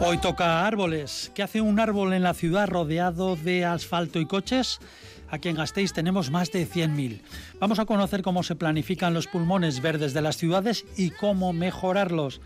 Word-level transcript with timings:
Hoy 0.00 0.18
toca 0.18 0.64
árboles. 0.64 1.32
¿Qué 1.34 1.42
hace 1.42 1.60
un 1.60 1.80
árbol 1.80 2.12
en 2.12 2.22
la 2.22 2.32
ciudad 2.32 2.68
rodeado 2.68 3.34
de 3.34 3.64
asfalto 3.64 4.20
y 4.20 4.26
coches? 4.26 4.78
Aquí 5.28 5.48
en 5.48 5.56
Gasteiz 5.56 5.92
tenemos 5.92 6.30
más 6.30 6.52
de 6.52 6.68
100.000. 6.68 7.20
Vamos 7.58 7.80
a 7.80 7.84
conocer 7.84 8.22
cómo 8.22 8.44
se 8.44 8.54
planifican 8.54 9.12
los 9.12 9.26
pulmones 9.26 9.82
verdes 9.82 10.14
de 10.14 10.22
las 10.22 10.36
ciudades 10.36 10.86
y 10.96 11.10
cómo 11.10 11.52
mejorarlos. 11.52 12.40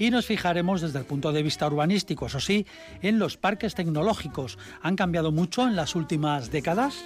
Y 0.00 0.10
nos 0.10 0.26
fijaremos 0.26 0.80
desde 0.80 0.98
el 0.98 1.04
punto 1.04 1.32
de 1.32 1.44
vista 1.44 1.68
urbanístico, 1.68 2.26
eso 2.26 2.40
sí, 2.40 2.66
en 3.00 3.20
los 3.20 3.36
parques 3.36 3.76
tecnológicos. 3.76 4.58
¿Han 4.82 4.96
cambiado 4.96 5.30
mucho 5.30 5.68
en 5.68 5.76
las 5.76 5.94
últimas 5.94 6.50
décadas? 6.50 7.04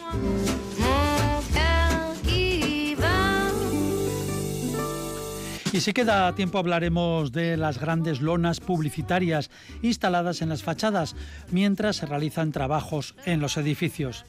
Y 5.73 5.81
si 5.81 5.95
queda 5.95 6.35
tiempo 6.35 6.59
hablaremos 6.59 7.33
de 7.33 7.57
las 7.57 7.81
grandes 7.81 8.21
lonas 8.21 8.61
publicitarias 8.61 9.51
instaladas 9.81 10.43
en 10.43 10.51
las 10.51 10.63
fachadas 10.63 11.17
mientras 11.51 11.97
se 11.97 12.05
realizan 12.05 12.53
trabajos 12.53 13.15
en 13.25 13.41
los 13.41 13.57
edificios. 13.57 14.27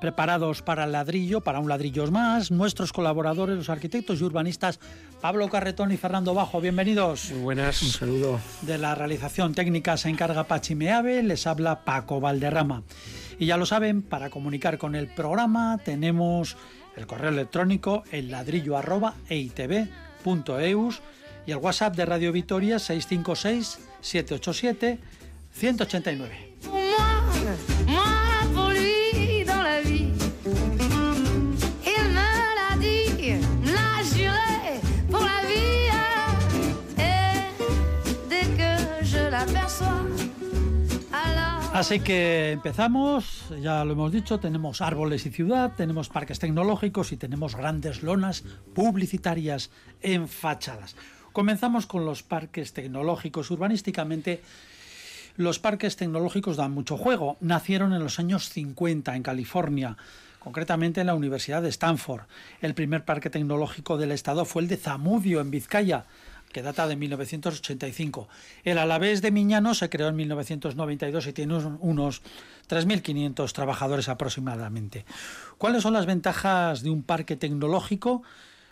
Preparados 0.00 0.62
para 0.62 0.84
el 0.84 0.92
ladrillo, 0.92 1.42
para 1.42 1.58
un 1.58 1.68
ladrillo 1.68 2.10
más, 2.10 2.50
nuestros 2.50 2.94
colaboradores, 2.94 3.58
los 3.58 3.68
arquitectos 3.68 4.22
y 4.22 4.24
urbanistas 4.24 4.80
Pablo 5.20 5.50
Carretón 5.50 5.92
y 5.92 5.98
Fernando 5.98 6.32
Bajo, 6.32 6.58
bienvenidos. 6.58 7.32
Muy 7.32 7.42
buenas, 7.42 7.82
un 7.82 7.90
saludo. 7.90 8.40
De 8.62 8.78
la 8.78 8.94
realización 8.94 9.52
técnica 9.52 9.98
se 9.98 10.08
encarga 10.08 10.44
Pachi 10.44 10.74
Meave, 10.74 11.22
les 11.22 11.46
habla 11.46 11.84
Paco 11.84 12.18
Valderrama. 12.18 12.82
Y 13.38 13.44
ya 13.44 13.58
lo 13.58 13.66
saben, 13.66 14.00
para 14.00 14.30
comunicar 14.30 14.78
con 14.78 14.94
el 14.94 15.08
programa 15.08 15.76
tenemos 15.84 16.56
el 16.96 17.06
correo 17.06 17.28
electrónico 17.28 18.04
el 18.10 18.30
ladrillo 18.30 18.78
arroba 18.78 19.16
eitv.eus 20.24 21.00
y 21.46 21.52
el 21.52 21.58
WhatsApp 21.58 21.96
de 21.96 22.04
Radio 22.04 22.32
Vitoria 22.32 22.78
656 22.78 23.78
787 24.00 24.98
189. 25.52 26.77
Así 41.78 42.00
que 42.00 42.50
empezamos, 42.50 43.44
ya 43.62 43.84
lo 43.84 43.92
hemos 43.92 44.10
dicho, 44.10 44.40
tenemos 44.40 44.80
árboles 44.80 45.24
y 45.26 45.30
ciudad, 45.30 45.74
tenemos 45.76 46.08
parques 46.08 46.40
tecnológicos 46.40 47.12
y 47.12 47.16
tenemos 47.16 47.54
grandes 47.54 48.02
lonas 48.02 48.42
publicitarias 48.74 49.70
en 50.02 50.26
fachadas. 50.26 50.96
Comenzamos 51.32 51.86
con 51.86 52.04
los 52.04 52.24
parques 52.24 52.72
tecnológicos. 52.72 53.52
Urbanísticamente, 53.52 54.42
los 55.36 55.60
parques 55.60 55.94
tecnológicos 55.94 56.56
dan 56.56 56.72
mucho 56.72 56.96
juego. 56.96 57.36
Nacieron 57.40 57.92
en 57.92 58.02
los 58.02 58.18
años 58.18 58.48
50 58.48 59.14
en 59.14 59.22
California, 59.22 59.96
concretamente 60.40 61.02
en 61.02 61.06
la 61.06 61.14
Universidad 61.14 61.62
de 61.62 61.68
Stanford. 61.68 62.22
El 62.60 62.74
primer 62.74 63.04
parque 63.04 63.30
tecnológico 63.30 63.96
del 63.98 64.10
estado 64.10 64.44
fue 64.46 64.62
el 64.62 64.68
de 64.68 64.78
Zamudio, 64.78 65.40
en 65.40 65.52
Vizcaya, 65.52 66.06
que 66.52 66.62
data 66.62 66.86
de 66.86 66.96
1985. 66.96 68.28
El 68.64 68.78
Alavés 68.78 69.22
de 69.22 69.30
Miñano 69.30 69.74
se 69.74 69.88
creó 69.90 70.08
en 70.08 70.16
1992 70.16 71.26
y 71.26 71.32
tiene 71.32 71.54
unos- 71.56 71.78
unos 71.80 72.22
3.500 72.68 73.52
trabajadores 73.52 74.08
aproximadamente. 74.08 75.04
¿Cuáles 75.58 75.82
son 75.82 75.92
las 75.92 76.06
ventajas 76.06 76.82
de 76.82 76.90
un 76.90 77.02
parque 77.02 77.36
tecnológico? 77.36 78.22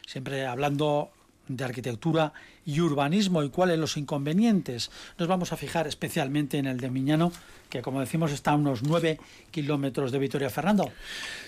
Siempre 0.07 0.47
hablando 0.47 1.11
de 1.49 1.65
arquitectura 1.65 2.33
y 2.65 2.81
urbanismo 2.81 3.43
y 3.43 3.51
cuáles 3.51 3.79
los 3.79 3.97
inconvenientes. 3.97 4.91
Nos 5.19 5.29
vamos 5.29 5.53
a 5.53 5.57
fijar 5.57 5.87
especialmente 5.87 6.59
en 6.59 6.67
el 6.67 6.79
de 6.79 6.91
Miñano, 6.91 7.33
que 7.71 7.83
como 7.83 8.01
decimos 8.01 8.33
está 8.33 8.53
a 8.53 8.57
unos 8.57 8.83
9 8.83 9.19
kilómetros 9.51 10.13
de 10.13 10.19
Vitoria 10.19 10.51
Fernando. 10.51 10.91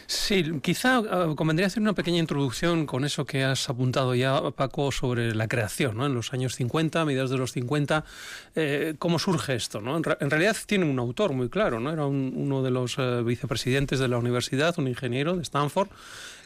Sí, 0.06 0.44
quizá 0.62 1.00
eh, 1.00 1.34
convendría 1.37 1.66
hacer 1.66 1.82
una 1.82 1.92
pequeña 1.92 2.19
introducción 2.19 2.87
con 2.87 3.04
eso 3.04 3.25
que 3.26 3.44
has 3.44 3.69
apuntado 3.69 4.14
ya, 4.14 4.41
Paco, 4.53 4.91
sobre 4.91 5.34
la 5.34 5.48
creación, 5.48 5.97
¿no? 5.97 6.06
En 6.06 6.14
los 6.14 6.32
años 6.32 6.54
50, 6.54 7.00
a 7.00 7.04
mediados 7.04 7.31
de 7.31 7.37
los 7.38 7.53
50, 7.53 8.04
eh, 8.54 8.94
¿cómo 8.98 9.19
surge 9.19 9.54
esto? 9.54 9.81
¿no? 9.81 9.97
En, 9.97 10.04
realidad 10.31 10.56
tiene 10.66 10.87
un 10.87 10.98
autor 10.98 11.32
muy 11.34 11.48
claro, 11.48 11.78
¿no? 11.81 11.92
Era 11.92 12.06
un- 12.06 12.32
uno 12.37 12.62
de 12.62 12.70
los 12.70 12.97
eh, 12.98 13.22
vicepresidentes 13.25 13.98
de 13.98 14.08
la 14.08 14.19
universidad, 14.19 14.75
un 14.78 14.88
ingeniero 14.88 15.37
de 15.37 15.42
Stanford, 15.42 15.88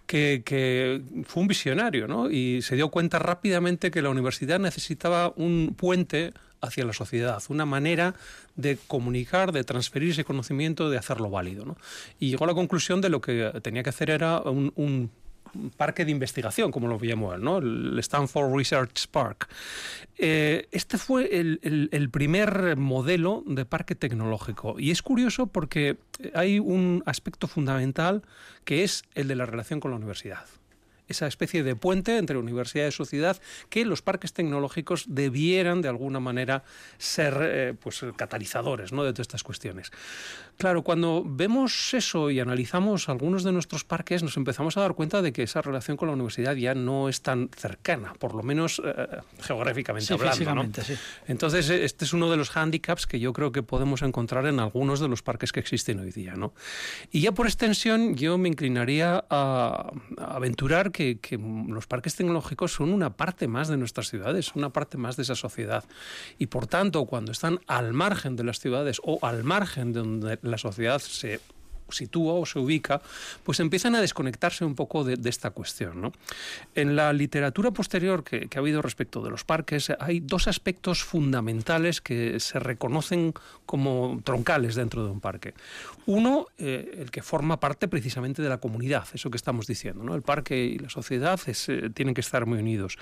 que, 0.07 1.03
fue 1.27 1.43
un 1.43 1.49
visionario, 1.49 2.07
¿no? 2.07 2.31
Y 2.31 2.63
se 2.63 2.77
dio 2.77 2.91
cuenta 2.91 3.19
rápidamente 3.19 3.91
que 3.91 4.03
la 4.03 4.11
universidad 4.11 4.59
necesitaba 4.59 5.33
un 5.37 5.75
puente 5.77 6.33
hacia 6.61 6.85
la 6.85 6.93
sociedad, 6.93 7.43
una 7.49 7.67
manera 7.67 8.15
de 8.55 8.79
comunicar, 8.87 9.51
de 9.53 9.65
transferir 9.65 10.11
ese 10.11 10.25
conocimiento, 10.25 10.91
de 10.91 10.99
hacerlo 10.99 11.29
válido. 11.29 11.65
¿no? 11.65 11.77
Y 12.21 12.31
llegó 12.31 12.45
a 12.45 12.49
la 12.49 12.55
conclusión 12.55 13.01
de 13.01 13.09
lo 13.09 13.21
que 13.21 13.53
tenía 13.63 13.83
que 13.83 13.91
hacer 13.91 14.11
era 14.11 14.41
un 14.43 15.11
parque 15.77 16.05
de 16.05 16.11
investigación, 16.11 16.71
como 16.71 16.89
lo 16.89 16.99
llamó 17.01 17.35
él, 17.35 17.43
¿no? 17.43 17.59
el 17.59 17.99
Stanford 17.99 18.55
Research 18.57 19.09
Park. 19.09 19.49
Eh, 20.19 20.69
este 20.73 20.99
fue 20.99 21.37
el, 21.37 22.11
primer 22.11 22.77
modelo 22.77 23.43
de 23.47 23.65
parque 23.65 23.95
tecnológico. 23.95 24.79
Y 24.79 24.91
es 24.91 25.03
curioso 25.03 25.47
porque 25.47 25.97
hay 26.35 26.59
un 26.59 27.03
aspecto 27.07 27.49
fundamental 27.49 28.23
que 28.65 28.85
es 28.85 29.05
el 29.15 29.29
de 29.29 29.37
la 29.37 29.47
relación 29.47 29.81
con 29.81 29.91
la 29.91 29.97
universidad 29.97 30.45
esa 31.09 31.27
especie 31.27 31.63
de 31.63 31.77
puente 31.77 32.17
entre 32.17 32.39
universidad 32.39 32.87
y 32.87 32.93
sociedad 32.93 33.37
que 33.69 33.85
los 33.85 34.03
parques 34.03 34.33
tecnológicos 34.33 35.05
debieran 35.09 35.83
de 35.83 35.89
alguna 35.89 36.21
manera 36.21 36.65
ser 36.99 37.39
eh, 37.43 37.75
pues 37.79 38.05
catalizadores 38.17 38.93
¿no? 38.93 39.05
de 39.05 39.13
todas 39.13 39.27
estas 39.27 39.43
cuestiones. 39.43 39.93
Claro, 40.59 40.83
cuando 40.83 41.25
vemos 41.27 41.93
eso 41.95 42.31
y 42.31 42.39
analizamos 42.39 43.09
algunos 43.09 43.43
de 43.43 43.53
nuestros 43.53 43.85
parques, 43.85 44.23
nos 44.23 44.37
empezamos 44.37 44.77
a 44.77 44.81
dar 44.83 44.95
cuenta 44.95 45.21
de 45.23 45.33
que 45.33 45.43
esa 45.43 45.61
relación 45.61 45.97
con 45.97 46.09
la 46.09 46.15
universidad 46.15 46.55
ya 46.55 46.75
no 46.75 47.09
es 47.09 47.23
tan 47.23 47.51
cercana, 47.57 48.13
por 48.19 48.35
lo 48.35 48.43
menos 48.43 48.81
eh, 48.85 49.07
geográficamente 49.41 50.07
Sí, 50.07 50.15
hablando. 50.15 50.55
¿no? 50.55 50.85
sí. 50.85 50.95
Entonces, 51.27 51.69
eh, 51.71 51.85
este 51.85 52.05
es 52.05 52.13
uno 52.13 52.31
de 52.31 52.37
los 52.37 52.51
hándicaps 52.51 53.07
que 53.07 53.19
yo 53.19 53.33
creo 53.33 53.51
que 53.51 53.63
podemos 53.63 54.03
encontrar 54.03 54.47
en 54.47 54.61
algunos 54.61 55.01
de 55.01 55.09
los 55.09 55.23
parques 55.23 55.53
que 55.53 55.61
existen 55.61 55.99
hoy 55.99 56.13
día. 56.13 56.35
¿no? 56.37 56.53
Y 57.11 57.21
ya 57.23 57.33
por 57.33 57.47
extensión, 57.47 58.15
yo 58.15 58.39
me 58.39 58.49
inclinaría 58.49 59.25
a, 59.31 59.91
a 60.19 60.35
aventurar 60.37 60.93
que, 60.93 61.19
que 61.19 61.39
los 61.39 61.87
parques 61.87 62.15
tecnológicos 62.15 62.73
son 62.73 62.93
una 62.93 63.11
parte 63.17 63.49
más 63.49 63.69
de 63.69 63.77
nuestras 63.77 64.09
ciudades, 64.09 64.55
una 64.55 64.71
parte 64.71 64.97
más 64.97 65.17
de 65.17 65.25
esa 65.25 65.35
sociedad. 65.35 65.85
Y 66.39 66.47
por 66.47 66.67
tanto, 66.67 67.05
cuando 67.07 67.33
están 67.33 67.61
al 67.67 67.93
margen 67.93 68.37
de 68.37 68.45
las 68.45 68.61
ciudades 68.61 69.01
o 69.03 69.19
al 69.23 69.43
margen 69.45 69.93
de 69.93 70.01
donde 70.01 70.39
la 70.53 70.59
sociedad 70.59 71.01
se 71.01 71.41
sitúa 71.93 72.35
o 72.35 72.47
se 72.47 72.59
ubica, 72.59 73.01
pues 73.45 73.61
empiezan 73.61 73.95
a 73.95 74.01
desconectarse 74.01 74.65
un 74.65 74.75
poco 74.75 75.05
de, 75.05 75.19
esta 75.29 75.51
cuestión. 75.51 76.01
¿no? 76.01 76.13
En 76.75 76.97
la 76.97 77.13
literatura 77.13 77.71
posterior 77.71 78.25
que, 78.25 78.49
ha 78.53 78.59
habido 78.59 78.83
respecto 78.83 79.23
de 79.23 79.31
los 79.31 79.45
parques, 79.45 79.93
hay 80.01 80.21
dos 80.21 80.49
aspectos 80.49 81.03
fundamentales 81.03 82.01
que 82.01 82.41
se 82.41 82.59
reconocen 82.59 83.35
como 83.67 84.21
troncales 84.25 84.75
dentro 84.75 85.05
de 85.05 85.11
un 85.11 85.21
parque. 85.21 85.55
Uno, 86.07 86.47
eh, 86.59 86.97
el 86.99 87.11
que 87.11 87.23
forma 87.23 87.61
parte 87.61 87.89
precisamente 87.89 88.43
de 88.43 88.49
la 88.49 88.59
comunidad, 88.59 89.07
eso 89.13 89.31
que 89.31 89.37
estamos 89.37 89.67
diciendo. 89.67 90.03
¿no? 90.03 90.15
El 90.15 90.23
parque 90.23 90.65
y 90.65 90.79
la 90.79 90.91
sociedad 90.91 91.41
eh, 91.47 91.91
tienen 91.95 92.15
que 92.15 92.21
estar 92.21 92.47
muy 92.47 92.59
unidos. 92.59 92.99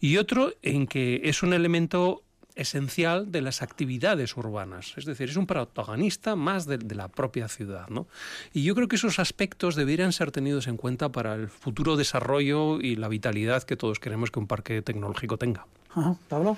Y 0.00 0.16
otro, 0.16 0.52
en 0.62 0.86
que 0.86 1.20
es 1.24 1.42
un 1.42 1.52
elemento 1.52 2.22
esencial 2.54 3.32
de 3.32 3.40
las 3.40 3.62
actividades 3.62 4.36
urbanas, 4.36 4.94
es 4.96 5.04
decir, 5.04 5.30
es 5.30 5.36
un 5.36 5.46
protagonista 5.46 6.36
más 6.36 6.66
de, 6.66 6.78
de, 6.78 6.94
la 6.94 7.08
propia 7.08 7.48
ciudad. 7.48 7.88
¿no? 7.88 8.06
Y 8.52 8.64
yo 8.64 8.74
creo 8.74 8.88
que 8.88 8.96
esos 8.96 9.18
aspectos 9.18 9.74
deberían 9.74 10.12
ser 10.12 10.30
tenidos 10.30 10.66
en 10.66 10.76
cuenta 10.76 11.10
para 11.10 11.34
el 11.34 11.48
futuro 11.48 11.96
desarrollo 11.96 12.80
y 12.80 12.96
la 12.96 13.08
vitalidad 13.08 13.62
que 13.62 13.76
todos 13.76 13.98
queremos 13.98 14.30
que 14.30 14.38
un 14.38 14.46
parque 14.46 14.82
tecnológico 14.82 15.38
tenga. 15.38 15.66
Ajá, 15.90 16.16
Pablo. 16.28 16.56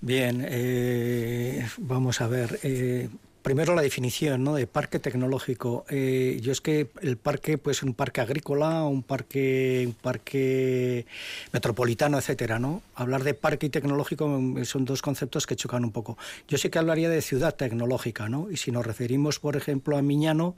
Bien, 0.00 0.46
eh, 0.48 1.68
vamos 1.78 2.20
a 2.20 2.26
ver. 2.26 2.58
Eh, 2.62 3.08
Primero 3.42 3.74
la 3.74 3.80
definición 3.80 4.44
¿no? 4.44 4.54
de 4.54 4.66
parque 4.66 4.98
tecnológico. 4.98 5.86
Eh, 5.88 6.38
yo 6.42 6.52
es 6.52 6.60
que 6.60 6.90
el 7.00 7.16
parque 7.16 7.56
puede 7.56 7.76
un 7.82 7.94
parque 7.94 8.20
agrícola, 8.20 8.84
un 8.84 9.02
parque, 9.02 9.84
un 9.86 9.94
parque 9.94 11.06
metropolitano, 11.52 12.18
etcétera, 12.18 12.58
¿no? 12.58 12.82
Hablar 12.94 13.24
de 13.24 13.32
parque 13.32 13.66
y 13.66 13.70
tecnológico 13.70 14.28
mm, 14.28 14.64
son 14.64 14.84
dos 14.84 15.00
conceptos 15.00 15.46
que 15.46 15.56
chocan 15.56 15.84
un 15.84 15.92
poco. 15.92 16.18
Yo 16.48 16.58
sí 16.58 16.68
que 16.68 16.78
hablaría 16.78 17.08
de 17.08 17.22
ciudad 17.22 17.54
tecnológica, 17.54 18.28
¿no? 18.28 18.50
Y 18.50 18.58
si 18.58 18.72
nos 18.72 18.84
referimos, 18.84 19.38
por 19.38 19.56
ejemplo, 19.56 19.96
a 19.96 20.02
Miñano, 20.02 20.54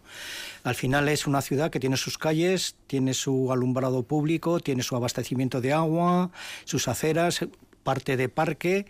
al 0.64 0.74
final 0.74 1.08
es 1.08 1.26
una 1.26 1.40
ciudad 1.40 1.70
que 1.70 1.78
tiene 1.78 1.96
sus 1.96 2.18
calles, 2.18 2.74
tiene 2.88 3.14
su 3.14 3.52
alumbrado 3.52 4.02
público, 4.02 4.58
tiene 4.58 4.82
su 4.82 4.96
abastecimiento 4.96 5.60
de 5.60 5.72
agua, 5.72 6.30
sus 6.64 6.88
aceras, 6.88 7.46
parte 7.82 8.16
de 8.16 8.28
parque 8.28 8.86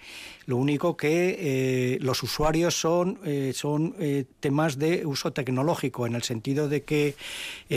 lo 0.46 0.56
único 0.56 0.96
que 0.96 1.36
eh, 1.38 1.98
los 2.00 2.22
usuarios 2.22 2.78
son, 2.78 3.18
eh, 3.24 3.52
son 3.54 3.94
eh, 3.98 4.24
temas 4.40 4.78
de 4.78 5.06
uso 5.06 5.32
tecnológico, 5.32 6.06
en 6.06 6.14
el 6.14 6.22
sentido 6.22 6.68
de 6.68 6.82
que 6.82 7.14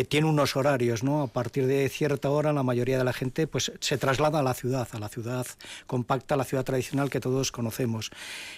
tiene 0.10 0.28
unos 0.28 0.56
horarios, 0.56 1.04
¿no? 1.04 1.22
A 1.22 1.28
partir 1.28 1.68
de 1.68 1.88
cierta 1.90 2.30
hora 2.30 2.52
la 2.52 2.64
mayoría 2.64 2.98
de 2.98 3.04
la 3.04 3.14
gente 3.14 3.48
pues, 3.48 3.72
se 3.80 3.98
traslada 3.98 4.40
a 4.40 4.44
la 4.44 4.54
ciudad, 4.54 4.88
a 4.92 5.00
la 5.00 5.08
ciudad 5.08 5.46
compacta, 5.88 6.36
a 6.36 6.38
la 6.38 6.44
ciudad 6.44 6.66
tradicional 6.66 7.10
que 7.10 7.20
todos 7.20 7.52
conocemos. 7.52 8.12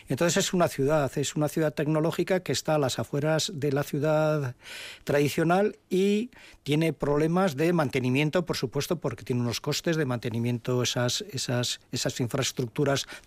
Entonces 0.08 0.46
es 0.46 0.54
una 0.54 0.68
ciudad, 0.68 1.16
es 1.18 1.36
una 1.36 1.48
ciudad 1.48 1.74
tecnológica 1.74 2.40
que 2.40 2.52
está 2.52 2.76
a 2.76 2.80
las 2.80 2.98
afueras 2.98 3.52
de 3.54 3.72
la 3.72 3.84
ciudad 3.84 4.56
tradicional 5.04 5.78
y 5.90 6.32
tiene 6.64 6.92
problemas 6.92 7.56
de 7.56 7.72
mantenimiento, 7.72 8.46
por 8.46 8.58
supuesto, 8.58 9.00
porque 9.00 9.24
tiene 9.24 9.42
unos 9.42 9.62
costes 9.62 9.96
de 9.96 10.06
mantenimiento 10.06 10.82
esas, 10.82 11.24
esas, 11.32 11.80
esas 11.92 12.20
infraestructuras 12.20 12.47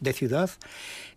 de 0.01 0.13
ciudad 0.13 0.51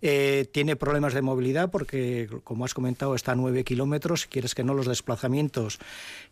eh, 0.06 0.46
tiene 0.52 0.76
problemas 0.76 1.14
de 1.14 1.22
movilidad 1.22 1.72
porque, 1.72 2.28
como 2.44 2.66
has 2.66 2.74
comentado, 2.74 3.16
está 3.16 3.32
a 3.32 3.36
9 3.36 3.64
kilómetros. 3.64 4.24
Si 4.24 4.28
quieres 4.28 4.54
que 4.54 4.62
no, 4.62 4.74
los 4.74 4.86
desplazamientos 4.86 5.80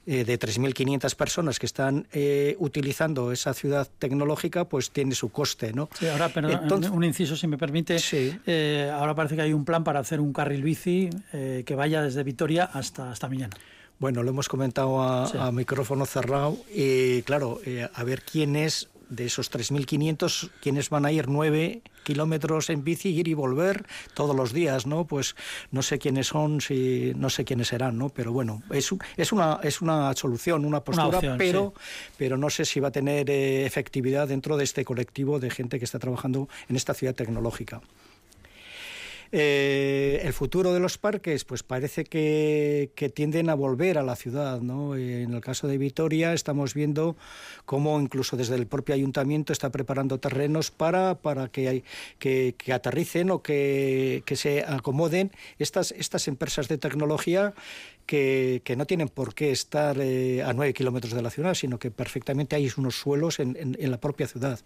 eh, 0.06 0.26
de 0.26 0.38
3.500 0.38 1.16
personas 1.16 1.58
que 1.58 1.68
están 1.68 2.06
eh, 2.12 2.58
utilizando 2.60 3.32
esa 3.32 3.54
ciudad 3.54 3.88
tecnológica, 3.98 4.66
pues 4.66 4.92
tiene 4.92 5.16
su 5.16 5.30
coste. 5.30 5.72
¿no? 5.72 5.90
Sí, 5.98 6.06
ahora, 6.10 6.30
un 6.92 7.04
inciso, 7.06 7.38
si 7.38 7.48
me 7.48 7.58
permite. 7.58 7.96
ahora 8.92 9.16
parece 9.16 9.38
que 9.38 9.42
hay 9.42 9.54
un 9.54 9.64
plan 9.64 9.86
para 9.86 10.02
hacer 10.02 10.20
un 10.20 10.34
carril 10.34 10.64
bici 10.64 11.10
que 11.32 11.76
vaya 11.76 12.02
desde 12.02 12.24
Vitoria 12.24 12.66
hasta, 12.66 13.10
hasta 13.10 13.30
Millán. 13.30 13.52
Bueno, 14.00 14.24
lo 14.24 14.32
hemos 14.32 14.50
comentado 14.50 15.02
a, 15.02 15.52
micrófono 15.54 16.06
cerrado 16.06 16.58
y 16.74 17.22
claro, 17.22 17.60
a 17.94 18.04
ver 18.04 18.24
quién 18.24 18.58
es 18.58 18.90
de 19.12 19.26
esos 19.26 19.52
3.500, 19.52 20.50
quienes 20.62 20.90
van 20.90 21.06
a 21.06 21.12
ir 21.12 21.28
9 21.28 21.82
kilómetros 22.04 22.70
en 22.70 22.84
bici, 22.84 23.10
ir 23.10 23.28
y 23.28 23.34
volver 23.34 23.86
todos 24.14 24.36
los 24.36 24.54
días, 24.54 24.88
¿no? 24.88 25.06
Pues 25.06 25.36
no 25.70 25.84
sé 25.84 26.00
quiénes 26.00 26.28
son, 26.28 26.62
si 26.62 27.14
no 27.16 27.30
sé 27.30 27.46
quiénes 27.46 27.68
serán, 27.68 27.98
¿no? 27.98 28.10
Pero 28.10 28.32
bueno, 28.32 28.64
es, 28.72 28.90
es, 29.18 29.32
una, 29.32 29.60
es 29.62 29.82
una 29.82 30.14
solución, 30.16 30.66
una 30.66 30.84
postura, 30.84 31.20
pero, 31.38 31.74
pero 32.18 32.38
no 32.38 32.50
sé 32.50 32.66
si 32.66 32.80
va 32.80 32.88
a 32.88 32.92
tener 32.92 33.30
eh, 33.30 33.66
efectividad 33.66 34.30
dentro 34.30 34.58
de 34.58 34.64
este 34.64 34.86
colectivo 34.86 35.40
de 35.40 35.52
gente 35.52 35.78
que 35.78 35.86
está 35.86 36.00
trabajando 36.00 36.48
en 36.70 36.76
esta 36.76 36.94
ciudad 36.94 37.14
tecnológica. 37.14 37.82
Eh, 39.34 40.20
el 40.24 40.34
futuro 40.34 40.74
de 40.74 40.82
los 40.82 40.98
parques, 40.98 41.46
pues 41.46 41.64
parece 41.64 42.04
que, 42.04 42.92
tienden 43.16 43.50
a 43.50 43.56
volver 43.56 43.98
a 43.98 44.04
la 44.04 44.16
ciudad. 44.16 44.60
¿no? 44.60 44.96
En 44.96 45.34
el 45.34 45.42
caso 45.42 45.68
de 45.68 45.78
Vitoria 45.78 46.34
estamos 46.34 46.74
viendo 46.74 47.16
cómo 47.66 48.00
incluso 48.00 48.36
desde 48.36 48.56
el 48.56 48.68
propio 48.68 48.96
ayuntamiento 48.96 49.54
está 49.54 49.70
preparando 49.70 50.20
terrenos 50.20 50.72
para, 50.72 51.16
para 51.16 51.48
que, 51.48 51.84
que, 52.20 52.56
que 52.58 52.74
aterricen 52.74 53.32
o 53.32 53.42
que, 53.42 54.24
que 54.26 54.36
se 54.36 54.64
acomoden 54.64 55.32
estas, 55.60 55.92
estas 55.92 56.28
empresas 56.28 56.68
de 56.68 56.78
tecnología 56.78 57.54
que, 58.06 58.62
no 58.78 58.86
tienen 58.86 59.10
por 59.10 59.34
qué 59.34 59.52
estar 59.52 59.98
eh, 60.00 60.44
a 60.44 60.54
nueve 60.54 60.74
kilómetros 60.74 61.14
de 61.14 61.22
la 61.22 61.30
ciudad, 61.30 61.54
sino 61.54 61.80
que 61.80 61.92
perfectamente 61.92 62.56
hay 62.56 62.70
unos 62.78 62.96
suelos 62.96 63.40
en, 63.40 63.78
la 63.80 64.00
propia 64.00 64.28
ciudad. 64.28 64.60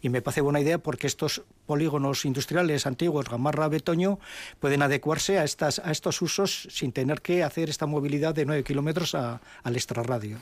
Y 0.00 0.08
me 0.08 0.22
parece 0.22 0.40
buena 0.40 0.60
idea 0.60 0.78
porque 0.78 1.06
estos 1.06 1.42
polígonos 1.66 2.24
industriales 2.24 2.86
antiguos, 2.86 3.28
Gamarra, 3.28 3.68
Betoño, 3.68 4.18
pueden 4.60 4.82
adecuarse 4.82 5.38
a, 5.38 5.44
estas, 5.44 5.78
a 5.78 5.90
estos 5.90 6.22
usos 6.22 6.68
sin 6.70 6.92
tener 6.92 7.22
que 7.22 7.42
hacer 7.42 7.68
esta 7.68 7.86
movilidad 7.86 8.34
de 8.34 8.44
nueve 8.44 8.64
kilómetros 8.64 9.14
al 9.14 9.40
extrarradio. 9.76 10.38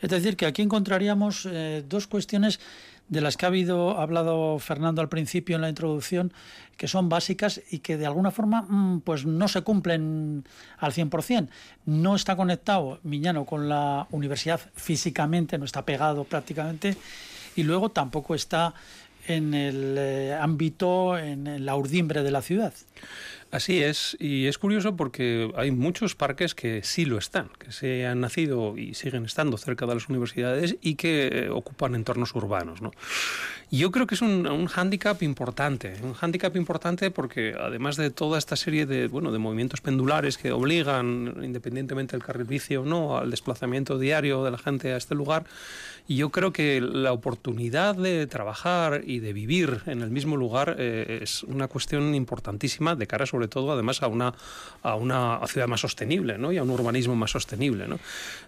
Es 0.00 0.10
decir, 0.10 0.36
que 0.36 0.46
aquí 0.46 0.62
encontraríamos 0.62 1.46
eh, 1.50 1.84
dos 1.88 2.06
cuestiones 2.06 2.60
de 3.10 3.20
las 3.20 3.36
que 3.36 3.44
ha 3.44 3.48
habido 3.48 3.98
hablado 3.98 4.58
Fernando 4.60 5.02
al 5.02 5.08
principio 5.08 5.56
en 5.56 5.62
la 5.62 5.68
introducción, 5.68 6.32
que 6.76 6.88
son 6.88 7.08
básicas 7.08 7.60
y 7.70 7.80
que 7.80 7.96
de 7.96 8.06
alguna 8.06 8.30
forma 8.30 8.62
mm, 8.62 9.00
pues 9.00 9.26
no 9.26 9.48
se 9.48 9.62
cumplen 9.62 10.44
al 10.78 10.92
100%. 10.92 11.48
No 11.86 12.14
está 12.14 12.36
conectado 12.36 13.00
Miñano 13.02 13.44
con 13.44 13.68
la 13.68 14.06
universidad 14.12 14.60
físicamente, 14.74 15.58
no 15.58 15.64
está 15.64 15.84
pegado 15.84 16.24
prácticamente, 16.24 16.96
y 17.56 17.64
luego 17.64 17.90
tampoco 17.90 18.36
está 18.36 18.74
en 19.26 19.54
el 19.54 19.96
eh, 19.98 20.34
ámbito, 20.40 21.18
en 21.18 21.66
la 21.66 21.74
urdimbre 21.74 22.22
de 22.22 22.30
la 22.30 22.42
ciudad. 22.42 22.72
Así 23.50 23.82
es, 23.82 24.16
y 24.20 24.46
es 24.46 24.58
curioso 24.58 24.94
porque 24.94 25.50
hay 25.56 25.72
muchos 25.72 26.14
parques 26.14 26.54
que 26.54 26.84
sí 26.84 27.04
lo 27.04 27.18
están, 27.18 27.50
que 27.58 27.72
se 27.72 28.06
han 28.06 28.20
nacido 28.20 28.78
y 28.78 28.94
siguen 28.94 29.24
estando 29.24 29.58
cerca 29.58 29.86
de 29.86 29.94
las 29.94 30.08
universidades 30.08 30.76
y 30.80 30.94
que 30.94 31.26
eh, 31.26 31.50
ocupan 31.50 31.96
entornos 31.96 32.32
urbanos. 32.36 32.80
¿no? 32.80 32.92
Yo 33.72 33.90
creo 33.90 34.06
que 34.06 34.14
es 34.14 34.22
un, 34.22 34.46
un 34.46 34.66
hándicap 34.66 35.20
importante, 35.24 35.94
un 36.04 36.14
hándicap 36.14 36.54
importante 36.54 37.10
porque 37.10 37.56
además 37.58 37.96
de 37.96 38.10
toda 38.10 38.38
esta 38.38 38.54
serie 38.54 38.86
de, 38.86 39.08
bueno, 39.08 39.32
de 39.32 39.38
movimientos 39.38 39.80
pendulares 39.80 40.38
que 40.38 40.52
obligan, 40.52 41.34
independientemente 41.42 42.16
del 42.16 42.24
carril 42.24 42.46
bici 42.46 42.76
o 42.76 42.84
no, 42.84 43.18
al 43.18 43.32
desplazamiento 43.32 43.98
diario 43.98 44.44
de 44.44 44.52
la 44.52 44.58
gente 44.58 44.92
a 44.92 44.96
este 44.96 45.16
lugar, 45.16 45.44
yo 46.08 46.30
creo 46.30 46.52
que 46.52 46.80
la 46.80 47.12
oportunidad 47.12 47.94
de 47.94 48.26
trabajar 48.26 49.02
y 49.04 49.20
de 49.20 49.32
vivir 49.32 49.82
en 49.86 50.02
el 50.02 50.10
mismo 50.10 50.36
lugar 50.36 50.76
eh, 50.78 51.20
es 51.22 51.44
una 51.44 51.68
cuestión 51.68 52.14
importantísima 52.16 52.96
de 52.96 53.06
cara 53.06 53.26
sobre 53.26 53.39
todo 53.48 53.72
además 53.72 54.02
a 54.02 54.08
una, 54.08 54.34
a 54.82 54.94
una 54.94 55.40
ciudad 55.46 55.68
más 55.68 55.80
sostenible 55.80 56.38
¿no? 56.38 56.52
y 56.52 56.58
a 56.58 56.62
un 56.62 56.70
urbanismo 56.70 57.14
más 57.16 57.30
sostenible. 57.30 57.86
¿no? 57.86 57.98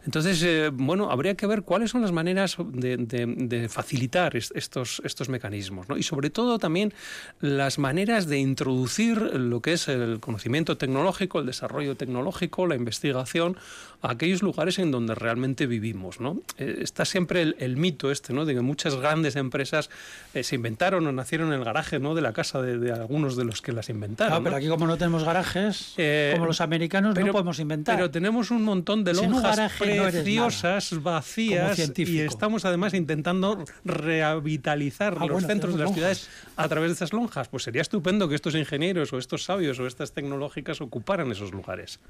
Entonces, 0.04 0.42
eh, 0.42 0.70
bueno, 0.72 1.10
habría 1.10 1.34
que 1.34 1.46
ver 1.46 1.62
cuáles 1.62 1.90
son 1.90 2.02
las 2.02 2.12
maneras 2.12 2.56
de, 2.58 2.96
de 2.96 3.68
facilitar 3.68 4.36
estos 4.36 5.02
estos 5.04 5.28
mecanismos. 5.28 5.88
¿no? 5.88 5.96
Y 5.96 6.02
sobre 6.02 6.30
todo 6.30 6.58
también 6.58 6.92
las 7.40 7.78
maneras 7.78 8.26
de 8.26 8.38
introducir 8.38 9.18
lo 9.18 9.60
que 9.60 9.74
es 9.74 9.88
el 9.88 10.20
conocimiento 10.20 10.76
tecnológico, 10.76 11.40
el 11.40 11.46
desarrollo 11.46 11.96
tecnológico, 11.96 12.66
la 12.66 12.76
investigación 12.76 13.56
a 14.02 14.12
aquellos 14.12 14.42
lugares 14.42 14.78
en 14.78 14.90
donde 14.90 15.14
realmente 15.14 15.66
vivimos. 15.66 16.20
¿no? 16.20 16.40
Eh, 16.58 16.80
está 16.82 17.04
siempre 17.04 17.54
el, 17.56 17.76
mito 17.76 18.10
este, 18.10 18.32
¿no? 18.32 18.44
de 18.44 18.54
que 18.54 18.60
muchas 18.60 18.96
grandes 18.96 19.36
empresas 19.36 19.90
eh, 20.34 20.42
se 20.42 20.56
inventaron 20.56 21.06
o 21.06 21.12
nacieron 21.12 21.48
en 21.48 21.60
el 21.60 21.64
garaje 21.64 21.98
¿no? 21.98 22.14
de 22.14 22.22
la 22.22 22.32
casa 22.32 22.60
de, 22.60 22.92
algunos 22.92 23.36
de 23.36 23.44
los 23.44 23.62
que 23.62 23.72
las 23.72 23.88
inventaron. 23.88 24.42
pero 24.42 24.56
aquí 24.56 24.68
como 24.68 24.86
no 24.86 24.98
tenemos 24.98 25.24
garajes, 25.24 25.94
eh, 25.96 26.32
como 26.34 26.46
los 26.46 26.60
americanos, 26.60 27.16
no 27.16 27.32
podemos 27.32 27.58
inventar. 27.60 27.96
Pero 27.96 28.10
tenemos 28.10 28.50
un 28.50 28.64
montón 28.64 29.04
de 29.04 29.14
lonjas 29.14 29.72
preciosas, 29.78 31.02
vacías, 31.02 31.78
y 31.98 32.20
estamos 32.20 32.64
además 32.64 32.94
intentando 32.94 33.64
revitalizar 33.84 35.16
ah, 35.20 35.26
los 35.26 35.44
centros 35.44 35.74
de 35.76 35.84
las 35.84 35.94
ciudades 35.94 36.28
a 36.56 36.68
través 36.68 36.90
de 36.90 36.94
esas 36.94 37.12
lonjas. 37.12 37.48
Pues 37.48 37.62
sería 37.62 37.82
estupendo 37.82 38.28
que 38.28 38.34
estos 38.34 38.54
ingenieros 38.54 39.12
o 39.12 39.18
estos 39.18 39.44
sabios 39.44 39.78
o 39.78 39.86
estas 39.86 40.12
tecnológicas 40.12 40.80
ocuparan 40.80 41.30
esos 41.30 41.52
lugares. 41.52 42.00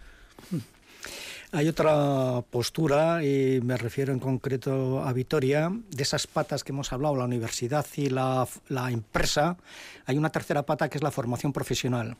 Hay 1.55 1.69
otra 1.69 2.43
postura, 2.51 3.23
y 3.23 3.61
me 3.61 3.77
refiero 3.77 4.11
en 4.15 4.19
concreto 4.19 5.05
a 5.05 5.13
Vitoria, 5.13 5.71
de 5.91 6.03
esas 6.03 6.27
patas 6.27 6.65
que 6.65 6.73
hemos 6.73 6.95
hablado, 6.95 7.15
la 7.15 7.27
universidad 7.27 7.85
y 7.95 8.09
la, 8.09 8.47
empresa, 8.91 9.59
hay 10.07 10.17
una 10.17 10.31
tercera 10.31 10.63
pata 10.63 10.89
que 10.89 10.97
es 10.97 11.03
la 11.03 11.11
formación 11.11 11.53
profesional. 11.53 12.17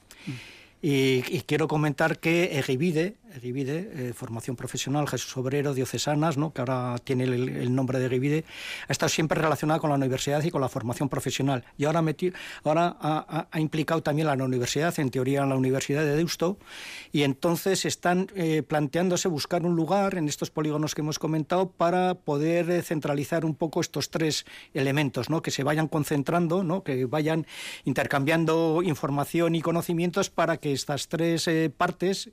Y, 0.85 1.23
quiero 1.43 1.69
comentar 1.69 2.19
que 2.19 2.59
Egivide, 2.59 3.15
Egivide 3.37 3.89
eh, 3.93 4.13
formación 4.13 4.57
profesional, 4.57 5.09
Jesús 5.09 5.37
Obrero, 5.37 5.75
Diocesanas, 5.75 6.37
¿no? 6.37 6.53
que 6.53 6.61
ahora 6.61 6.97
tiene 7.05 7.23
el, 7.23 7.73
nombre 7.73 8.01
de 8.01 8.07
Egivide, 8.07 8.45
ha 8.89 8.93
estado 8.93 9.09
siempre 9.09 9.41
relacionada 9.41 9.79
con 9.79 9.91
la 9.91 9.97
universidad 9.97 10.43
y 10.43 10.51
con 10.51 10.61
la 10.61 10.69
formación 10.69 11.09
profesional. 11.09 11.65
Y 11.79 11.85
ahora, 11.85 12.05
ahora 12.65 12.97
ha, 13.01 13.61
implicado 13.61 14.03
también 14.03 14.27
la 14.27 14.35
universidad, 14.35 14.99
en 14.99 15.11
teoría 15.11 15.45
en 15.45 15.51
la 15.51 15.55
Universidad 15.55 16.03
de 16.03 16.17
Deusto, 16.17 16.59
y 17.13 17.23
entonces 17.23 17.85
están 17.85 18.27
eh, 18.35 18.65
planteándose 18.67 19.29
buscar 19.29 19.65
un 19.65 19.77
lugar 19.77 20.17
en 20.17 20.29
estos 20.29 20.51
polígonos 20.51 20.97
que 20.97 21.03
hemos 21.03 21.21
comentado 21.21 21.71
para 21.71 22.15
poder 22.15 22.69
eh, 22.71 22.83
centralizar 22.83 23.45
un 23.45 23.55
poco 23.55 23.81
estos 23.81 24.11
tres 24.11 24.47
elementos, 24.75 25.31
¿no? 25.31 25.43
que 25.43 25.53
se 25.53 25.63
vayan 25.63 25.87
concentrando, 25.87 26.65
¿no? 26.65 26.83
que 26.83 27.05
vayan 27.05 27.47
intercambiando 27.85 28.83
información 28.83 29.55
y 29.55 29.63
conocimientos 29.63 30.29
para 30.29 30.57
que 30.57 30.72
estas 30.73 31.09
tres 31.09 31.49
partes, 31.77 32.31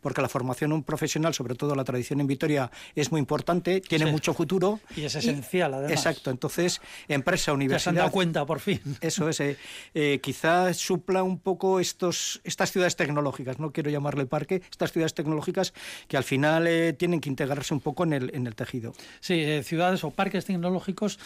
porque 0.00 0.22
la 0.22 0.28
formación 0.28 0.82
profesional, 0.82 1.34
sobre 1.34 1.54
todo 1.54 1.74
la 1.74 1.84
tradición 1.84 2.20
en 2.20 2.26
Vitoria, 2.26 2.70
es 2.94 3.10
muy 3.10 3.18
importante, 3.18 3.80
tiene 3.80 4.06
mucho 4.06 4.34
futuro. 4.34 4.80
Y 4.96 5.04
es 5.04 5.14
esencial, 5.14 5.74
además. 5.74 5.92
Exacto, 5.92 6.30
entonces, 6.30 6.80
empresa, 7.08 7.52
universidad. 7.52 7.82
se 7.82 7.88
han 7.90 7.96
dado 7.96 8.10
cuenta, 8.10 8.46
por 8.46 8.60
fin. 8.60 8.80
Eso 9.00 9.28
es, 9.28 9.40
eh, 9.40 9.56
eh, 9.94 10.20
quizás 10.22 10.76
supla 10.76 11.22
un 11.22 11.38
poco 11.38 11.80
estos, 11.80 12.40
estas 12.44 12.70
ciudades 12.72 12.96
tecnológicas, 12.96 13.58
no 13.58 13.72
quiero 13.72 13.90
llamarle 13.90 14.26
parque, 14.26 14.62
estas 14.70 14.92
ciudades 14.92 15.14
tecnológicas 15.14 15.72
que 16.06 16.16
al 16.16 16.24
final 16.24 16.66
eh, 16.66 16.92
tienen 16.92 17.20
que 17.20 17.28
integrarse 17.28 17.74
un 17.74 17.80
poco 17.80 18.04
en 18.04 18.12
el, 18.12 18.34
en 18.34 18.46
el 18.46 18.54
tejido. 18.54 18.92
Sí, 19.20 19.62
ciudades 19.62 20.04
o 20.04 20.10
parques 20.10 20.44
tecnológicos 20.44 21.18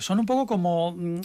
son 0.00 0.18
un 0.20 0.26
poco 0.26 0.46
como 0.46 0.92
mm, 0.92 1.20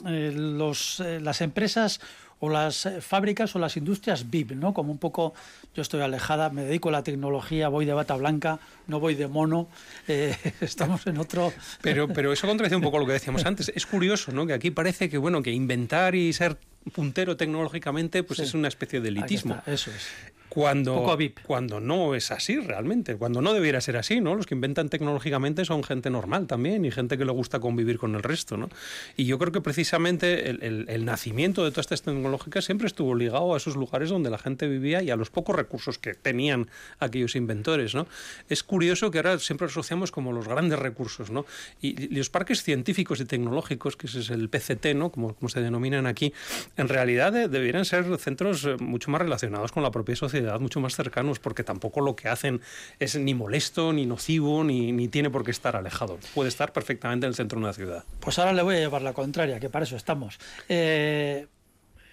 los, 0.57 0.99
las 0.99 1.41
empresas 1.41 1.99
o 2.43 2.49
las 2.49 2.85
eh, 2.85 2.99
fábricas 2.99 3.55
o 3.55 3.59
las 3.59 3.77
industrias 3.77 4.29
VIP, 4.29 4.51
¿no? 4.51 4.73
Como 4.73 4.91
un 4.91 4.97
poco, 4.97 5.33
yo 5.73 5.81
estoy 5.81 6.01
alejada, 6.01 6.49
me 6.49 6.63
dedico 6.63 6.89
a 6.89 6.91
la 6.91 7.01
tecnología, 7.01 7.69
voy 7.69 7.85
de 7.85 7.93
bata 7.93 8.17
blanca, 8.17 8.59
no 8.87 8.99
voy 8.99 9.15
de 9.15 9.29
mono, 9.29 9.69
eh, 10.09 10.35
estamos 10.59 11.07
en 11.07 11.19
otro... 11.19 11.53
Pero, 11.81 12.09
pero 12.09 12.33
eso 12.33 12.45
contradice 12.45 12.75
un 12.75 12.81
poco 12.81 12.99
lo 12.99 13.05
que 13.05 13.13
decíamos 13.13 13.45
antes. 13.45 13.71
Es 13.73 13.85
curioso, 13.85 14.33
¿no? 14.33 14.45
Que 14.45 14.51
aquí 14.51 14.71
parece 14.71 15.09
que, 15.09 15.17
bueno, 15.17 15.41
que 15.41 15.51
inventar 15.51 16.15
y 16.15 16.33
ser 16.33 16.57
puntero 16.91 17.37
tecnológicamente 17.37 18.23
pues 18.23 18.39
es 18.39 18.53
una 18.53 18.67
especie 18.67 18.99
de 18.99 19.07
elitismo. 19.07 19.61
eso 19.65 19.89
es 19.89 20.09
cuando, 20.53 21.17
cuando 21.47 21.79
no 21.79 22.13
es 22.13 22.29
así 22.29 22.59
realmente, 22.59 23.15
cuando 23.15 23.41
no 23.41 23.53
debiera 23.53 23.81
ser 23.81 23.97
así, 23.97 24.21
¿no? 24.21 24.35
Los 24.35 24.45
que 24.45 24.53
inventan 24.53 24.87
tecnológicamente 24.87 25.65
son 25.65 25.83
gente 25.83 26.11
normal 26.11 26.45
también 26.45 26.85
y 26.85 26.91
gente 26.91 27.17
que 27.17 27.25
le 27.25 27.31
gusta 27.31 27.59
convivir 27.59 27.97
con 27.97 28.13
el 28.13 28.21
resto, 28.21 28.55
¿no? 28.55 28.69
Y 29.17 29.25
yo 29.25 29.39
creo 29.39 29.51
que 29.51 29.61
precisamente 29.61 30.51
el, 30.51 31.05
nacimiento 31.05 31.65
de 31.65 31.71
todas 31.71 31.85
estas 31.85 32.03
tecnológicas 32.03 32.65
siempre 32.65 32.85
estuvo 32.85 33.15
ligado 33.15 33.55
a 33.55 33.57
esos 33.57 33.75
lugares 33.75 34.09
donde 34.09 34.29
la 34.29 34.37
gente 34.37 34.67
vivía 34.67 35.01
y 35.01 35.09
a 35.09 35.15
los 35.15 35.31
pocos 35.31 35.55
recursos 35.55 35.97
que 35.97 36.13
tenían 36.13 36.69
aquellos 36.99 37.35
inventores, 37.35 37.95
¿no? 37.95 38.05
Es 38.47 38.61
curioso 38.61 39.09
que 39.09 39.17
ahora 39.17 39.39
siempre 39.39 39.65
asociamos 39.65 40.11
como 40.11 40.33
los 40.33 40.47
grandes 40.47 40.77
recursos, 40.77 41.31
¿no? 41.31 41.47
Y, 41.81 42.13
los 42.15 42.29
parques 42.29 42.61
científicos 42.61 43.19
y 43.21 43.25
tecnológicos, 43.25 43.97
que 43.97 44.05
ese 44.05 44.19
es 44.19 44.29
el 44.29 44.49
PCT, 44.49 44.93
¿no? 44.93 45.11
Como, 45.11 45.33
como 45.33 45.49
se 45.49 45.61
denominan 45.61 46.05
aquí, 46.05 46.31
en 46.77 46.89
realidad 46.89 47.33
deberían 47.33 47.85
ser 47.85 48.05
centros 48.19 48.65
eh, 48.65 48.75
mucho 48.79 49.09
más 49.09 49.19
relacionados 49.19 49.71
con 49.71 49.81
la 49.81 49.89
propia 49.89 50.15
sociedad 50.15 50.42
mucho 50.59 50.79
más 50.79 50.95
cercanos, 50.95 51.39
porque 51.39 51.63
tampoco 51.63 52.01
lo 52.01 52.15
que 52.15 52.29
hacen 52.29 52.61
es 52.99 53.15
ni 53.15 53.33
molesto, 53.33 53.93
ni 53.93 54.05
nocivo, 54.05 54.63
ni, 54.63 54.91
ni 54.91 55.07
tiene 55.07 55.29
por 55.29 55.43
qué 55.43 55.51
estar 55.51 55.75
alejado. 55.75 56.19
Puede 56.33 56.49
estar 56.49 56.73
perfectamente 56.73 57.25
en 57.25 57.29
el 57.29 57.35
centro 57.35 57.59
de 57.59 57.65
una 57.65 57.73
ciudad. 57.73 58.03
Pues 58.19 58.39
ahora 58.39 58.53
le 58.53 58.61
voy 58.61 58.75
a 58.75 58.79
llevar 58.79 59.01
la 59.01 59.13
contraria, 59.13 59.59
que 59.59 59.69
para 59.69 59.85
eso 59.85 59.95
estamos. 59.95 60.39
Eh, 60.69 61.47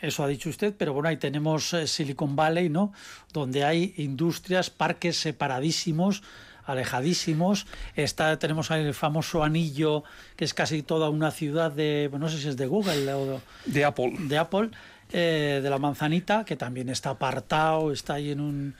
eso 0.01 0.25
ha 0.25 0.29
dicho 0.29 0.49
usted, 0.49 0.75
pero 0.77 0.95
bueno, 0.95 1.09
ahí 1.09 1.19
tenemos 1.19 1.75
eh, 1.75 1.87
Silicon 1.87 2.35
Valley, 2.35 2.69
¿no? 2.69 2.93
Donde 3.33 3.65
hay 3.65 3.95
industrias, 3.99 4.71
parques 4.71 5.19
separadísimos, 5.19 6.23
alejadísimos. 6.65 7.67
Está, 7.97 8.39
tenemos 8.39 8.71
ahí 8.71 8.85
el 8.85 8.95
famoso 8.95 9.43
anillo, 9.45 10.05
que 10.37 10.45
es 10.45 10.55
casi 10.55 10.83
toda 10.83 11.11
una 11.11 11.31
ciudad 11.31 11.71
de, 11.71 12.09
bueno, 12.11 12.27
no 12.27 12.33
sé 12.33 12.39
si 12.39 12.49
es 12.49 12.57
de 12.57 12.67
Google 12.67 13.13
o 13.13 13.41
de 13.67 13.85
Apple. 13.85 14.15
De 14.21 14.39
Apple 14.39 14.71
eh, 15.13 15.61
de 15.63 15.71
la 15.71 15.79
manzanita, 15.79 16.45
que 16.45 16.57
también 16.57 16.89
está 16.89 17.11
apartado, 17.11 17.93
está 17.93 18.15
ahí 18.15 18.31
en 18.31 18.41
un... 18.41 18.75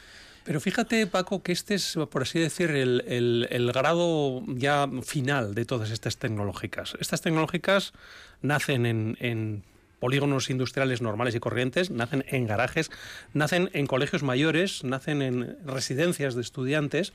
Pero 0.45 0.61
fíjate, 0.61 1.07
Paco, 1.07 1.43
que 1.43 1.53
este 1.53 1.75
es, 1.75 1.99
por 2.11 2.23
así 2.23 2.39
decir, 2.39 2.71
el, 2.71 3.71
grado 3.75 4.43
ya 4.47 4.89
final 5.03 5.55
de 5.55 5.65
todas 5.65 5.91
estas 5.91 6.17
tecnológicas. 6.17 6.97
Estas 6.99 7.21
tecnológicas 7.21 7.93
nacen 8.41 8.87
en, 8.87 9.63
polígonos 9.99 10.49
industriales 10.49 11.03
normales 11.03 11.35
y 11.35 11.41
corrientes, 11.41 11.91
nacen 11.91 12.25
en 12.29 12.47
garajes, 12.47 12.91
nacen 13.35 13.69
en 13.75 13.87
colegios 13.87 14.23
mayores, 14.23 14.83
nacen 14.83 15.21
en 15.21 15.59
residencias 15.65 16.35
de 16.35 16.41
estudiantes 16.41 17.13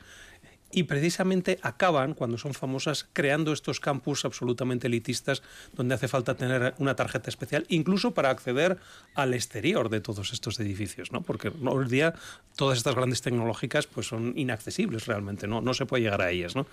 y 0.76 0.84
precisamente 0.84 1.58
acaban, 1.62 2.14
cuando 2.14 2.38
son 2.38 2.54
famosas, 2.54 3.08
creando 3.14 3.54
estos 3.54 3.80
campus 3.80 4.26
absolutamente 4.26 4.88
elitistas 4.88 5.42
donde 5.74 5.96
hace 5.96 6.10
falta 6.10 6.36
tener 6.36 6.76
una 6.80 6.98
tarjeta 6.98 7.30
especial, 7.30 7.66
incluso 7.70 8.14
para 8.14 8.30
acceder 8.30 8.78
al 9.16 9.34
exterior 9.34 9.88
de 9.88 10.02
todos 10.02 10.34
estos 10.34 10.60
edificios, 10.60 11.14
¿no? 11.14 11.22
porque 11.22 11.50
hoy 11.66 11.88
día 11.88 12.14
todas 12.58 12.78
estas 12.78 12.94
grandes 12.94 13.22
tecnológicas 13.22 13.88
pues, 13.88 14.08
son 14.08 14.34
inaccesibles 14.36 15.06
realmente, 15.06 15.48
¿no? 15.48 15.62
no 15.62 15.74
se 15.74 15.86
puede 15.86 16.04
llegar 16.04 16.22
a 16.22 16.30
ellas. 16.30 16.58
¿no? 16.58 16.68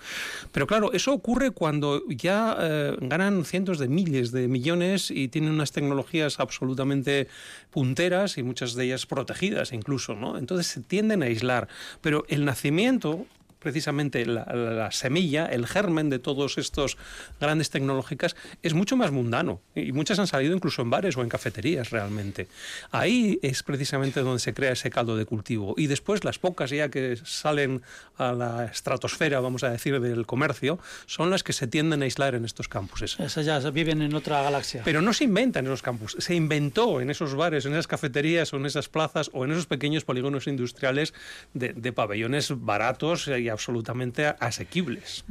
Pero 0.51 0.67
claro, 0.67 0.91
eso 0.91 1.13
ocurre 1.13 1.51
cuando 1.51 2.03
ya 2.09 2.57
eh, 2.59 2.97
ganan 2.99 3.45
cientos 3.45 3.79
de 3.79 3.87
miles 3.87 4.33
de 4.33 4.49
millones 4.49 5.11
y 5.11 5.29
tienen 5.29 5.51
unas 5.51 5.71
tecnologías 5.71 6.41
absolutamente 6.41 7.29
punteras 7.71 8.37
y 8.37 8.43
muchas 8.43 8.73
de 8.73 8.83
ellas 8.83 9.05
protegidas 9.05 9.71
incluso. 9.71 10.13
¿no? 10.13 10.37
Entonces 10.37 10.67
se 10.67 10.81
tienden 10.81 11.23
a 11.23 11.27
aislar. 11.27 11.69
Pero 12.01 12.25
el 12.27 12.43
nacimiento 12.43 13.25
precisamente 13.63 14.25
la, 14.25 14.91
semilla, 14.91 15.45
el 15.45 15.65
germen 15.65 16.09
de 16.09 16.19
todos 16.19 16.57
estos 16.57 16.97
grandes 17.39 17.69
tecnológicas 17.69 18.35
es 18.61 18.73
mucho 18.73 18.97
más 18.97 19.11
mundano 19.11 19.61
y 19.73 19.91
muchas 19.93 20.19
han 20.19 20.27
salido 20.27 20.55
incluso 20.55 20.81
en 20.81 20.89
bares 20.89 21.17
o 21.17 21.21
en 21.21 21.29
cafeterías 21.29 21.89
realmente. 21.89 22.47
Ahí 22.91 23.39
es 23.41 23.63
precisamente 23.63 24.19
donde 24.19 24.39
se 24.39 24.53
crea 24.53 24.73
ese 24.73 24.91
caldo 24.91 25.15
de 25.15 25.25
cultivo 25.25 25.73
y 25.77 25.87
después 25.87 26.23
las 26.23 26.37
pocas 26.37 26.69
ya 26.69 26.89
que 26.89 27.17
salen 27.23 27.81
a 28.17 28.33
la 28.33 28.65
estratosfera, 28.65 29.39
vamos 29.39 29.63
a 29.63 29.69
decir, 29.69 29.99
del 29.99 30.25
comercio, 30.25 30.77
son 31.05 31.29
las 31.29 31.43
que 31.43 31.53
se 31.53 31.67
tienden 31.67 32.01
a 32.01 32.05
aislar 32.05 32.35
en 32.35 32.45
estos 32.45 32.67
campuses. 32.67 33.19
Esas 33.19 33.45
ya 33.45 33.59
viven 33.71 34.01
en 34.01 34.13
otra 34.13 34.41
galaxia. 34.41 34.81
Pero 34.83 35.01
no 35.01 35.13
se 35.13 35.23
inventan 35.23 35.65
en 35.65 35.71
esos 35.71 35.81
campus, 35.81 36.17
se 36.19 36.35
inventó 36.35 36.99
en 36.99 37.09
esos 37.09 37.33
bares, 37.33 37.65
en 37.65 37.71
esas 37.71 37.87
cafeterías 37.87 38.51
o 38.53 38.57
en 38.57 38.65
esas 38.65 38.89
plazas 38.89 39.29
o 39.33 39.45
en 39.45 39.51
esos 39.51 39.67
pequeños 39.67 40.03
polígonos 40.03 40.47
industriales 40.47 41.13
de, 41.53 41.71
de 41.71 41.93
pabellones 41.93 42.51
baratos 42.59 43.27
y 43.27 43.52
absolutamente 43.53 44.35
asequibles. 44.39 45.23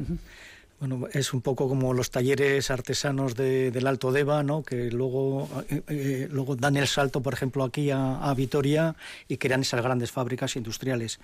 Bueno, 0.82 1.06
es 1.12 1.32
un 1.32 1.42
poco 1.42 1.68
como 1.68 1.94
los 1.94 2.10
talleres 2.10 2.68
artesanos 2.72 3.36
del 3.36 3.86
Alto 3.86 4.10
Deva, 4.10 4.42
¿no? 4.42 4.64
que 4.64 4.90
luego, 4.90 5.48
eh, 5.68 5.80
eh, 5.86 6.28
luego 6.28 6.56
dan 6.56 6.76
el 6.76 6.88
salto, 6.88 7.22
por 7.22 7.34
ejemplo, 7.34 7.62
aquí 7.62 7.92
a, 7.92 8.34
Vitoria 8.36 8.96
y 9.28 9.36
crean 9.36 9.60
esas 9.60 9.80
grandes 9.80 10.10
fábricas 10.10 10.56
industriales. 10.56 11.20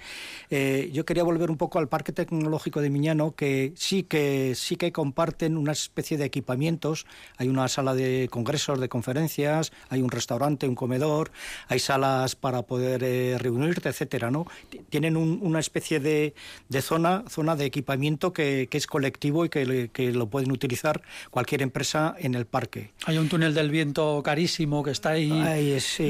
Eh, 0.49 0.91
yo 0.93 1.05
quería 1.05 1.25
volver 1.25 1.51
un 1.51 1.57
poco 1.57 1.81
al 1.81 1.89
Parque 1.89 2.13
Tecnológico 2.13 2.81
de 2.81 2.89
Miñano, 2.89 3.35
que 3.35 3.73
sí 3.75 4.05
que 4.05 4.53
sí 4.55 4.77
que 4.77 4.93
comparten 4.93 5.57
una 5.57 5.73
especie 5.73 6.19
de 6.19 6.27
equipamientos. 6.27 7.05
Hay 7.37 7.49
una 7.49 7.67
sala 7.67 7.97
de 7.97 8.29
congresos, 8.31 8.79
de 8.79 8.89
conferencias, 8.89 9.73
hay 9.89 10.03
un 10.03 10.13
restaurante, 10.13 10.69
un 10.69 10.77
comedor, 10.77 11.33
hay 11.67 11.81
salas 11.81 12.37
para 12.37 12.63
poder 12.63 13.01
reunirte, 13.43 13.89
etcétera. 13.89 14.31
¿no? 14.31 14.47
Tienen 14.89 15.17
una 15.17 15.59
especie 15.59 15.99
de, 15.99 16.33
zona, 16.81 17.25
zona 17.29 17.57
de 17.57 17.65
equipamiento 17.65 18.33
que, 18.33 18.69
que 18.71 18.79
es 18.79 18.87
colectivo 18.87 19.48
que, 19.49 20.13
lo 20.13 20.29
pueden 20.29 20.53
utilizar 20.53 21.03
cualquier 21.31 21.63
empresa 21.63 22.15
en 22.19 22.35
el 22.35 22.47
parque. 22.47 22.91
Hay 23.05 23.19
un 23.19 23.29
túnel 23.29 23.55
del 23.55 23.71
viento 23.71 24.23
carísimo 24.25 24.83
que 24.83 24.91
está 24.91 25.11
ahí, 25.11 25.31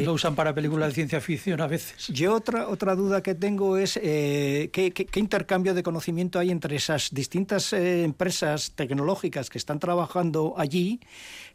lo 0.04 0.12
usan 0.12 0.34
para 0.34 0.54
películas 0.54 0.88
de 0.90 0.94
ciencia 0.94 1.20
ficción 1.20 1.60
a 1.60 1.66
veces. 1.66 2.08
Yo 2.08 2.34
otra, 2.34 2.68
otra 2.68 2.94
duda 2.94 3.22
que 3.22 3.34
tengo 3.34 3.76
es 3.76 3.98
eh, 4.02 4.70
¿qué, 4.72 5.06
intercambio 5.16 5.74
de 5.74 5.82
conocimiento 5.82 6.38
hay 6.38 6.50
entre 6.50 6.76
esas 6.76 7.10
distintas 7.12 7.72
eh, 7.72 8.04
empresas 8.04 8.72
tecnológicas 8.72 9.50
que 9.50 9.58
están 9.58 9.78
trabajando 9.78 10.54
allí 10.56 11.00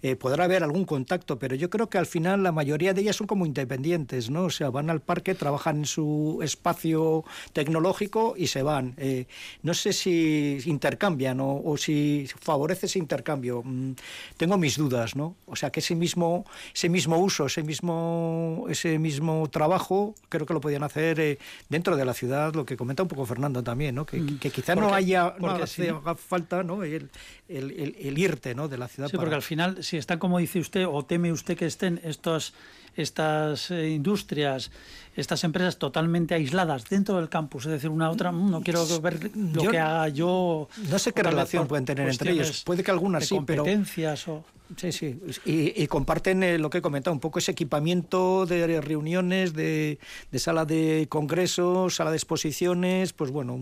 eh, 0.05 0.17
podrá 0.17 0.43
haber 0.43 0.63
algún 0.63 0.83
contacto, 0.83 1.39
pero 1.39 1.55
yo 1.55 1.69
creo 1.69 1.89
que 1.89 1.97
al 1.97 2.05
final 2.05 2.43
la 2.43 2.51
mayoría 2.51 2.93
de 2.93 2.99
ellas 2.99 3.15
son 3.15 3.25
como 3.25 3.45
independientes, 3.45 4.29
¿no? 4.29 4.43
O 4.43 4.49
sea, 4.49 4.69
van 4.69 4.89
al 4.89 4.99
parque, 4.99 5.33
trabajan 5.33 5.77
en 5.77 5.85
su 5.85 6.41
espacio 6.43 7.23
tecnológico 7.53 8.33
y 8.35 8.47
se 8.47 8.63
van. 8.63 8.95
Eh, 8.97 9.27
no 9.61 9.73
sé 9.73 9.93
si 9.93 10.59
intercambian 10.65 11.39
o, 11.39 11.72
si 11.77 12.27
favorece 12.39 12.85
ese 12.85 12.99
intercambio. 12.99 13.61
Mm, 13.63 13.93
tengo 14.37 14.57
mis 14.57 14.77
dudas, 14.77 15.15
¿no? 15.15 15.35
O 15.45 15.55
sea, 15.55 15.71
que 15.71 15.79
ese 15.79 15.95
mismo, 15.95 16.45
ese 16.73 16.89
mismo 16.89 17.17
uso, 17.17 17.45
ese 17.45 17.63
mismo, 17.63 18.65
ese 18.69 18.99
mismo 18.99 19.49
trabajo, 19.49 20.15
creo 20.29 20.45
que 20.45 20.53
lo 20.53 20.61
podían 20.61 20.83
hacer 20.83 21.19
eh, 21.19 21.39
dentro 21.69 21.95
de 21.95 22.05
la 22.05 22.13
ciudad, 22.13 22.53
lo 22.53 22.65
que 22.65 22.77
comenta 22.77 23.03
un 23.03 23.09
poco 23.09 23.25
Fernando 23.25 23.63
también, 23.63 23.95
¿no? 23.95 24.05
Que, 24.05 24.17
mm. 24.17 24.39
que 24.39 24.49
quizá 24.49 24.75
no 24.75 24.93
haya, 24.93 25.35
no 25.39 25.49
haga 25.49 26.15
falta 26.15 26.63
¿no? 26.63 26.83
El, 26.83 27.09
el, 27.47 28.17
irte 28.17 28.53
¿no? 28.53 28.67
de 28.67 28.77
la 28.77 28.87
ciudad. 28.87 29.09
Sí, 29.09 29.17
porque 29.17 29.35
al 29.35 29.41
final 29.41 29.83
si 29.83 29.97
están, 29.97 30.19
como 30.19 30.39
dice 30.39 30.59
usted, 30.59 30.85
o 30.87 31.03
teme 31.03 31.31
usted 31.31 31.57
que 31.57 31.65
estén 31.65 31.99
estos, 32.03 32.53
estas 32.95 33.71
eh, 33.71 33.89
industrias, 33.89 34.71
estas 35.15 35.43
empresas 35.43 35.77
totalmente 35.77 36.33
aisladas 36.33 36.85
dentro 36.89 37.17
del 37.17 37.29
campus, 37.29 37.65
es 37.65 37.73
decir, 37.73 37.89
una 37.89 38.09
otra, 38.09 38.31
mm, 38.31 38.51
no 38.51 38.61
quiero 38.61 38.85
ver 39.01 39.31
lo 39.35 39.69
que 39.69 39.79
haga 39.79 40.09
yo. 40.09 40.67
No 40.89 40.99
sé 40.99 41.13
qué 41.13 41.23
relación 41.23 41.67
pueden 41.67 41.85
tener 41.85 42.09
entre 42.09 42.31
ellos. 42.31 42.63
Puede 42.65 42.83
que 42.83 42.91
algunas 42.91 43.25
sí, 43.25 43.39
pero. 43.45 43.63
O... 43.63 44.43
Sí, 44.77 44.91
sí. 44.91 45.19
Y, 45.45 45.85
comparten 45.87 46.41
eh, 46.41 46.57
lo 46.57 46.69
que 46.69 46.79
he 46.79 46.81
comentado, 46.81 47.13
un 47.13 47.19
poco 47.19 47.39
ese 47.39 47.51
equipamiento 47.51 48.45
de 48.45 48.81
reuniones, 48.81 49.53
de, 49.53 49.99
de 50.31 50.39
sala 50.39 50.65
de 50.65 51.05
congresos, 51.09 51.95
sala 51.95 52.11
de 52.11 52.17
exposiciones, 52.17 53.13
pues 53.13 53.29
bueno, 53.29 53.59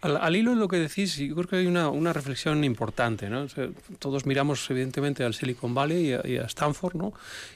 al, 0.00 0.36
hilo 0.36 0.50
de 0.52 0.56
lo 0.56 0.68
que 0.68 0.78
decís, 0.78 1.16
yo 1.16 1.34
creo 1.34 1.48
que 1.48 1.56
hay 1.56 1.66
una, 1.66 2.12
reflexión 2.12 2.64
importante. 2.64 3.28
¿no? 3.28 3.46
todos 3.98 4.26
miramos, 4.26 4.70
evidentemente, 4.70 5.24
al 5.24 5.34
Silicon 5.34 5.74
Valley 5.74 6.14
y 6.24 6.36
a, 6.36 6.44
Stanford 6.44 6.94
¿no? 6.94 7.12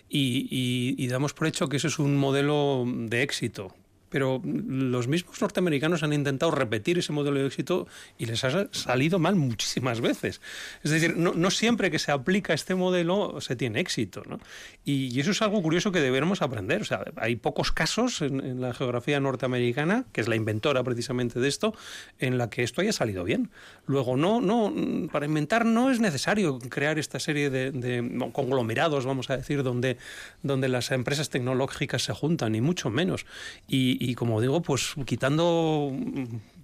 Y, 0.09 0.95
y, 0.99 1.07
damos 1.09 1.35
por 1.35 1.47
hecho 1.47 1.69
que 1.69 1.77
eso 1.79 1.89
es 1.89 1.99
un 1.99 2.17
modelo 2.17 2.85
de 2.87 3.23
éxito 3.23 3.75
pero 4.09 4.41
los 4.45 5.09
mismos 5.09 5.41
norteamericanos 5.41 6.03
han 6.03 6.13
intentado 6.13 6.51
repetir 6.51 6.99
ese 6.99 7.13
modelo 7.13 7.41
de 7.41 7.47
éxito 7.47 7.87
y 8.19 8.27
les 8.27 8.45
ha 8.45 8.69
salido 8.73 9.19
mal 9.19 9.37
muchísimas 9.37 10.01
veces. 10.01 10.41
Es 10.83 10.91
decir, 10.91 11.17
no, 11.17 11.51
siempre 11.51 11.91
que 11.91 11.99
se 11.99 12.13
aplica 12.13 12.55
este 12.55 12.75
modelo 12.75 13.41
se 13.41 13.57
tiene 13.57 13.81
éxito. 13.81 14.23
¿no? 14.27 14.39
Y, 14.85 15.19
eso 15.21 15.31
es 15.31 15.43
algo 15.43 15.63
curioso 15.63 15.93
que 15.93 16.01
deberíamos 16.01 16.43
aprender. 16.43 16.83
O 16.83 16.85
sea, 16.85 17.05
hay 17.17 17.37
pocos 17.37 17.73
casos 17.73 18.23
en, 18.23 18.61
la 18.61 18.73
geografía 18.75 19.19
norteamericana, 19.21 20.05
que 20.13 20.21
es 20.21 20.29
la 20.29 20.37
inventora 20.37 20.83
precisamente 20.85 21.41
de 21.41 21.49
esto, 21.49 21.75
en 22.19 22.39
la 22.39 22.51
que 22.51 22.63
esto 22.63 22.81
haya 22.81 22.93
salido 22.93 23.25
bien. 23.25 23.51
Luego, 23.87 24.17
no, 24.17 24.41
no, 24.41 24.73
para 25.11 25.27
inventar 25.27 25.65
no 25.65 25.91
es 25.91 26.01
necesario 26.01 26.59
crear 26.59 26.99
esta 26.99 27.19
serie 27.19 27.51
de, 27.51 28.31
conglomerados, 28.33 29.07
vamos 29.07 29.31
a 29.31 29.37
decir, 29.37 29.63
donde, 29.63 29.97
donde 30.43 30.69
las 30.69 30.91
empresas 30.91 31.31
tecnológicas 31.31 32.03
se 32.03 32.13
juntan, 32.13 32.53
ni 32.53 32.61
mucho 32.61 32.91
menos. 32.91 33.27
Y, 33.67 33.96
y, 34.01 34.15
como 34.15 34.41
digo, 34.41 34.63
pues 34.63 34.95
quitando 35.05 35.93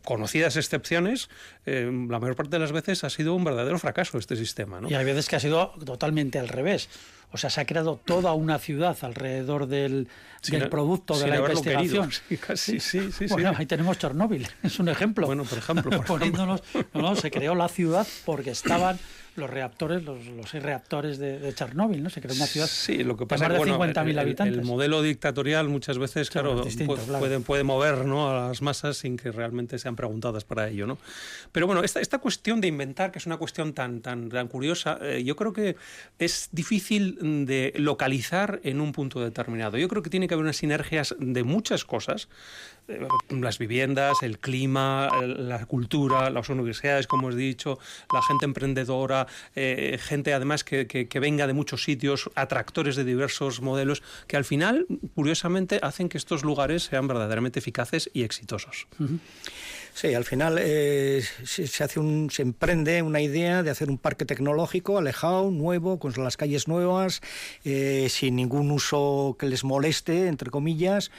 conocidas 0.05 0.57
excepciones, 0.57 1.29
eh, 1.67 1.91
la 2.09 2.19
mayor 2.19 2.37
parte 2.37 2.51
de 2.51 2.59
las 2.59 2.73
veces 2.73 3.05
ha 3.05 3.11
sido 3.11 3.35
un 3.35 3.45
verdadero 3.45 3.79
fracaso 3.79 4.19
este 4.19 4.37
sistema. 4.37 4.81
Y 4.89 4.95
hay 4.95 5.05
veces 5.05 5.29
que 5.29 5.37
ha 5.37 5.41
sido 5.41 5.73
totalmente 5.85 6.39
al 6.39 6.49
revés. 6.49 6.89
O 7.33 7.39
sea, 7.39 7.51
se 7.51 7.61
ha 7.61 7.65
creado 7.65 8.01
toda 8.05 8.35
una 8.35 8.59
ciudad 8.59 8.97
alrededor 9.03 9.67
del, 9.67 10.09
producto 10.71 11.19
de 11.19 11.29
la 11.29 11.39
investigación. 11.39 12.11
Sí, 12.55 12.81
sí, 12.81 13.11
sí, 13.13 13.27
bueno, 13.29 13.53
ahí 13.57 13.67
tenemos 13.67 13.99
Chernóbil, 13.99 14.47
es 14.63 14.79
un 14.79 14.89
ejemplo. 14.89 15.27
Bueno, 15.27 15.45
por 15.45 15.59
ejemplo. 15.59 16.03
Poniéndonos, 16.07 16.63
no, 16.95 17.03
no, 17.03 17.17
se 17.17 17.31
creó 17.31 17.55
la 17.55 17.69
ciudad 17.69 18.07
porque 18.25 18.51
estaban 18.51 18.99
los 19.35 19.49
reactores, 19.49 20.05
los, 20.05 20.27
los 20.27 20.51
seis 20.51 20.63
reactores 20.63 21.19
de, 21.19 21.53
Chernóbil, 21.55 22.03
¿no? 22.03 22.11
Se 22.11 22.21
creó 22.21 22.35
una 22.35 22.47
ciudad 22.47 22.67
sí, 22.67 23.03
lo 23.03 23.17
que 23.17 23.27
pasa 23.27 23.49
de 23.49 23.57
bueno, 23.57 23.79
50.000 23.79 24.21
habitantes. 24.21 24.59
El, 24.59 24.65
modelo 24.65 25.01
dictatorial 25.01 25.69
muchas 25.69 25.99
veces, 25.99 26.29
claro, 26.29 26.65
puede, 27.19 27.41
puede, 27.41 27.65
mover 27.65 28.05
¿no? 28.05 28.29
a 28.31 28.49
las 28.49 28.61
masas 28.63 28.99
sin 28.99 29.17
que 29.17 29.33
realmente 29.33 29.79
sean 29.79 29.97
preguntadas 29.97 30.45
para 30.45 30.69
ello, 30.69 30.87
¿no? 30.87 30.99
Pero 31.51 31.67
bueno, 31.67 31.83
esta, 31.83 32.01
esta 32.01 32.19
cuestión 32.19 32.61
de 32.61 32.69
inventar, 32.69 33.11
que 33.11 33.19
es 33.19 33.27
una 33.27 33.39
cuestión 33.39 33.73
tan, 33.73 34.03
tan, 34.03 34.29
tan 34.29 34.49
curiosa, 34.49 34.99
eh, 35.01 35.25
yo 35.25 35.35
creo 35.35 35.53
que 35.53 35.77
es 36.19 36.51
difícil 36.53 37.19
de 37.23 37.73
localizar 37.77 38.61
en 38.65 38.81
un 38.81 38.93
punto 38.93 39.21
determinado. 39.21 39.79
Yo 39.79 39.89
creo 39.89 40.03
que 40.03 40.11
tiene 40.11 40.29
que 40.29 40.35
haber 40.35 40.45
unas 40.45 40.57
sinergias 40.57 41.15
de 41.19 41.45
muchas 41.45 41.85
cosas, 41.85 42.29
eh, 42.89 43.07
las 43.31 43.59
viviendas, 43.59 44.23
el 44.23 44.39
clima, 44.39 45.09
la 45.23 45.65
cultura, 45.67 46.31
las 46.31 46.49
universidades, 46.49 47.07
como 47.07 47.31
he 47.31 47.37
dicho, 47.37 47.79
la 48.13 48.23
gente 48.23 48.45
emprendedora, 48.45 49.27
eh, 49.55 49.99
gente 50.01 50.35
además 50.35 50.65
que, 50.65 51.09
venga 51.21 51.47
de 51.47 51.53
muchos 51.53 51.85
sitios, 51.85 52.31
atractores 52.35 52.97
de 52.97 53.05
diversos 53.05 53.61
modelos, 53.61 54.03
que 54.27 54.37
al 54.37 54.45
final, 54.45 54.87
curiosamente, 55.15 55.79
hacen 55.83 56.09
que 56.09 56.19
estos 56.19 56.43
lugares 56.43 56.85
sean 56.85 57.07
verdaderamente 57.07 57.61
eficaces 57.61 58.11
y 58.13 58.25
exitosos. 58.25 58.89
Sí, 59.95 60.15
al 60.15 60.25
final 60.25 60.59
eh, 60.59 61.23
se, 61.45 61.85
hace 61.85 62.01
un, 62.01 62.31
se 62.31 62.43
emprende 62.43 63.03
una 63.03 63.21
idea 63.21 63.63
de 63.63 63.71
hacer 63.71 63.91
un 63.91 63.99
parque 63.99 64.25
tecnológico 64.25 64.99
alejado, 64.99 65.51
nuevo, 65.51 65.99
con 65.99 66.13
las 66.17 66.37
calles 66.37 66.67
nuevas, 66.67 67.21
eh, 67.65 68.09
sin 68.09 68.37
ningún 68.37 68.71
uso 68.71 69.37
que 69.39 69.47
les 69.47 69.65
moleste, 69.65 70.29
entre 70.29 70.51
comillas 70.51 71.11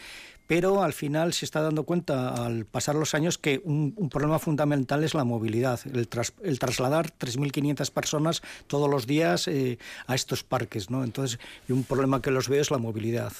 pero 0.48 0.84
al 0.84 0.94
final 0.94 1.34
se 1.34 1.46
está 1.46 1.62
dando 1.62 1.84
cuenta 1.84 2.46
al 2.46 2.66
pasar 2.66 2.96
los 2.96 3.14
años 3.14 3.38
que 3.38 3.62
un, 3.64 3.94
problema 4.12 4.40
fundamental 4.40 5.04
es 5.04 5.14
la 5.14 5.24
movilidad, 5.24 5.80
el, 5.86 6.08
el 6.44 6.60
trasladar 6.60 7.12
3.500 7.18 7.92
personas 7.92 8.42
todos 8.68 8.90
los 8.90 9.08
días 9.08 9.48
eh, 9.48 9.78
a 10.06 10.16
estos 10.16 10.44
parques, 10.44 10.90
¿no? 10.90 11.04
Entonces, 11.04 11.40
y 11.68 11.72
un 11.72 11.84
problema 11.84 12.22
que 12.22 12.32
los 12.32 12.50
veo 12.50 12.62
es 12.62 12.72
la 12.72 12.78
movilidad. 12.78 13.34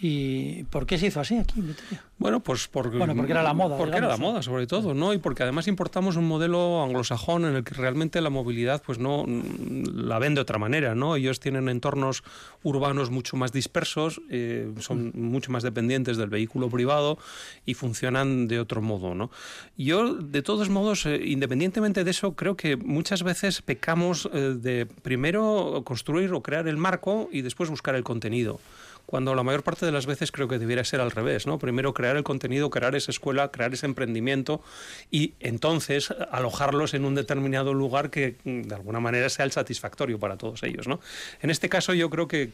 ¿Y 0.00 0.64
por 0.64 0.86
qué 0.86 0.98
se 0.98 1.06
hizo 1.06 1.20
así 1.20 1.36
aquí 1.36 1.60
en 1.60 1.76
Bueno, 2.18 2.40
pues 2.40 2.66
porque, 2.66 2.98
bueno, 2.98 3.14
porque 3.14 3.30
era 3.30 3.42
la 3.42 3.54
moda. 3.54 3.76
Porque 3.78 3.96
era 3.96 4.08
la 4.08 4.16
moda, 4.16 4.42
sobre 4.42 4.66
todo, 4.66 4.92
¿no? 4.92 5.14
Y 5.14 5.18
porque 5.18 5.44
además 5.44 5.68
importamos 5.68 6.16
un 6.16 6.26
modelo 6.26 6.82
anglosajón 6.82 7.44
en 7.44 7.54
el 7.54 7.64
que 7.64 7.74
realmente 7.74 8.20
la 8.20 8.30
movilidad, 8.30 8.82
pues 8.84 8.98
no 8.98 9.24
la 9.26 10.18
ven 10.18 10.34
de 10.34 10.40
otra 10.40 10.58
manera, 10.58 10.94
¿no? 10.96 11.14
Ellos 11.14 11.38
tienen 11.38 11.68
entornos 11.68 12.24
urbanos 12.64 13.10
mucho 13.10 13.36
más 13.36 13.52
dispersos, 13.52 14.20
eh, 14.30 14.72
son 14.80 15.12
mucho 15.14 15.52
más 15.52 15.62
dependientes 15.62 16.16
del 16.16 16.28
vehículo 16.28 16.68
privado 16.68 17.16
y 17.64 17.74
funcionan 17.74 18.48
de 18.48 18.58
otro 18.58 18.82
modo, 18.82 19.14
¿no? 19.14 19.30
Yo, 19.76 20.14
de 20.14 20.42
todos 20.42 20.70
modos, 20.70 21.06
eh, 21.06 21.20
independientemente 21.24 22.02
de 22.02 22.10
eso, 22.10 22.34
creo 22.34 22.56
que 22.56 22.76
muchas 22.76 23.22
veces 23.22 23.62
pecamos 23.62 24.28
eh, 24.32 24.56
de 24.58 24.86
primero 24.86 25.82
construir 25.84 26.32
o 26.32 26.42
crear 26.42 26.66
el 26.66 26.76
marco 26.76 27.28
y 27.30 27.42
después 27.42 27.70
buscar 27.70 27.94
el 27.94 28.02
contenido 28.02 28.58
cuando 29.06 29.34
la 29.34 29.42
mayor 29.42 29.62
parte 29.62 29.86
de 29.86 29.92
las 29.92 30.06
veces 30.06 30.32
creo 30.32 30.48
que 30.48 30.58
debiera 30.58 30.84
ser 30.84 31.00
al 31.00 31.10
revés, 31.10 31.46
¿no? 31.46 31.58
Primero 31.58 31.94
crear 31.94 32.16
el 32.16 32.24
contenido, 32.24 32.70
crear 32.70 32.94
esa 32.94 33.10
escuela, 33.10 33.50
crear 33.50 33.72
ese 33.72 33.86
emprendimiento 33.86 34.62
y 35.10 35.34
entonces 35.40 36.12
alojarlos 36.30 36.94
en 36.94 37.04
un 37.04 37.14
determinado 37.14 37.74
lugar 37.74 38.10
que 38.10 38.36
mm, 38.44 38.62
de 38.62 38.74
alguna 38.74 39.00
manera 39.00 39.28
sea 39.28 39.44
el 39.44 39.52
satisfactorio 39.52 40.18
para 40.18 40.36
todos 40.36 40.62
ellos, 40.62 40.88
¿no? 40.88 41.00
En 41.42 41.50
este 41.50 41.68
caso 41.68 41.94
yo 41.94 42.10
creo 42.10 42.28
que, 42.28 42.44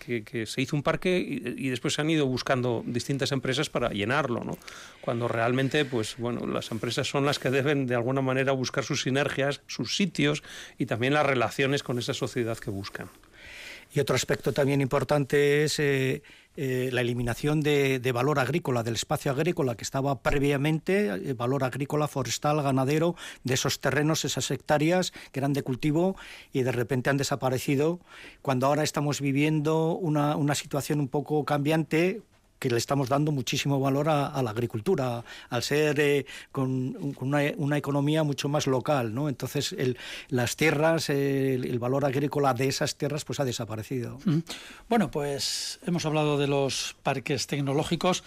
se 0.47 0.63
hizo 0.63 0.77
un 0.77 0.83
parque 0.83 1.19
y, 1.19 1.69
después 1.69 1.95
se 1.95 2.01
han 2.01 2.11
ido 2.11 2.27
buscando 2.27 2.83
distintas 2.87 3.33
empresas 3.33 3.71
para 3.71 3.91
llenarlo, 3.91 4.45
¿no? 4.45 4.59
Cuando 5.01 5.29
realmente, 5.29 5.85
pues 5.85 6.17
bueno, 6.19 6.47
las 6.47 6.71
empresas 6.71 7.09
son 7.09 7.25
las 7.25 7.39
que 7.39 7.51
deben 7.51 7.87
de 7.87 7.95
alguna 7.95 8.21
manera 8.21 8.53
buscar 8.53 8.85
sus 8.85 9.03
sinergias, 9.03 9.63
sus 9.67 9.97
sitios 9.97 10.43
y 10.79 10.87
también 10.87 11.15
las 11.15 11.27
relaciones 11.27 11.83
con 11.83 11.99
esa 11.99 12.15
sociedad 12.15 12.59
que 12.59 12.71
buscan. 12.71 13.09
Y 13.93 14.01
otro 14.01 14.15
aspecto 14.15 14.53
también 14.53 14.81
importante 14.81 15.65
es 15.65 15.81
eh, 15.81 16.23
eh, 16.57 16.91
la 16.93 17.01
eliminación 17.01 17.61
de, 17.61 18.13
valor 18.13 18.39
agrícola, 18.39 18.83
del 18.83 18.95
espacio 18.95 19.33
agrícola 19.33 19.75
que 19.75 19.83
estaba 19.83 20.23
previamente, 20.23 21.07
eh, 21.09 21.33
valor 21.35 21.65
agrícola, 21.65 22.07
forestal, 22.07 22.63
ganadero, 22.63 23.17
de 23.43 23.55
esos 23.55 23.81
terrenos, 23.81 24.25
esas 24.25 24.51
hectáreas 24.51 25.13
que 25.33 25.41
eran 25.41 25.53
de 25.53 25.63
cultivo 25.63 26.17
y 26.53 26.63
de 26.63 26.71
repente 26.71 27.11
han 27.11 27.17
desaparecido, 27.17 27.99
cuando 28.43 28.67
ahora 28.67 28.85
estamos 28.85 29.21
viviendo 29.21 29.97
una, 29.97 30.37
una 30.37 30.55
situación 30.55 31.01
un 31.01 31.09
poco 31.09 31.45
cambiante 31.45 32.23
que 32.61 32.71
le 32.71 32.79
estamos 32.79 33.09
dando 33.09 33.33
muchísimo 33.33 33.81
valor 33.81 34.09
a, 34.09 34.41
la 34.43 34.51
agricultura, 34.51 35.25
al 35.49 35.63
ser 35.65 35.99
eh, 35.99 36.27
con, 36.53 37.17
una, 37.21 37.77
economía 37.77 38.23
mucho 38.23 38.49
más 38.49 38.69
local, 38.69 39.13
¿no? 39.13 39.29
Entonces 39.29 39.75
las 40.29 40.55
tierras, 40.55 41.11
el, 41.11 41.79
valor 41.81 42.05
agrícola 42.05 42.55
de 42.55 42.69
esas 42.69 42.95
tierras, 42.95 43.25
pues 43.25 43.41
ha 43.41 43.45
desaparecido. 43.45 44.19
Bueno, 44.89 45.11
pues 45.11 45.81
hemos 45.87 46.05
hablado 46.07 46.39
de 46.39 46.47
los 46.47 46.95
parques 47.03 47.47
tecnológicos 47.49 48.23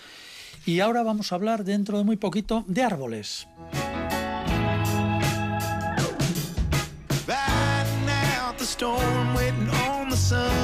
y 0.66 0.80
ahora 0.82 1.04
vamos 1.04 1.32
a 1.32 1.36
hablar 1.36 1.64
dentro 1.64 1.98
de 2.00 2.04
muy 2.04 2.18
poquito 2.18 2.66
de 2.68 2.84
árboles. 2.84 3.48
and 10.34 10.63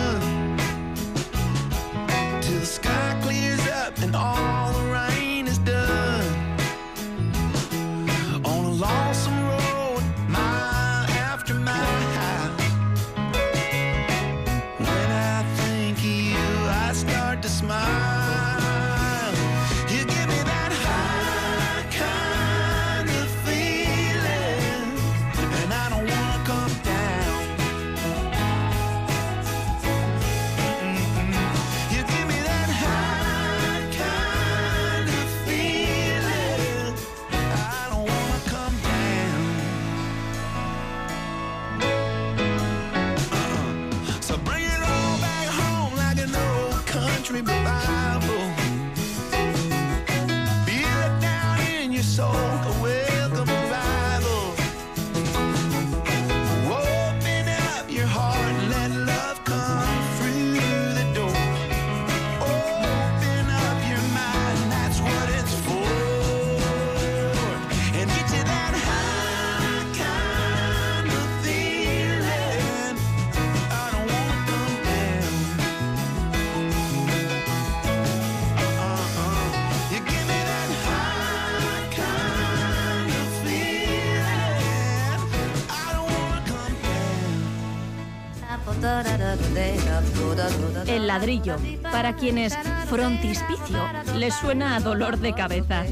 El 90.88 91.08
ladrillo, 91.08 91.58
para 91.84 92.16
quienes 92.16 92.58
frontispicio 92.88 93.80
les 94.16 94.34
suena 94.34 94.76
a 94.76 94.80
dolor 94.80 95.18
de 95.18 95.34
cabeza. 95.34 95.84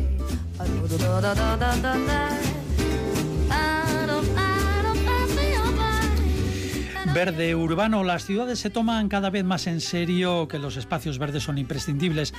Verde 7.13 7.55
urbano, 7.55 8.03
las 8.03 8.25
ciudades 8.25 8.59
se 8.59 8.69
toman 8.69 9.09
cada 9.09 9.31
vez 9.31 9.43
más 9.43 9.65
en 9.65 9.81
serio 9.81 10.47
que 10.47 10.59
los 10.59 10.77
espacios 10.77 11.17
verdes 11.17 11.43
son 11.43 11.57
imprescindibles. 11.57 12.33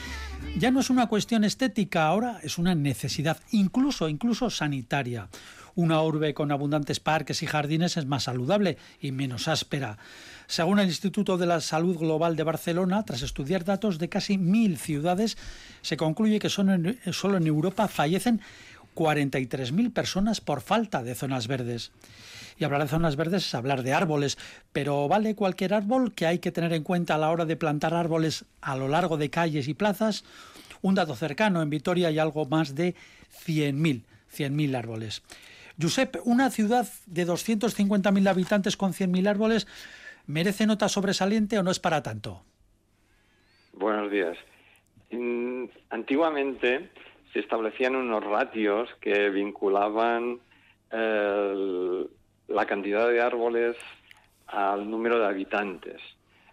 Ya 0.59 0.73
no 0.73 0.81
es 0.81 0.91
una 0.91 1.07
cuestión 1.07 1.45
estética, 1.45 2.07
ahora 2.07 2.41
es 2.43 2.59
una 2.59 2.75
necesidad, 2.75 3.39
incluso, 3.53 4.09
incluso 4.09 4.51
sanitaria. 4.51 5.29
Una 5.77 6.03
urbe 6.03 6.35
con 6.35 6.51
abundantes 6.51 6.99
parques 6.99 7.45
y 7.45 7.47
jardines 7.47 7.97
es 7.97 8.07
más 8.07 8.25
saludable 8.25 8.77
y 9.01 9.13
menos 9.13 9.47
áspera. 9.47 9.99
Según 10.49 10.81
el 10.81 10.89
Instituto 10.89 11.39
de 11.39 11.47
la 11.47 11.61
Salud 11.61 11.97
Global 11.97 12.35
de 12.35 12.43
Barcelona, 12.43 13.05
tras 13.05 13.23
estudiar 13.23 13.65
datos 13.65 13.99
de 14.01 14.09
casi 14.09 14.37
mil 14.37 14.79
ciudades, 14.79 15.39
se 15.81 15.97
concluye 15.97 16.41
que 16.41 16.49
solo 16.49 16.75
en, 16.75 17.47
Europa 17.47 17.87
fallecen 17.87 18.41
43.000 18.99 19.93
personas 19.93 20.41
por 20.41 20.61
falta 20.61 21.05
de 21.05 21.15
zonas 21.15 21.47
verdes. 21.47 21.93
Y 22.59 22.65
hablar 22.65 22.83
de 22.83 22.89
zonas 22.89 23.15
verdes 23.15 23.47
es 23.47 23.55
hablar 23.55 23.85
de 23.85 23.93
árboles, 23.93 24.37
pero 24.73 25.07
vale 25.07 25.37
cualquier 25.37 25.73
árbol 25.73 26.13
que 26.15 26.27
hay 26.27 26.41
que 26.41 26.51
tener 26.51 26.73
en 26.73 26.83
cuenta 26.83 27.15
a 27.15 27.19
la 27.19 27.31
hora 27.31 27.45
de 27.45 27.57
plantar 27.57 27.95
árboles 27.95 28.45
a 28.61 28.77
lo 28.77 28.89
largo 28.89 29.17
de 29.17 29.31
calles 29.31 29.69
y 29.69 29.75
plazas. 29.75 30.25
Un 30.83 30.97
dato 30.97 31.15
cercano, 31.15 31.63
en 31.63 31.71
Vitoria 31.71 32.09
hay 32.09 32.19
algo 32.19 32.47
más 32.47 32.75
de 32.75 32.97
100.000, 33.47 34.03
100.000 34.37 34.77
árboles. 34.77 35.23
Josep, 35.81 36.17
una 36.25 36.51
ciudad 36.51 36.89
de 37.07 37.25
250.000 37.25 38.29
habitantes 38.29 38.77
con 38.77 38.93
100.000 38.93 39.29
árboles, 39.29 39.69
¿merece 40.27 40.67
nota 40.67 40.89
sobresaliente 40.89 41.57
o 41.57 41.63
no 41.63 41.71
es 41.71 41.79
para 41.79 42.03
tanto? 42.03 42.43
Buenos 43.75 44.11
días. 44.11 44.37
Mm, 45.13 45.67
antiguamente 45.91 46.91
establecían 47.41 47.97
unos 47.97 48.25
ratios 48.25 48.89
que 49.01 49.31
vinculaban 49.31 50.41
el, 50.91 52.09
la 52.49 52.67
cantidad 52.67 53.09
de 53.09 53.21
árboles 53.21 53.77
al 54.47 54.91
número 54.91 55.19
de 55.19 55.27
habitantes. 55.27 56.01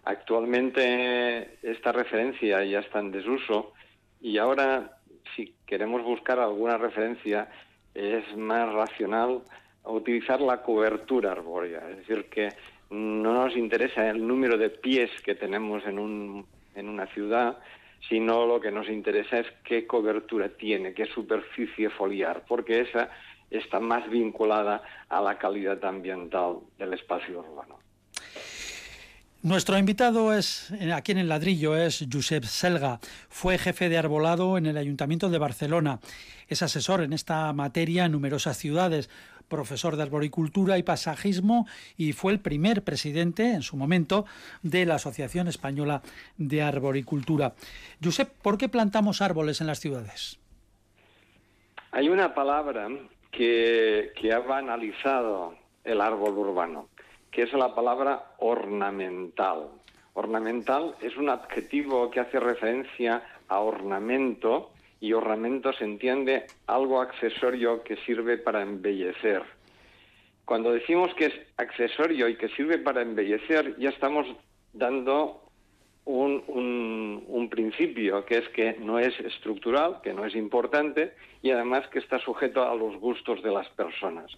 Actualmente 0.04 1.58
esta 1.62 1.92
referencia 1.92 2.64
ya 2.64 2.80
está 2.80 3.00
en 3.00 3.10
desuso 3.10 3.72
y 4.20 4.38
ahora 4.38 4.98
si 5.34 5.54
queremos 5.66 6.02
buscar 6.02 6.38
alguna 6.38 6.78
referencia 6.78 7.48
es 7.94 8.36
más 8.36 8.72
racional 8.72 9.42
utilizar 9.84 10.40
la 10.40 10.62
cobertura 10.62 11.32
arbórea, 11.32 11.88
es 11.90 11.98
decir, 11.98 12.26
que 12.26 12.50
no 12.90 13.32
nos 13.32 13.56
interesa 13.56 14.08
el 14.08 14.26
número 14.26 14.56
de 14.58 14.70
pies 14.70 15.10
que 15.24 15.34
tenemos 15.34 15.84
en, 15.86 15.98
un, 15.98 16.46
en 16.74 16.88
una 16.88 17.06
ciudad, 17.06 17.58
sino 18.08 18.46
lo 18.46 18.60
que 18.60 18.70
nos 18.70 18.88
interesa 18.88 19.40
es 19.40 19.46
qué 19.64 19.86
cobertura 19.86 20.48
tiene, 20.48 20.94
qué 20.94 21.06
superficie 21.06 21.90
foliar, 21.90 22.44
porque 22.46 22.80
esa 22.80 23.10
está 23.50 23.80
más 23.80 24.08
vinculada 24.08 24.82
a 25.08 25.20
la 25.20 25.38
calidad 25.38 25.84
ambiental 25.84 26.58
del 26.78 26.94
espacio 26.94 27.40
urbano. 27.40 27.78
Nuestro 29.42 29.78
invitado 29.78 30.34
es 30.34 30.72
aquí 30.92 31.12
en 31.12 31.18
el 31.18 31.28
ladrillo 31.28 31.76
es 31.76 32.04
Josep 32.12 32.42
Selga. 32.44 32.98
Fue 33.28 33.58
jefe 33.58 33.88
de 33.88 33.96
arbolado 33.96 34.58
en 34.58 34.66
el 34.66 34.76
Ayuntamiento 34.76 35.28
de 35.28 35.38
Barcelona. 35.38 36.00
Es 36.48 36.62
asesor 36.62 37.02
en 37.02 37.12
esta 37.12 37.52
materia 37.52 38.06
en 38.06 38.12
numerosas 38.12 38.56
ciudades, 38.56 39.08
profesor 39.48 39.96
de 39.96 40.02
arboricultura 40.02 40.78
y 40.78 40.82
pasajismo 40.82 41.66
y 41.96 42.12
fue 42.12 42.32
el 42.32 42.40
primer 42.40 42.82
presidente 42.82 43.52
en 43.52 43.62
su 43.62 43.76
momento 43.76 44.26
de 44.62 44.86
la 44.86 44.96
Asociación 44.96 45.48
Española 45.48 46.02
de 46.36 46.62
Arboricultura. 46.62 47.54
Josep, 48.02 48.30
¿por 48.42 48.58
qué 48.58 48.68
plantamos 48.68 49.22
árboles 49.22 49.60
en 49.60 49.66
las 49.66 49.80
ciudades? 49.80 50.38
Hay 51.92 52.08
una 52.08 52.34
palabra 52.34 52.88
que, 53.30 54.12
ha 54.34 54.38
banalizado 54.40 55.54
el 55.84 56.00
árbol 56.00 56.36
urbano, 56.38 56.88
que 57.30 57.42
es 57.42 57.52
la 57.52 57.74
palabra 57.74 58.32
ornamental. 58.38 59.68
Ornamental 60.14 60.96
es 61.00 61.16
un 61.16 61.28
adjetivo 61.28 62.10
que 62.10 62.20
hace 62.20 62.40
referencia 62.40 63.22
a 63.48 63.60
ornamento 63.60 64.70
y 65.00 65.12
ornamento 65.12 65.72
se 65.72 65.84
entiende 65.84 66.46
algo 66.66 67.00
accesorio 67.00 67.82
que 67.82 67.96
sirve 67.98 68.38
para 68.38 68.62
embellecer. 68.62 69.42
Cuando 70.44 70.72
decimos 70.72 71.12
que 71.14 71.26
es 71.26 71.34
accesorio 71.56 72.28
y 72.28 72.36
que 72.36 72.48
sirve 72.50 72.78
para 72.78 73.02
embellecer, 73.02 73.76
ya 73.78 73.90
estamos 73.90 74.26
dando 74.72 75.46
un, 76.06 77.48
principio, 77.50 78.24
que 78.24 78.38
es 78.38 78.48
que 78.50 78.76
no 78.78 78.98
es 78.98 79.18
estructural, 79.20 80.00
que 80.02 80.12
no 80.12 80.24
es 80.24 80.34
importante 80.34 81.14
y 81.42 81.50
además 81.50 81.86
que 81.88 81.98
está 81.98 82.18
sujeto 82.18 82.68
a 82.68 82.74
los 82.74 82.96
gustos 82.96 83.42
de 83.42 83.50
las 83.50 83.68
personas. 83.70 84.30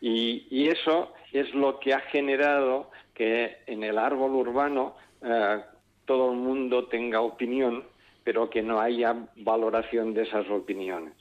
Y, 0.00 0.68
eso 0.68 1.12
es 1.32 1.52
lo 1.54 1.78
que 1.78 1.94
ha 1.94 2.00
generado 2.00 2.90
que 3.14 3.58
en 3.66 3.82
el 3.84 3.98
árbol 3.98 4.32
urbano 4.32 4.96
eh, 5.22 5.60
todo 6.04 6.32
el 6.32 6.38
mundo 6.38 6.86
tenga 6.88 7.20
opinión, 7.20 7.84
pero 8.24 8.50
que 8.50 8.62
no 8.62 8.80
haya 8.80 9.16
valoración 9.36 10.14
de 10.14 10.22
esas 10.22 10.48
opiniones. 10.50 11.14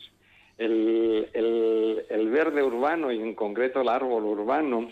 El, 0.57 1.29
el 1.33 2.29
verde 2.29 2.61
urbano 2.61 3.11
y 3.11 3.19
en 3.19 3.33
concreto 3.33 3.81
el 3.81 3.89
árbol 3.89 4.25
urbano 4.25 4.89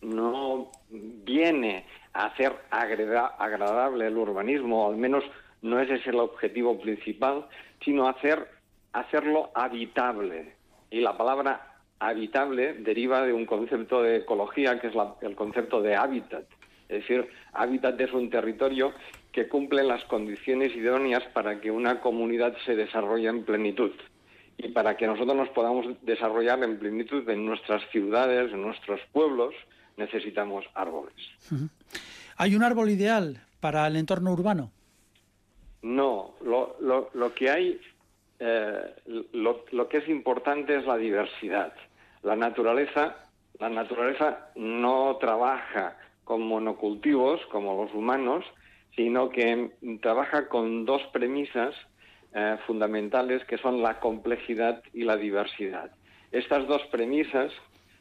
no 0.00 0.70
viene 0.90 1.84
hacer 2.12 2.52
agradable 2.70 4.06
el 4.06 4.16
urbanismo, 4.16 4.86
o 4.86 4.90
al 4.90 4.96
menos 4.96 5.24
no 5.62 5.80
ese 5.80 5.94
es 5.94 6.06
el 6.06 6.16
objetivo 6.16 6.78
principal, 6.78 7.46
sino 7.84 8.08
hacer, 8.08 8.48
hacerlo 8.92 9.50
habitable. 9.54 10.54
Y 10.90 11.00
la 11.00 11.16
palabra 11.16 11.78
habitable 11.98 12.74
deriva 12.74 13.22
de 13.22 13.32
un 13.32 13.46
concepto 13.46 14.02
de 14.02 14.18
ecología 14.18 14.80
que 14.80 14.88
es 14.88 14.94
el 15.20 15.34
concepto 15.34 15.82
de 15.82 15.96
hábitat. 15.96 16.44
Es 16.88 17.02
decir, 17.02 17.28
hábitat 17.52 18.00
es 18.00 18.12
un 18.12 18.30
territorio 18.30 18.92
que 19.32 19.48
cumple 19.48 19.84
las 19.84 20.04
condiciones 20.04 20.74
idóneas 20.74 21.22
para 21.32 21.60
que 21.60 21.70
una 21.70 22.00
comunidad 22.00 22.56
se 22.64 22.74
desarrolle 22.74 23.28
en 23.28 23.44
plenitud 23.44 23.92
y 24.58 24.68
para 24.68 24.96
que 24.96 25.06
nosotros 25.06 25.36
nos 25.36 25.48
podamos 25.50 25.86
desarrollar 26.02 26.62
en 26.64 26.78
plenitud 26.78 27.28
en 27.28 27.46
nuestras 27.46 27.82
ciudades, 27.90 28.52
en 28.52 28.60
nuestros 28.60 29.00
pueblos, 29.12 29.54
necesitamos 29.96 30.64
árboles. 30.74 31.14
¿Hay 32.36 32.56
un 32.56 32.64
árbol 32.64 32.90
ideal 32.90 33.40
para 33.60 33.86
el 33.86 33.96
entorno 33.96 34.32
urbano? 34.32 34.72
No, 35.82 36.34
lo, 36.44 36.76
lo, 36.80 37.34
que 37.34 37.50
hay, 37.50 37.80
eh, 38.40 38.94
lo, 39.32 39.64
lo, 39.70 39.88
que 39.88 39.98
es 39.98 40.08
importante 40.08 40.76
es 40.76 40.84
la 40.86 40.96
diversidad. 40.96 41.72
La 42.22 42.34
naturaleza, 42.34 43.16
la 43.60 43.68
naturaleza 43.68 44.50
no 44.56 45.16
trabaja 45.20 45.96
con 46.24 46.42
monocultivos 46.42 47.40
como 47.52 47.84
los 47.84 47.94
humanos, 47.94 48.44
sino 48.94 49.30
que 49.30 49.70
trabaja 50.00 50.48
con 50.48 50.84
dos 50.84 51.02
premisas 51.12 51.74
eh, 52.34 52.56
fundamentales 52.66 53.44
que 53.44 53.58
son 53.58 53.82
la 53.82 54.00
complejidad 54.00 54.82
y 54.92 55.04
la 55.04 55.16
diversidad. 55.16 55.90
Estas 56.30 56.66
dos 56.66 56.82
premisas 56.90 57.52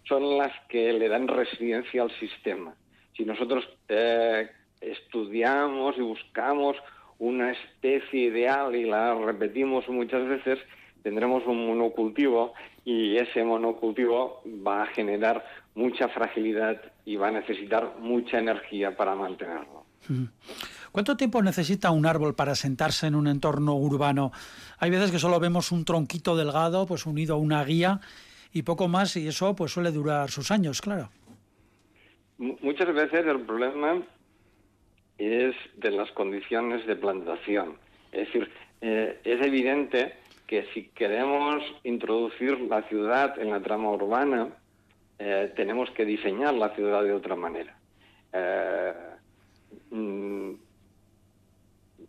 son 0.03 0.37
las 0.37 0.51
que 0.69 0.93
le 0.93 1.07
dan 1.07 1.27
residencia 1.27 2.01
al 2.01 2.11
sistema. 2.19 2.75
Si 3.15 3.25
nosotros 3.25 3.67
eh, 3.87 4.49
estudiamos 4.81 5.97
y 5.97 6.01
buscamos 6.01 6.77
una 7.19 7.51
especie 7.51 8.25
ideal 8.25 8.75
y 8.75 8.85
la 8.85 9.15
repetimos 9.15 9.87
muchas 9.89 10.27
veces, 10.27 10.59
tendremos 11.03 11.45
un 11.45 11.65
monocultivo 11.65 12.53
y 12.85 13.17
ese 13.17 13.43
monocultivo 13.43 14.41
va 14.45 14.83
a 14.83 14.87
generar 14.87 15.43
mucha 15.75 16.07
fragilidad 16.09 16.81
y 17.05 17.15
va 17.15 17.29
a 17.29 17.31
necesitar 17.31 17.95
mucha 17.99 18.39
energía 18.39 18.95
para 18.95 19.15
mantenerlo. 19.15 19.85
¿Cuánto 20.97 21.15
tiempo 21.15 21.43
necesita 21.43 21.91
un 21.91 22.07
árbol 22.07 22.33
para 22.33 22.55
sentarse 22.55 23.05
en 23.05 23.13
un 23.13 23.27
entorno 23.27 23.75
urbano? 23.75 24.31
Hay 24.79 24.89
veces 24.89 25.11
que 25.11 25.19
solo 25.19 25.39
vemos 25.39 25.71
un 25.71 25.85
tronquito 25.85 26.35
delgado, 26.35 26.87
pues 26.87 27.05
unido 27.05 27.35
a 27.35 27.37
una 27.37 27.63
guía, 27.63 27.99
y 28.51 28.63
poco 28.63 28.87
más 28.87 29.15
y 29.15 29.27
eso 29.27 29.55
pues 29.55 29.71
suele 29.71 29.91
durar 29.91 30.31
sus 30.31 30.49
años, 30.49 30.81
claro. 30.81 31.11
Muchas 32.39 32.91
veces 32.95 33.27
el 33.27 33.41
problema 33.41 34.01
es 35.19 35.55
de 35.75 35.91
las 35.91 36.11
condiciones 36.13 36.87
de 36.87 36.95
plantación. 36.95 37.77
Es 38.11 38.25
decir, 38.25 38.51
eh, 38.81 39.21
es 39.23 39.45
evidente 39.45 40.15
que 40.47 40.65
si 40.73 40.85
queremos 40.95 41.61
introducir 41.83 42.59
la 42.61 42.81
ciudad 42.89 43.39
en 43.39 43.51
la 43.51 43.61
trama 43.61 43.91
urbana, 43.91 44.47
eh, 45.19 45.53
tenemos 45.55 45.91
que 45.91 46.05
diseñar 46.05 46.55
la 46.55 46.73
ciudad 46.73 47.03
de 47.03 47.13
otra 47.13 47.35
manera. 47.35 47.77
Eh, 48.33 48.93
mm, 49.91 50.53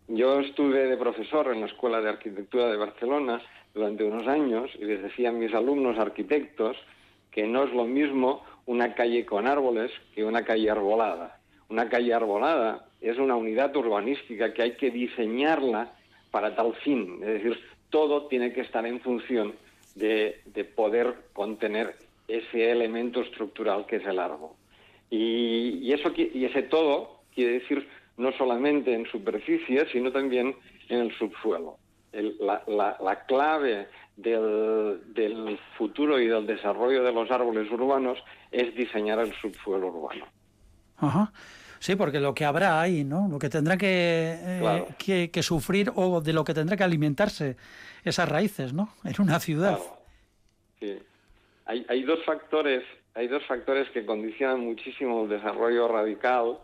yo 0.09 0.39
estuve 0.39 0.87
de 0.87 0.97
profesor 0.97 1.53
en 1.53 1.61
la 1.61 1.67
Escuela 1.67 2.01
de 2.01 2.09
Arquitectura 2.09 2.67
de 2.69 2.77
Barcelona 2.77 3.41
durante 3.73 4.03
unos 4.03 4.27
años 4.27 4.71
y 4.79 4.85
les 4.85 5.03
decía 5.03 5.29
a 5.29 5.33
mis 5.33 5.53
alumnos 5.53 5.99
arquitectos 5.99 6.77
que 7.31 7.45
no 7.45 7.63
es 7.63 7.73
lo 7.73 7.85
mismo 7.85 8.43
una 8.65 8.95
calle 8.95 9.25
con 9.25 9.47
árboles 9.47 9.91
que 10.15 10.25
una 10.25 10.43
calle 10.43 10.69
arbolada. 10.69 11.39
una 11.69 11.87
calle 11.87 12.13
arbolada 12.13 12.87
es 13.01 13.17
una 13.17 13.35
unidad 13.35 13.75
urbanística 13.75 14.51
que 14.53 14.63
hay 14.63 14.71
que 14.75 14.89
diseñarla 14.89 15.93
para 16.31 16.55
tal 16.55 16.73
fin. 16.75 17.19
Es 17.21 17.27
decir, 17.27 17.59
todo 17.91 18.25
tiene 18.25 18.51
que 18.51 18.61
estar 18.61 18.85
en 18.85 18.99
función 19.01 19.53
de, 19.95 20.41
poder 20.75 21.13
contener 21.33 21.95
ese 22.27 22.71
elemento 22.71 23.21
estructural 23.21 23.85
que 23.85 23.97
es 23.97 24.05
el 24.05 24.19
árbol. 24.19 24.51
Y, 25.11 25.91
eso, 25.93 26.11
y 26.15 26.45
ese 26.45 26.63
todo 26.63 27.21
quiere 27.33 27.53
decir 27.53 27.87
no 28.19 28.33
solamente 28.33 28.93
en 28.93 29.05
superficie, 29.05 29.87
sino 29.91 30.11
también 30.11 30.53
en 30.89 30.99
el 30.99 31.17
subsuelo. 31.17 31.77
la, 32.11 33.23
clave 33.27 33.87
del, 34.17 35.01
del, 35.13 35.57
futuro 35.77 36.19
y 36.19 36.27
del 36.27 36.45
desarrollo 36.45 37.01
de 37.03 37.13
los 37.13 37.31
árboles 37.31 37.71
urbanos 37.71 38.19
es 38.51 38.75
diseñar 38.75 39.19
el 39.19 39.33
subsuelo 39.35 39.87
urbano. 39.87 40.25
Ajá. 40.97 41.31
Sí, 41.79 41.95
porque 41.95 42.19
lo 42.19 42.33
que 42.33 42.43
habrá 42.43 42.81
ahí, 42.81 43.05
¿no? 43.05 43.29
Lo 43.29 43.39
que 43.39 43.47
tendrá 43.47 43.77
eh, 43.79 44.85
que, 44.97 45.31
que, 45.31 45.41
sufrir 45.41 45.89
o 45.95 46.19
de 46.19 46.33
lo 46.33 46.43
que 46.43 46.53
tendrá 46.53 46.75
que 46.75 46.83
alimentarse 46.83 47.55
esas 48.03 48.27
raíces, 48.27 48.73
¿no? 48.73 48.89
En 49.05 49.13
una 49.19 49.39
ciudad. 49.39 49.79
Sí. 50.81 50.99
Hay, 51.65 51.85
hay, 51.87 52.03
dos 52.03 52.19
factores, 52.25 52.83
hay 53.13 53.29
dos 53.29 53.45
factores 53.45 53.89
que 53.91 54.05
condicionan 54.05 54.59
muchísimo 54.59 55.23
el 55.23 55.29
desarrollo 55.29 55.87
radical. 55.87 56.57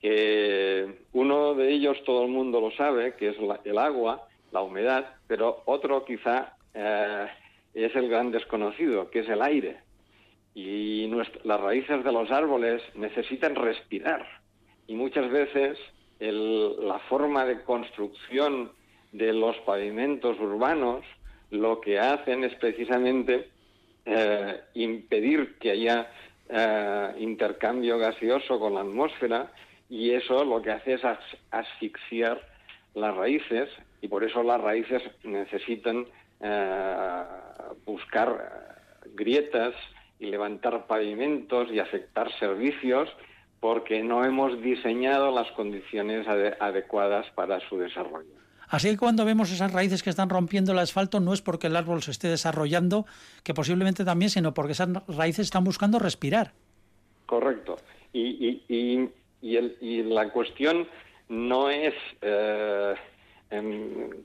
Que 0.00 1.00
uno 1.12 1.54
de 1.54 1.72
ellos 1.72 2.02
todo 2.04 2.24
el 2.24 2.30
mundo 2.30 2.60
lo 2.60 2.70
sabe, 2.72 3.14
que 3.14 3.30
es 3.30 3.36
el 3.64 3.78
agua, 3.78 4.28
la 4.52 4.62
humedad, 4.62 5.16
pero 5.26 5.62
otro 5.66 6.04
quizá 6.04 6.54
eh, 6.74 7.26
es 7.74 7.94
el 7.96 8.08
gran 8.08 8.30
desconocido, 8.30 9.10
que 9.10 9.20
es 9.20 9.28
el 9.28 9.42
aire. 9.42 9.78
Y 10.54 11.10
las 11.44 11.60
raíces 11.60 12.02
de 12.04 12.12
los 12.12 12.30
árboles 12.30 12.82
necesitan 12.94 13.54
respirar 13.54 14.26
y 14.88 14.94
muchas 14.94 15.30
veces 15.30 15.78
la 16.18 16.98
forma 17.08 17.44
de 17.44 17.62
construcción 17.62 18.72
de 19.12 19.32
los 19.32 19.56
pavimentos 19.58 20.40
urbanos 20.40 21.04
lo 21.50 21.80
que 21.80 22.00
hacen 22.00 22.42
es 22.42 22.54
precisamente 22.56 23.48
eh, 24.04 24.60
impedir 24.74 25.56
que 25.58 25.70
haya 25.70 26.10
eh, 26.48 27.14
intercambio 27.18 27.98
gaseoso 27.98 28.58
con 28.58 28.74
la 28.74 28.80
atmósfera 28.80 29.52
y 29.88 30.10
eso 30.10 30.44
lo 30.44 30.60
que 30.62 30.72
hace 30.72 30.94
es 30.94 31.02
asfixiar 31.50 32.40
las 32.94 33.14
raíces 33.16 33.68
y 34.00 34.08
por 34.08 34.24
eso 34.24 34.42
las 34.42 34.60
raíces 34.60 35.02
necesitan 35.24 36.06
eh, 36.40 37.24
buscar 37.86 38.76
grietas 39.14 39.74
y 40.18 40.26
levantar 40.26 40.86
pavimentos 40.86 41.70
y 41.72 41.78
afectar 41.78 42.30
servicios 42.38 43.08
porque 43.60 44.02
no 44.02 44.24
hemos 44.24 44.60
diseñado 44.62 45.32
las 45.32 45.50
condiciones 45.52 46.26
adecuadas 46.60 47.26
para 47.34 47.60
su 47.68 47.78
desarrollo. 47.78 48.38
Así 48.68 48.90
que 48.90 48.98
cuando 48.98 49.24
vemos 49.24 49.50
esas 49.50 49.72
raíces 49.72 50.02
que 50.02 50.10
están 50.10 50.28
rompiendo 50.28 50.72
el 50.72 50.78
asfalto 50.78 51.20
no 51.20 51.32
es 51.32 51.40
porque 51.40 51.68
el 51.68 51.76
árbol 51.76 52.02
se 52.02 52.10
esté 52.10 52.28
desarrollando, 52.28 53.06
que 53.42 53.54
posiblemente 53.54 54.04
también, 54.04 54.30
sino 54.30 54.52
porque 54.52 54.72
esas 54.72 54.90
raíces 55.08 55.46
están 55.46 55.64
buscando 55.64 55.98
respirar. 55.98 56.52
Correcto. 57.24 57.78
Y, 58.12 59.08
la 59.42 60.30
cuestión 60.30 60.88
no 61.28 61.70
es 61.70 61.94
eh, 62.22 62.94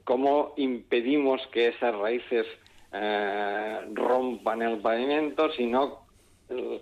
cómo 0.03 0.53
impedimos 0.57 1.41
que 1.51 1.67
esas 1.69 1.95
raíces 1.95 2.45
eh, 2.91 3.79
rompan 3.93 4.61
el 4.61 4.79
pavimento, 4.79 5.51
sino 5.53 6.03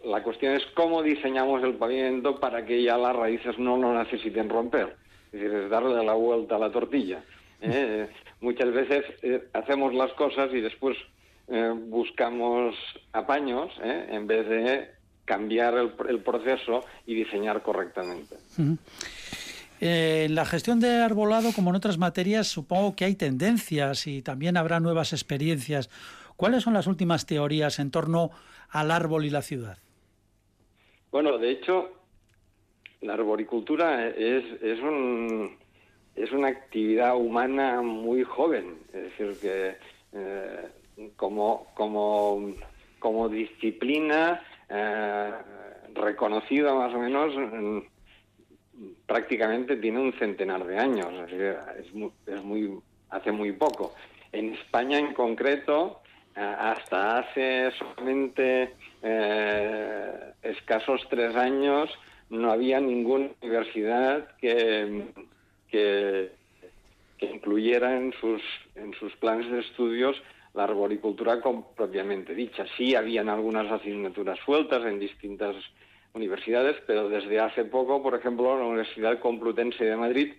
la 0.04 0.24
cuestión 0.24 0.56
es 0.56 0.65
cómo 0.74 1.02
diseñamos 1.02 1.63
el 1.63 1.76
pavimento 1.76 2.39
para 2.39 2.65
que 2.65 2.82
ya 2.84 2.98
las 2.98 3.15
raíces 3.15 3.58
no 3.58 3.78
lo 3.78 3.94
necesiten 3.94 4.50
romper. 4.50 4.96
Es 5.32 5.39
decir, 5.39 5.54
es 5.54 5.70
darle 5.70 6.04
la 6.04 6.13
vuelta 6.13 6.56
a 6.56 6.60
la 6.60 6.72
tortilla. 6.72 7.24
¿eh? 7.62 8.08
Muchas 8.41 8.72
veces 8.72 9.06
eh, 9.22 9.44
hacemos 9.54 9.94
las 9.94 10.12
cosas 10.13 10.50
y 10.54 10.62
después 10.62 10.98
eh, 11.48 11.74
buscamos 11.74 12.76
apaños 13.13 13.72
en 13.84 14.28
vez 14.28 14.48
de 14.48 14.89
cambiar 15.25 15.75
el, 15.75 16.19
proceso 16.19 16.84
y 17.05 17.15
diseñar 17.15 17.62
correctamente. 17.62 18.36
En 19.79 20.36
la 20.36 20.45
gestión 20.45 20.79
de 20.79 21.01
arbolado, 21.01 21.51
como 21.55 21.71
en 21.71 21.75
otras 21.75 21.97
materias, 21.97 22.47
supongo 22.47 22.95
que 22.95 23.05
hay 23.05 23.15
tendencias 23.15 24.07
y 24.07 24.21
también 24.21 24.57
habrá 24.57 24.79
nuevas 24.79 25.13
experiencias. 25.13 25.89
¿Cuáles 26.38 26.63
son 26.63 26.73
las 26.73 26.88
últimas 26.88 27.25
teorías 27.25 27.79
en 27.79 27.91
torno 27.91 28.31
al 28.69 28.91
árbol 28.91 29.25
y 29.25 29.29
la 29.29 29.41
ciudad? 29.41 29.77
Bueno, 31.12 31.38
de 31.38 31.51
hecho, 31.51 31.89
la 33.01 33.13
arboricultura 33.13 34.07
es, 34.07 34.43
es, 34.62 34.79
un, 34.79 35.57
es 36.15 36.31
una 36.31 36.47
actividad 36.49 37.15
humana 37.15 37.81
muy 37.81 38.23
joven, 38.23 38.77
es 38.93 39.03
decir, 39.03 39.38
que 39.41 39.75
eh, 40.13 40.67
como, 41.15 41.67
como, 41.73 42.53
como 42.99 43.29
disciplina 43.29 44.41
eh, 44.71 45.31
reconocida 45.93 46.73
más 46.73 46.93
o 46.93 46.99
menos 46.99 47.34
prácticamente 49.05 49.75
tiene 49.77 49.99
un 49.99 50.13
centenar 50.13 50.65
de 50.65 50.77
años, 50.77 51.07
es, 51.31 51.93
muy, 52.43 52.79
hace 53.10 53.31
muy 53.31 53.51
poco. 53.51 53.93
En 54.31 54.53
España 54.53 54.97
en 54.97 55.13
concreto, 55.13 56.01
hasta 56.36 57.19
hace 57.19 57.71
solamente 57.71 58.73
eh, 59.03 60.34
escasos 60.41 61.01
tres 61.10 61.36
años 61.36 61.89
no 62.29 62.51
había 62.51 62.79
ninguna 62.79 63.29
universidad 63.41 64.36
que, 64.38 65.07
que, 65.69 66.31
incluyera 67.19 67.97
en 67.97 68.13
sus, 68.13 68.41
en 68.75 68.93
sus 68.93 69.15
planes 69.17 69.51
de 69.51 69.60
estudios 69.60 70.15
la 70.54 70.64
arboricultura 70.64 71.40
propiamente 71.76 72.36
dicha. 72.36 72.66
Sí 72.78 72.96
habían 72.96 73.30
algunas 73.30 73.72
asignaturas 73.72 74.38
sueltas 74.46 74.86
en 74.86 75.00
distintas 75.00 75.56
universidades, 76.14 76.76
pero 76.86 77.08
desde 77.08 77.40
hace 77.40 77.66
poco, 77.66 78.04
por 78.04 78.16
ejemplo, 78.16 78.58
la 78.58 78.66
Universidad 78.66 79.20
Complutense 79.20 79.86
de 79.86 79.96
Madrid 79.96 80.34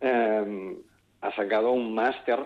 eh, 0.00 0.76
ha 1.20 1.32
sacado 1.34 1.72
un 1.72 1.94
máster 1.94 2.38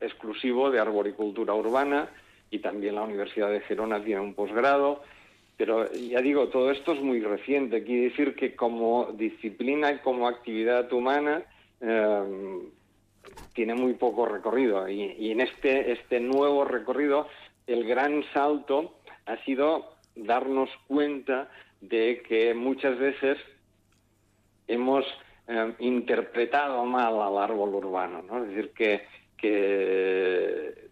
exclusivo 0.00 0.70
de 0.70 0.80
arboricultura 0.80 1.54
urbana 1.54 2.08
y 2.50 2.58
también 2.58 2.96
la 2.96 3.02
Universidad 3.02 3.50
de 3.50 3.60
Gerona 3.60 4.02
tiene 4.02 4.20
un 4.20 4.34
posgrado. 4.34 5.02
Pero 5.56 5.92
ya 5.92 6.20
digo, 6.20 6.48
todo 6.48 6.72
esto 6.72 6.92
es 6.92 7.00
muy 7.00 7.20
reciente. 7.20 7.84
Quiere 7.84 8.08
decir 8.08 8.34
que 8.34 8.56
como 8.56 9.12
disciplina 9.12 9.92
y 9.92 9.98
como 9.98 10.26
actividad 10.26 10.92
humana 10.92 11.44
em, 11.80 12.62
tiene 13.54 13.74
muy 13.74 13.94
poco 13.94 14.26
recorrido. 14.26 14.88
Y, 14.88 15.30
en 15.30 15.40
este, 15.40 15.92
este 15.92 16.20
nuevo 16.20 16.64
recorrido, 16.64 17.28
el 17.66 17.84
gran 17.86 18.24
salto 18.32 18.94
ha 19.26 19.36
sido 19.44 19.94
darnos 20.16 20.70
cuenta 20.86 21.50
de 21.80 22.22
que 22.26 22.54
muchas 22.54 22.98
veces 22.98 23.38
hemos 24.66 25.04
em, 25.46 25.74
interpretado 25.78 26.84
mal 26.84 27.20
al 27.20 27.38
árbol 27.38 27.74
urbano. 27.74 28.22
¿no? 28.22 28.42
Es 28.42 28.48
decir, 28.48 28.70
que, 28.72 29.06
que 29.36 30.88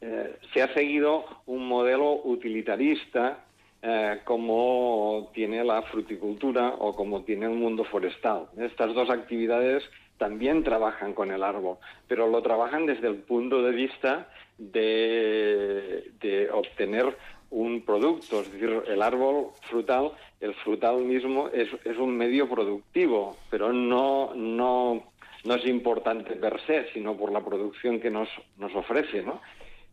eh, 0.00 0.36
se 0.52 0.62
ha 0.62 0.72
seguido 0.74 1.24
un 1.46 1.66
modelo 1.66 2.22
utilitarista 2.24 3.44
eh, 3.80 4.20
como 4.24 5.30
tiene 5.32 5.62
la 5.62 5.82
fruticultura 5.82 6.74
o 6.78 6.96
como 6.96 7.22
tiene 7.22 7.46
el 7.46 7.52
mundo 7.52 7.84
forestal. 7.84 8.48
Estas 8.56 8.92
dos 8.92 9.08
actividades 9.08 9.84
también 10.18 10.64
trabajan 10.64 11.14
con 11.14 11.30
el 11.30 11.44
árbol, 11.44 11.76
pero 12.08 12.26
lo 12.26 12.42
trabajan 12.42 12.86
desde 12.86 13.06
el 13.06 13.16
punto 13.16 13.62
de 13.62 13.70
vista 13.70 14.28
de, 14.58 16.50
obtener 16.52 17.16
un 17.50 17.82
producto, 17.82 18.40
es 18.40 18.52
decir, 18.52 18.82
el 18.88 19.00
árbol 19.00 19.50
frutal, 19.70 20.10
el 20.40 20.54
frutal 20.54 20.98
mismo 20.98 21.48
es, 21.48 21.70
un 21.98 22.16
medio 22.16 22.48
productivo, 22.48 23.36
pero 23.48 23.72
no, 23.72 24.34
no, 24.34 25.04
no 25.44 25.54
es 25.54 25.64
importante 25.66 26.34
per 26.34 26.60
se, 26.66 26.92
sino 26.92 27.16
por 27.16 27.30
la 27.32 27.44
producción 27.44 28.00
que 28.00 28.10
nos, 28.10 28.28
nos 28.58 28.74
ofrece, 28.74 29.22
¿no? 29.22 29.40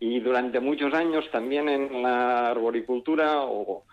Y 0.07 0.19
durante 0.19 0.59
muchos 0.59 0.93
años 0.93 1.25
también 1.31 1.67
en 1.67 2.03
la 2.03 2.49
arboricultura 2.51 3.41
o, 3.41 3.83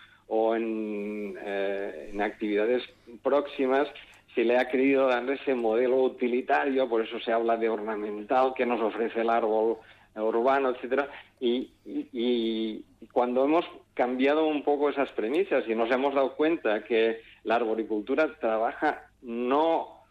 eh, 0.54 2.10
en, 2.12 2.20
actividades 2.20 2.82
próximas 3.22 3.88
se 4.34 4.44
le 4.44 4.58
ha 4.58 4.68
querido 4.68 5.06
dar 5.06 5.28
ese 5.30 5.54
modelo 5.54 6.02
utilitario, 6.02 6.86
por 6.86 7.00
eso 7.00 7.18
se 7.20 7.32
habla 7.32 7.56
de 7.56 7.70
ornamental 7.70 8.52
que 8.54 8.66
nos 8.66 8.82
ofrece 8.82 9.22
el 9.22 9.30
árbol 9.30 9.78
urbano, 10.14 10.68
etcétera, 10.70 11.08
y, 11.40 11.70
y, 11.86 12.84
cuando 13.10 13.46
hemos 13.46 13.64
cambiado 13.94 14.46
un 14.46 14.62
poco 14.64 14.90
esas 14.90 15.10
premisas 15.12 15.64
y 15.66 15.74
nos 15.74 15.90
hemos 15.90 16.14
dado 16.14 16.34
cuenta 16.36 16.84
que 16.84 17.22
la 17.44 17.56
arboricultura 17.56 18.38
trabaja 18.38 19.06
no 19.22 20.02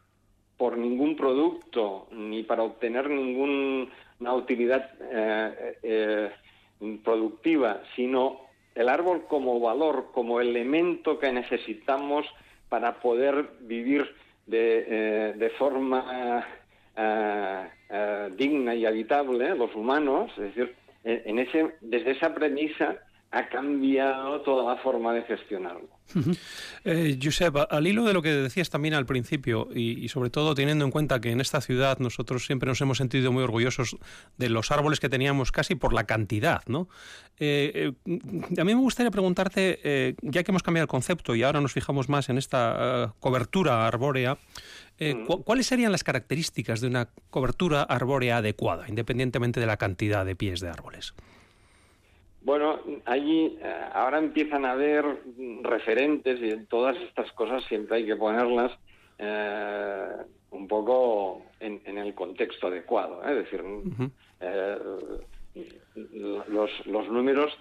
por 0.58 0.80
ningún 0.80 1.16
producto 1.16 2.08
ni 2.12 2.42
para 2.42 2.64
obtener 2.64 3.08
ningún 3.08 3.92
una 4.22 4.36
utilidad 4.36 4.90
eh, 5.12 5.78
eh, 5.84 6.32
productiva, 7.04 7.82
sino 7.96 8.40
el 8.76 8.88
árbol 8.88 9.26
como 9.28 9.60
valor, 9.60 10.12
como 10.14 10.40
elemento 10.40 11.20
que 11.20 11.32
necesitamos 11.32 12.26
para 12.70 13.02
poder 13.02 13.50
vivir 13.62 14.16
de, 14.46 14.86
eh, 14.88 15.34
de 15.34 15.50
forma 15.52 16.46
digna 18.38 18.76
y 18.76 18.86
habitable, 18.86 19.56
los 19.56 19.74
humanos, 19.76 20.32
es 20.38 20.56
decir, 20.56 20.76
en 21.04 21.40
ese, 21.40 21.76
desde 21.82 22.12
esa 22.12 22.34
premisa 22.34 22.98
ha 23.32 23.48
cambiado 23.48 24.42
toda 24.42 24.76
la 24.76 24.82
forma 24.82 25.14
de 25.14 25.24
gestionarlo. 25.24 25.88
Eh, 26.84 27.20
Josep, 27.22 27.56
al 27.70 27.86
hilo 27.86 28.06
de 28.06 28.14
lo 28.14 28.24
que 28.24 28.30
decías 28.30 28.72
también 28.72 28.96
al 28.96 29.06
principio, 29.06 29.70
y, 29.74 30.10
sobre 30.10 30.32
todo 30.32 30.56
teniendo 30.56 30.84
en 30.84 30.90
cuenta 30.90 31.22
que 31.22 31.30
en 31.30 31.40
esta 31.40 31.62
ciudad 31.62 32.00
nosotros 32.00 32.46
siempre 32.46 32.68
nos 32.68 32.82
hemos 32.82 32.98
sentido 32.98 33.32
muy 33.32 33.44
orgullosos 33.44 33.98
de 34.38 34.50
los 34.50 34.72
árboles 34.72 35.00
que 35.00 35.08
teníamos 35.08 35.52
casi 35.52 35.76
por 35.76 35.94
la 35.94 36.06
cantidad, 36.06 36.64
¿no? 36.66 36.90
Eh, 37.38 37.94
eh, 38.06 38.20
a 38.60 38.64
mí 38.64 38.74
me 38.74 38.82
gustaría 38.82 39.12
preguntarte, 39.12 40.16
ya 40.24 40.44
que 40.44 40.52
hemos 40.52 40.64
cambiado 40.64 40.86
el 40.86 40.90
concepto 40.90 41.36
y 41.36 41.44
ahora 41.44 41.62
nos 41.62 41.72
fijamos 41.72 42.10
más 42.10 42.30
en 42.30 42.40
esta 42.40 43.14
cobertura 43.20 43.86
arbórea. 43.88 44.38
¿cuáles 45.46 45.66
serían 45.66 45.92
las 45.92 46.04
características 46.04 46.80
de 46.82 46.88
una 46.88 47.10
cobertura 47.32 47.82
arbórea 47.82 48.38
adecuada, 48.38 48.88
independientemente 48.88 49.60
de 49.60 49.66
la 49.66 49.78
cantidad 49.78 50.26
de 50.26 50.36
pies 50.36 50.60
de 50.60 50.70
árboles? 50.70 51.14
Bueno, 52.44 52.80
allí 53.06 53.58
eh, 53.62 53.76
ahora 53.94 54.18
empiezan 54.18 54.66
a 54.66 54.72
haber 54.72 55.06
referentes 55.62 56.40
y 56.42 56.66
todas 56.66 56.98
estas 56.98 57.32
cosas 57.34 57.64
siempre 57.66 57.98
hay 57.98 58.06
que 58.06 58.16
ponerlas 58.16 58.72
eh, 59.20 60.08
un 60.50 60.68
poco 60.68 61.44
en, 61.60 61.98
el 61.98 62.16
contexto 62.16 62.68
adecuado. 62.68 63.22
¿eh? 63.24 63.30
Es 63.30 63.36
decir, 63.36 63.64
los, 66.48 66.86
los, 66.88 67.10
números 67.10 67.56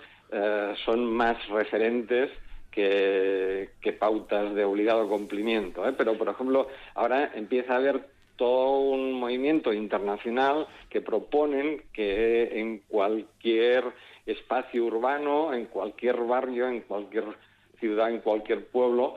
son 0.86 1.12
más 1.12 1.36
referentes 1.48 2.30
que, 2.70 3.70
que, 3.82 3.92
pautas 3.92 4.54
de 4.54 4.64
obligado 4.64 5.08
cumplimiento. 5.08 5.82
Pero, 5.98 6.16
por 6.16 6.28
ejemplo, 6.30 6.68
ahora 6.94 7.32
empieza 7.34 7.74
a 7.74 7.76
haber 7.76 8.08
todo 8.36 8.78
un 8.78 9.12
movimiento 9.12 9.70
internacional 9.70 10.66
que 10.88 11.02
proponen 11.02 11.82
que 11.92 12.58
en 12.58 12.78
cualquier 12.88 13.84
espacio 14.26 14.85
urbano, 14.85 15.52
en 15.52 15.66
cualquier 15.66 16.16
barrio, 16.16 16.68
en 16.68 16.80
cualquier 16.83 17.24
ciudad, 17.78 18.11
en 18.11 18.20
cualquier 18.20 18.66
pueblo, 18.66 19.16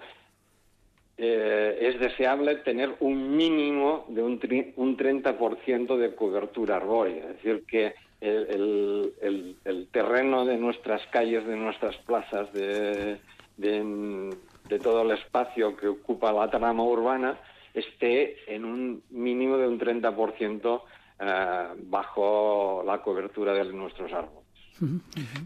eh, 1.18 1.78
es 1.80 2.00
deseable 2.00 2.56
tener 2.58 2.96
un 3.00 3.36
mínimo 3.36 4.06
de 4.08 4.24
un, 4.24 4.39
un 4.78 4.98
30% 4.98 5.98
de 5.98 6.16
cobertura 6.16 6.78
arbórea. 6.78 7.24
Es 7.24 7.36
decir, 7.36 7.63
que 7.68 7.94
el, 8.24 9.88
terreno 9.92 10.46
de 10.46 10.58
nuestras 10.58 11.06
calles, 11.08 11.46
de 11.46 11.56
nuestras 11.56 11.96
plazas, 11.98 12.52
de, 12.54 13.20
de, 13.58 14.80
todo 14.82 15.04
el 15.04 15.12
espacio 15.12 15.76
que 15.76 15.88
ocupa 15.88 16.32
la 16.32 16.50
trama 16.50 16.84
urbana, 16.84 17.38
esté 17.74 18.38
en 18.54 18.66
un 18.66 19.04
mínimo 19.10 19.58
de 19.58 19.68
un 19.68 19.80
30% 19.80 20.82
eh, 21.20 21.68
bajo 21.84 22.84
la 22.86 23.02
cobertura 23.02 23.54
de 23.54 23.66
nuestros 23.66 24.12
árboles. 24.13 24.42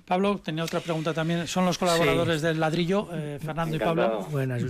Pablo, 0.06 0.40
tenía 0.44 0.64
otra 0.64 0.80
pregunta 0.80 1.14
también. 1.14 1.48
Son 1.48 1.66
los 1.66 1.78
colaboradores 1.78 2.42
del 2.42 2.60
ladrillo, 2.60 3.10
eh, 3.14 3.40
Fernando 3.44 3.76
y 3.76 3.80
Pablo. 3.80 4.26
Buenas, 4.32 4.64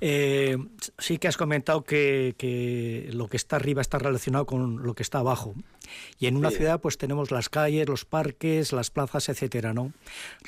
eh, 0.00 0.56
sí 0.98 1.18
que 1.18 1.28
has 1.28 1.36
comentado 1.36 1.82
que, 1.82 2.34
que, 2.38 3.10
lo 3.12 3.28
que 3.28 3.36
está 3.36 3.56
arriba 3.56 3.80
está 3.80 3.98
relacionado 3.98 4.46
con 4.46 4.82
lo 4.82 4.94
que 4.94 5.02
está 5.02 5.18
abajo. 5.18 5.54
Y 6.18 6.26
en 6.26 6.36
una 6.36 6.50
ciudad 6.50 6.80
pues 6.80 6.96
tenemos 6.96 7.30
las 7.30 7.48
calles, 7.48 7.88
los 7.88 8.04
parques, 8.04 8.72
las 8.72 8.90
plazas, 8.90 9.28
etcétera, 9.28 9.74
¿no? 9.74 9.92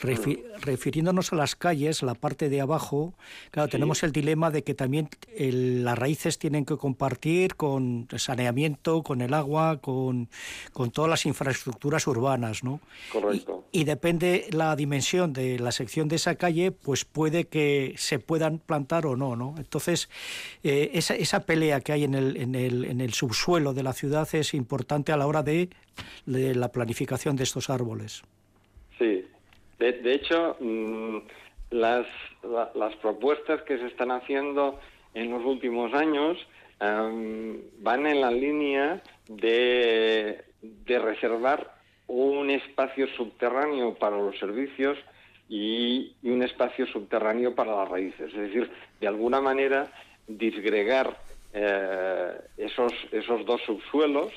Refiriéndonos 0.00 1.32
a 1.32 1.36
las 1.36 1.56
calles, 1.56 2.02
la 2.02 2.14
parte 2.14 2.48
de 2.48 2.60
abajo, 2.60 3.14
claro, 3.50 3.68
tenemos 3.68 4.02
el 4.02 4.12
dilema 4.12 4.50
de 4.50 4.62
que 4.62 4.74
también 4.74 5.08
las 5.36 5.98
raíces 5.98 6.38
tienen 6.38 6.64
que 6.64 6.76
compartir 6.76 7.56
con 7.56 8.06
el 8.10 8.20
saneamiento, 8.20 9.02
con 9.02 9.20
el 9.20 9.34
agua, 9.34 9.78
con, 9.80 10.28
con 10.72 10.90
todas 10.90 11.10
las 11.10 11.26
infraestructuras 11.26 12.06
urbanas, 12.06 12.62
¿no? 12.64 12.80
Correcto. 13.24 13.64
Y, 13.72 13.84
depende 13.84 14.46
la 14.52 14.76
dimensión 14.76 15.32
de 15.32 15.58
la 15.58 15.72
sección 15.72 16.08
de 16.08 16.16
esa 16.16 16.36
calle, 16.36 16.72
pues 16.72 17.04
puede 17.04 17.44
que 17.44 17.94
se 17.96 18.18
puedan 18.18 18.58
plantar 18.58 19.06
o 19.06 19.16
no, 19.16 19.34
¿no? 19.34 19.54
Entonces, 19.56 20.10
eh, 20.62 20.90
esa, 20.94 21.14
esa 21.14 21.46
pelea 21.46 21.80
que 21.80 21.92
hay 21.92 22.04
en 22.04 22.14
el, 22.14 22.36
en, 22.36 22.54
el, 22.54 22.84
en 22.84 23.00
el 23.00 23.12
subsuelo 23.12 23.72
de 23.72 23.82
la 23.82 23.92
ciudad 23.92 24.28
es 24.34 24.52
importante 24.54 25.12
a 25.12 25.16
la 25.16 25.26
hora 25.26 25.42
de, 25.42 25.70
la 26.26 26.70
planificación 26.70 27.36
de 27.36 27.44
estos 27.44 27.70
árboles. 27.70 28.22
Sí, 28.98 29.24
de, 29.78 30.12
hecho, 30.12 30.56
mm, 30.60 31.18
las, 31.70 32.06
las 32.74 32.94
propuestas 32.96 33.62
que 33.62 33.78
se 33.78 33.86
están 33.86 34.10
haciendo 34.10 34.78
en 35.14 35.30
los 35.30 35.44
últimos 35.44 35.92
años 35.94 36.36
van 36.80 38.06
en 38.06 38.20
la 38.20 38.30
línea 38.30 39.02
de, 39.28 40.44
de 40.60 40.98
reservar 40.98 41.73
un 42.06 42.50
espacio 42.50 43.06
subterráneo 43.16 43.94
para 43.94 44.18
los 44.18 44.38
servicios 44.38 44.98
y, 45.48 46.14
un 46.22 46.42
espacio 46.42 46.86
subterráneo 46.86 47.54
para 47.54 47.76
las 47.76 47.88
raíces. 47.88 48.32
Es 48.32 48.38
decir, 48.38 48.70
de 49.00 49.06
alguna 49.06 49.40
manera 49.40 49.90
disgregar 50.26 51.18
eh, 51.52 52.32
esos, 52.56 52.92
esos 53.12 53.44
dos 53.46 53.60
subsuelos 53.62 54.32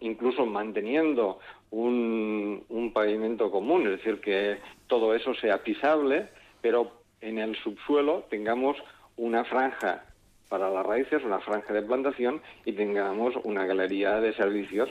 incluso 0.00 0.46
manteniendo 0.46 1.38
un, 1.70 2.90
pavimento 2.92 3.50
común, 3.50 3.82
es 3.86 3.98
decir, 3.98 4.20
que 4.20 4.58
todo 4.86 5.14
eso 5.14 5.34
sea 5.34 5.62
pisable, 5.62 6.28
pero 6.60 6.90
en 7.20 7.38
el 7.38 7.56
subsuelo 7.56 8.24
tengamos 8.30 8.76
una 9.16 9.44
franja 9.44 10.04
para 10.48 10.70
las 10.70 10.84
raíces, 10.84 11.22
una 11.24 11.40
franja 11.40 11.74
de 11.74 11.82
plantación 11.82 12.40
y 12.64 12.72
tengamos 12.72 13.34
una 13.44 13.66
galería 13.66 14.20
de 14.20 14.32
servicios 14.34 14.88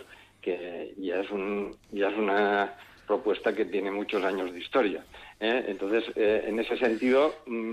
que 0.48 0.94
ya 0.98 1.20
es, 1.20 1.30
un, 1.30 1.76
ya 1.92 2.08
es 2.08 2.18
una 2.18 2.74
propuesta 3.06 3.54
que 3.54 3.66
tiene 3.66 3.92
muchos 3.92 4.24
años 4.24 4.54
de 4.54 4.60
historia. 4.60 5.04
¿eh? 5.42 5.66
Entonces, 5.68 6.06
eh, 6.16 6.46
en 6.48 6.58
ese 6.58 6.78
sentido, 6.78 7.36
mm, 7.48 7.72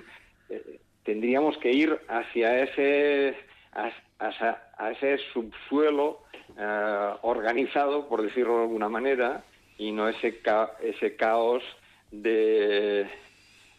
eh, 0.50 0.80
tendríamos 1.04 1.56
que 1.58 1.70
ir 1.70 1.96
hacia 2.08 2.64
ese, 2.64 3.36
a 4.18 4.90
ese 4.90 5.18
subsuelo 5.32 6.24
organizado, 7.22 8.08
por 8.08 8.22
decirlo 8.22 8.56
de 8.56 8.62
alguna 8.62 8.88
manera, 8.88 9.44
y 9.78 9.92
no 9.92 10.08
ese, 10.08 10.40
ese 10.82 11.16
caos 11.16 11.62
de, 12.10 13.06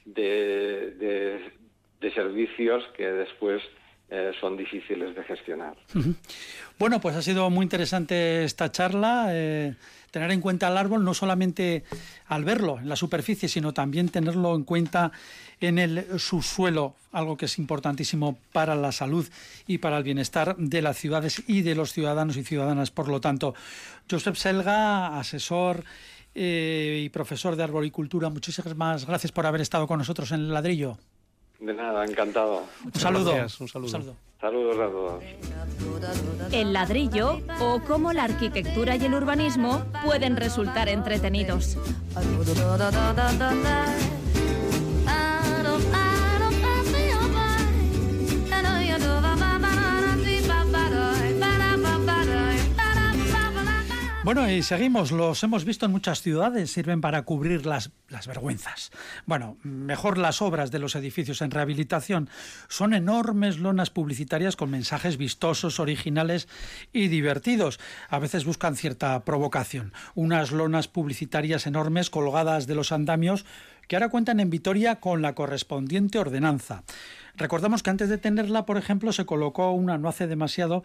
de, 0.06 1.52
servicios 2.14 2.88
que 2.96 3.12
después 3.12 3.62
eh, 4.10 4.32
son 4.40 4.56
difíciles 4.56 5.16
de 5.16 5.24
gestionar. 5.24 5.76
Bueno, 6.78 7.00
pues 7.00 7.16
ha 7.16 7.22
sido 7.22 7.50
muy 7.50 7.64
interesante 7.64 8.44
esta 8.44 8.72
charla. 8.72 9.28
Eh, 9.32 9.74
tener 10.12 10.32
en 10.32 10.42
cuenta 10.42 10.68
el 10.68 10.78
árbol 10.78 11.04
no 11.04 11.14
solamente 11.14 11.84
al 12.28 12.44
verlo 12.44 12.80
en 12.80 12.88
la 12.88 12.96
superficie, 12.96 13.50
sino 13.50 13.74
también 13.74 14.10
tenerlo 14.10 14.56
en 14.56 14.64
cuenta 14.64 15.12
en 15.60 15.80
el 15.80 16.20
subsuelo, 16.20 16.96
algo 17.12 17.36
que 17.36 17.46
es 17.46 17.58
importantísimo 17.58 18.38
para 18.52 18.76
la 18.76 18.92
salud 18.92 19.28
y 19.68 19.80
para 19.80 19.98
el 19.98 20.04
bienestar 20.04 20.56
de 20.58 20.82
las 20.82 20.98
ciudades 20.98 21.44
y 21.48 21.64
de 21.64 21.76
los 21.76 21.92
ciudadanos 21.92 22.38
y 22.38 22.44
ciudadanas. 22.44 22.92
Por 22.92 23.08
lo 23.08 23.20
tanto, 23.20 23.56
Josep 24.10 24.36
Selga, 24.36 25.18
asesor 25.20 25.84
eh, 26.36 27.02
y 27.06 27.10
profesor 27.10 27.56
de 27.56 27.64
arboricultura, 27.64 28.30
muchísimas 28.30 29.06
gracias 29.06 29.32
por 29.32 29.46
haber 29.46 29.62
estado 29.62 29.88
con 29.88 29.98
nosotros 29.98 30.32
en 30.32 30.42
el 30.42 30.54
ladrillo. 30.54 30.98
De 31.60 31.74
nada, 31.74 32.06
encantado. 32.06 32.64
Un 32.84 32.94
saludo. 32.94 33.34
un 33.60 33.68
saludo. 33.68 34.16
Saludos 34.40 34.78
a 34.78 34.92
todos. 34.92 35.24
El 36.52 36.74
ladrillo 36.74 37.42
o 37.60 37.82
cómo 37.88 38.14
la 38.14 38.26
arquitectura 38.26 38.96
y 38.96 39.06
el 39.06 39.14
urbanismo 39.14 39.84
pueden 40.04 40.36
resultar 40.36 40.90
entretenidos. 40.90 41.78
Bueno, 54.26 54.50
y 54.50 54.64
seguimos, 54.64 55.12
los 55.12 55.44
hemos 55.44 55.66
visto 55.66 55.86
en 55.86 55.92
muchas 55.92 56.24
ciudades, 56.24 56.72
sirven 56.72 57.00
para 57.00 57.22
cubrir 57.22 57.68
las, 57.68 57.92
las, 58.10 58.26
vergüenzas. 58.26 58.90
Bueno, 59.28 59.60
mejor 59.62 60.18
las 60.18 60.42
obras 60.42 60.72
de 60.72 60.80
los 60.80 60.96
edificios 60.96 61.44
en 61.44 61.52
rehabilitación. 61.52 62.28
Son 62.68 62.96
enormes 62.96 63.60
lonas 63.60 63.92
publicitarias 63.92 64.56
con 64.56 64.72
mensajes 64.72 65.18
vistosos, 65.18 65.80
originales 65.80 66.48
y 66.92 67.08
divertidos. 67.08 67.80
A 68.10 68.18
veces 68.18 68.46
buscan 68.46 68.76
cierta 68.76 69.24
provocación. 69.26 69.94
Unas 70.16 70.52
lonas 70.52 70.88
publicitarias 70.88 71.68
enormes 71.68 72.10
colgadas 72.10 72.66
de 72.66 72.74
los 72.74 72.92
andamios 72.92 73.46
que 73.88 73.96
ahora 73.96 74.10
cuentan 74.10 74.40
en 74.40 74.50
Vitoria 74.50 75.00
con 75.00 75.22
la 75.22 75.36
correspondiente 75.36 76.18
ordenanza. 76.18 76.84
Recordamos 77.38 77.84
que 77.84 77.90
antes 77.90 78.10
de 78.10 78.18
tenerla, 78.18 78.66
por 78.66 78.78
ejemplo, 78.78 79.12
se 79.12 79.26
colocó 79.26 79.72
una 79.72 79.98
no 79.98 80.08
hace 80.08 80.28
demasiado 80.28 80.84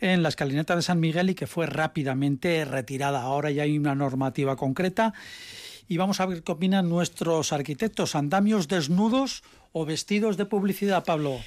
en 0.00 0.22
la 0.22 0.28
escalineta 0.28 0.76
de 0.76 0.82
San 0.82 1.00
Miguel 1.00 1.30
y 1.30 1.34
que 1.34 1.46
fue 1.46 1.66
rápidamente 1.66 2.64
retirada. 2.64 3.22
Ahora 3.22 3.50
ya 3.50 3.62
hay 3.62 3.78
una 3.78 3.94
normativa 3.94 4.56
concreta 4.56 5.14
y 5.88 5.96
vamos 5.96 6.20
a 6.20 6.26
ver 6.26 6.42
qué 6.42 6.52
opinan 6.52 6.88
nuestros 6.88 7.52
arquitectos. 7.52 8.14
¿Andamios 8.14 8.68
desnudos 8.68 9.42
o 9.72 9.86
vestidos 9.86 10.36
de 10.36 10.46
publicidad, 10.46 11.04
Pablo? 11.04 11.38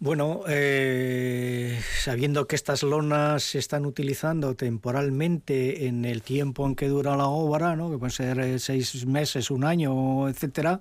Bueno, 0.00 0.42
eh, 0.46 1.76
sabiendo 2.04 2.46
que 2.46 2.54
estas 2.54 2.84
lonas 2.84 3.42
se 3.42 3.58
están 3.58 3.84
utilizando 3.84 4.54
temporalmente 4.54 5.88
en 5.88 6.04
el 6.04 6.22
tiempo 6.22 6.64
en 6.66 6.76
que 6.76 6.86
dura 6.86 7.16
la 7.16 7.26
obra, 7.26 7.74
¿no? 7.74 7.90
que 7.90 7.98
pueden 7.98 8.12
ser 8.12 8.38
eh, 8.38 8.60
seis 8.60 9.06
meses, 9.06 9.50
un 9.50 9.64
año, 9.64 10.28
etcétera, 10.28 10.80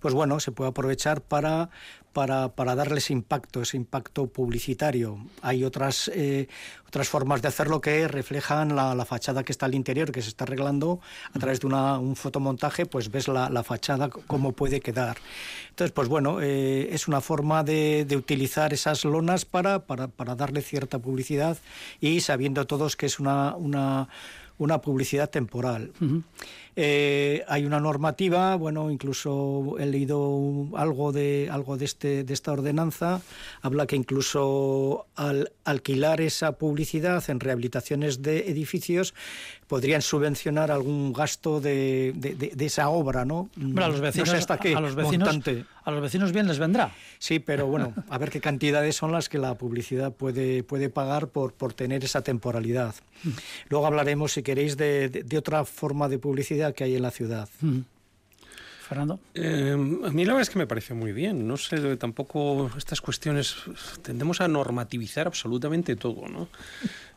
pues 0.00 0.14
bueno, 0.14 0.40
se 0.40 0.50
puede 0.50 0.70
aprovechar 0.70 1.20
para 1.20 1.68
para, 2.14 2.48
para 2.54 2.74
darles 2.74 3.10
impacto, 3.10 3.60
ese 3.60 3.76
impacto 3.76 4.28
publicitario. 4.28 5.18
Hay 5.42 5.64
otras, 5.64 6.10
eh, 6.14 6.48
otras 6.88 7.08
formas 7.08 7.42
de 7.42 7.48
hacerlo 7.48 7.82
que 7.82 8.08
reflejan 8.08 8.74
la, 8.74 8.94
la, 8.94 9.04
fachada 9.04 9.42
que 9.44 9.52
está 9.52 9.66
al 9.66 9.74
interior, 9.74 10.10
que 10.12 10.22
se 10.22 10.30
está 10.30 10.44
arreglando 10.44 11.00
a 11.34 11.38
través 11.38 11.60
de 11.60 11.66
un 11.66 12.16
fotomontaje, 12.16 12.86
pues 12.86 13.10
ves 13.10 13.28
la, 13.28 13.50
la, 13.50 13.62
fachada 13.62 14.08
cómo 14.08 14.52
puede 14.52 14.80
quedar. 14.80 15.18
Entonces, 15.68 15.92
pues 15.92 16.08
bueno, 16.08 16.40
eh, 16.40 16.88
es 16.94 17.06
una 17.08 17.20
forma 17.20 17.64
de, 17.64 18.06
de 18.06 18.16
utilizar 18.16 18.72
esas 18.72 19.04
lonas 19.04 19.44
para, 19.44 19.80
para, 19.80 20.08
para, 20.08 20.34
darle 20.36 20.62
cierta 20.62 20.98
publicidad 20.98 21.58
y 22.00 22.20
sabiendo 22.20 22.66
todos 22.66 22.96
que 22.96 23.06
es 23.06 23.18
una, 23.18 23.56
una, 23.56 24.08
una 24.58 24.80
publicidad 24.80 25.28
temporal. 25.28 25.92
Eh, 26.76 27.44
hay 27.46 27.64
una 27.66 27.78
normativa, 27.78 28.56
bueno, 28.56 28.90
incluso 28.90 29.76
he 29.78 29.86
leído 29.86 30.66
algo 30.74 31.12
de 31.12 31.48
algo 31.50 31.76
de 31.76 31.84
este 31.84 32.24
de 32.24 32.34
esta 32.34 32.52
ordenanza, 32.52 33.20
habla 33.62 33.86
que 33.86 33.96
incluso 33.96 35.06
al 35.14 35.52
alquilar 35.64 36.20
esa 36.20 36.52
publicidad 36.58 37.22
en 37.28 37.38
rehabilitaciones 37.40 38.22
de 38.22 38.50
edificios 38.50 39.14
podrían 39.68 40.02
subvencionar 40.02 40.70
algún 40.70 41.12
gasto 41.12 41.60
de, 41.60 42.12
de, 42.16 42.34
de, 42.34 42.52
de 42.54 42.66
esa 42.66 42.88
obra, 42.88 43.24
¿no? 43.24 43.48
A 43.56 43.88
los 43.88 44.00
vecinos, 44.00 44.28
no 44.28 44.32
sé 44.34 44.38
hasta 44.38 44.58
qué 44.58 44.74
a 44.74 44.80
los 44.80 44.94
vecinos, 44.94 45.28
montante. 45.28 45.64
a 45.84 45.90
los 45.90 46.02
vecinos 46.02 46.32
bien 46.32 46.46
les 46.46 46.58
vendrá. 46.58 46.92
Sí, 47.18 47.38
pero 47.38 47.66
bueno, 47.66 47.94
a 48.08 48.18
ver 48.18 48.30
qué 48.30 48.40
cantidades 48.40 48.96
son 48.96 49.12
las 49.12 49.28
que 49.28 49.38
la 49.38 49.54
publicidad 49.56 50.12
puede, 50.12 50.62
puede 50.62 50.90
pagar 50.90 51.28
por, 51.28 51.52
por 51.52 51.72
tener 51.72 52.04
esa 52.04 52.22
temporalidad. 52.22 52.94
Luego 53.68 53.86
hablaremos, 53.86 54.32
si 54.32 54.42
queréis, 54.42 54.76
de, 54.76 55.08
de 55.08 55.38
otra 55.38 55.64
forma 55.64 56.08
de 56.08 56.18
publicidad 56.18 56.63
que 56.72 56.84
hay 56.84 56.96
en 56.96 57.02
la 57.02 57.10
ciudad. 57.10 57.48
Mm. 57.60 57.80
Fernando. 58.84 59.18
Eh, 59.32 59.72
a 59.72 60.10
mí 60.10 60.24
la 60.24 60.34
verdad 60.34 60.42
es 60.42 60.50
que 60.50 60.58
me 60.58 60.66
parece 60.66 60.92
muy 60.92 61.12
bien. 61.12 61.48
No 61.48 61.56
sé, 61.56 61.96
tampoco 61.96 62.70
estas 62.76 63.00
cuestiones 63.00 63.56
tendemos 64.02 64.40
a 64.40 64.48
normativizar 64.48 65.26
absolutamente 65.26 65.96
todo, 65.96 66.28
¿no? 66.28 66.48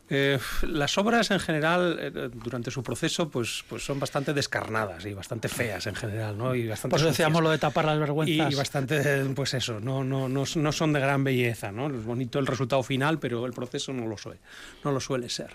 Eh, 0.10 0.40
las 0.62 0.98
obras 0.98 1.32
en 1.32 1.40
general 1.40 1.98
eh, 2.00 2.30
durante 2.34 2.72
su 2.72 2.82
proceso 2.82 3.30
pues, 3.30 3.66
pues 3.68 3.84
son 3.84 4.00
bastante 4.00 4.34
descarnadas 4.34 5.06
y 5.06 5.14
bastante 5.14 5.50
feas 5.50 5.86
en 5.88 5.96
general, 5.96 6.38
¿no? 6.38 6.56
Y 6.56 6.66
bastante 6.66 6.94
pues 6.94 7.04
decíamos 7.04 7.44
lo 7.44 7.52
de 7.52 7.58
tapar 7.58 7.86
las 7.86 8.00
vergüenzas. 8.00 8.52
Y, 8.52 8.54
y, 8.54 8.56
bastante, 8.56 9.26
pues 9.36 9.54
eso, 9.54 9.82
no, 9.82 10.06
no, 10.06 10.30
no, 10.30 10.44
no, 10.56 10.72
son 10.72 10.94
de 10.94 11.00
gran 11.02 11.26
belleza, 11.26 11.74
¿no? 11.74 11.88
Es 11.88 12.06
bonito 12.06 12.40
el 12.40 12.48
resultado 12.48 12.84
final, 12.84 13.20
pero 13.20 13.46
el 13.46 13.52
proceso 13.52 13.92
no 13.92 14.08
lo 14.08 14.18
suele, 14.18 14.40
no 14.86 14.94
lo 14.94 15.02
suele 15.02 15.30
ser. 15.30 15.50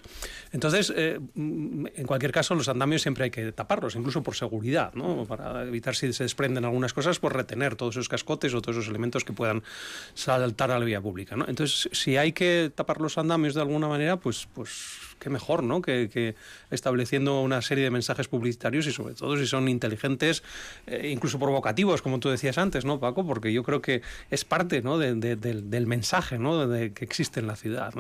Entonces, 0.53 0.93
eh, 0.95 1.19
en 1.35 2.07
cualquier 2.07 2.33
caso, 2.33 2.55
los 2.55 2.69
andamios 2.69 3.01
siempre 3.01 3.25
hay 3.25 3.31
que 3.31 3.53
taparlos, 3.53 3.97
incluso 3.97 4.23
por 4.23 4.35
seguridad, 4.35 4.93
¿no? 4.93 5.25
Para 5.25 5.63
evitar 5.63 5.97
si 5.97 6.13
se 6.13 6.25
desprenden 6.25 6.67
algunas 6.67 6.93
cosas, 6.93 7.19
pues 7.19 7.33
retener 7.33 7.77
todos 7.77 7.97
esos 7.97 8.09
cascotes 8.11 8.53
o 8.53 8.61
todos 8.61 8.77
esos 8.77 8.91
elementos 8.91 9.25
que 9.25 9.33
puedan 9.33 9.63
saltar 10.13 10.71
a 10.71 10.79
la 10.79 10.85
vía 10.85 11.01
pública, 11.01 11.37
¿no? 11.37 11.47
Entonces, 11.49 11.89
si 11.93 12.19
hay 12.19 12.33
que 12.33 12.71
tapar 12.75 13.01
los 13.01 13.17
andamios 13.17 13.55
de 13.55 13.63
alguna 13.63 13.89
manera, 13.89 14.19
pues 14.19 14.42
pues 14.47 14.99
qué 15.19 15.31
mejor, 15.31 15.63
¿no? 15.63 15.81
Que, 15.81 16.35
estableciendo 16.71 17.41
una 17.41 17.63
serie 17.63 17.85
de 17.85 17.91
mensajes 17.91 18.29
publicitarios 18.29 18.87
y 18.87 18.93
sobre 18.93 19.15
todo 19.15 19.37
si 19.37 19.47
son 19.47 19.69
inteligentes, 19.69 20.43
eh, 20.87 21.11
incluso 21.13 21.39
provocativos, 21.39 22.03
como 22.03 22.19
tú 22.19 22.29
decías 22.29 22.59
antes, 22.59 22.85
¿no, 22.85 22.99
Paco? 22.99 23.25
Porque 23.25 23.53
yo 23.53 23.63
creo 23.63 23.81
que 23.81 24.03
es 24.31 24.45
parte, 24.45 24.83
¿no? 24.83 24.99
De, 24.99 25.15
de, 25.15 25.37
de, 25.37 25.63
del 25.63 25.87
mensaje, 25.87 26.39
¿no? 26.39 26.67
De, 26.67 26.93
que 26.93 27.05
existe 27.05 27.41
en 27.41 27.47
la 27.47 27.57
ciudad. 27.57 27.95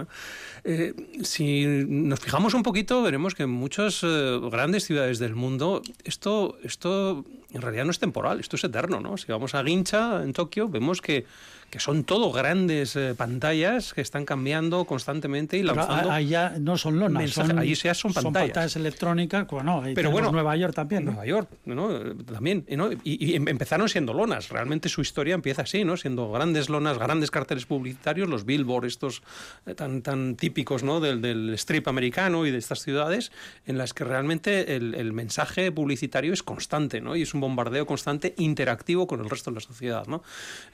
Eh, 0.64 0.94
si 1.22 1.64
nos 1.66 2.20
fijamos 2.20 2.54
un 2.54 2.62
poquito, 2.62 3.02
veremos 3.02 3.34
que 3.34 3.44
en 3.44 3.50
muchas 3.50 4.02
eh, 4.02 4.40
grandes 4.50 4.84
ciudades 4.84 5.18
del 5.18 5.34
mundo 5.34 5.82
esto, 6.04 6.58
esto 6.62 7.24
en 7.52 7.62
realidad 7.62 7.84
no 7.84 7.90
es 7.90 7.98
temporal, 7.98 8.40
esto 8.40 8.56
es 8.56 8.64
eterno, 8.64 9.00
¿no? 9.00 9.16
Si 9.16 9.30
vamos 9.30 9.54
a 9.54 9.62
Gincha, 9.62 10.22
en 10.22 10.32
Tokio, 10.32 10.68
vemos 10.68 11.00
que 11.00 11.26
que 11.72 11.80
son 11.80 12.04
todo 12.04 12.30
grandes 12.32 12.96
eh, 12.96 13.14
pantallas 13.16 13.94
que 13.94 14.02
están 14.02 14.26
cambiando 14.26 14.84
constantemente 14.84 15.56
y 15.56 15.62
lanzando. 15.62 16.12
Ahí 16.12 16.26
ya 16.26 16.54
no 16.60 16.76
son 16.76 16.98
lonas, 16.98 17.30
son, 17.30 17.58
ahí 17.58 17.74
ya 17.74 17.94
son 17.94 18.12
pantallas. 18.12 18.34
Son 18.34 18.46
pantallas 18.48 18.76
electrónicas, 18.76 19.46
bueno, 19.46 19.80
ahí 19.80 19.94
pero 19.94 20.10
bueno, 20.10 20.30
Nueva 20.30 20.54
York 20.54 20.74
también. 20.74 21.06
¿no? 21.06 21.12
Nueva 21.12 21.24
York, 21.24 21.48
¿no? 21.64 22.14
También, 22.26 22.66
¿no? 22.76 22.92
Y, 22.92 23.00
y, 23.04 23.36
empezaron 23.36 23.88
siendo 23.88 24.12
lonas. 24.12 24.50
Realmente 24.50 24.90
su 24.90 25.00
historia 25.00 25.34
empieza 25.34 25.62
así, 25.62 25.82
¿no? 25.82 25.96
Siendo 25.96 26.30
grandes 26.30 26.68
lonas, 26.68 26.98
grandes 26.98 27.30
carteles 27.30 27.64
publicitarios, 27.64 28.28
los 28.28 28.44
billboard 28.44 28.84
estos 28.84 29.22
eh, 29.64 29.74
tan, 29.74 30.02
tan 30.02 30.36
típicos, 30.36 30.82
¿no? 30.82 31.00
Del, 31.00 31.22
del, 31.22 31.54
strip 31.54 31.88
americano 31.88 32.44
y 32.44 32.50
de 32.50 32.58
estas 32.58 32.82
ciudades, 32.82 33.32
en 33.64 33.78
las 33.78 33.94
que 33.94 34.04
realmente 34.04 34.76
el, 34.76 34.94
el, 34.94 35.14
mensaje 35.14 35.72
publicitario 35.72 36.34
es 36.34 36.42
constante, 36.42 37.00
¿no? 37.00 37.16
Y 37.16 37.22
es 37.22 37.32
un 37.32 37.40
bombardeo 37.40 37.86
constante, 37.86 38.34
interactivo 38.36 39.06
con 39.06 39.20
el 39.20 39.30
resto 39.30 39.50
de 39.50 39.54
la 39.54 39.60
sociedad, 39.62 40.06
¿no? 40.06 40.22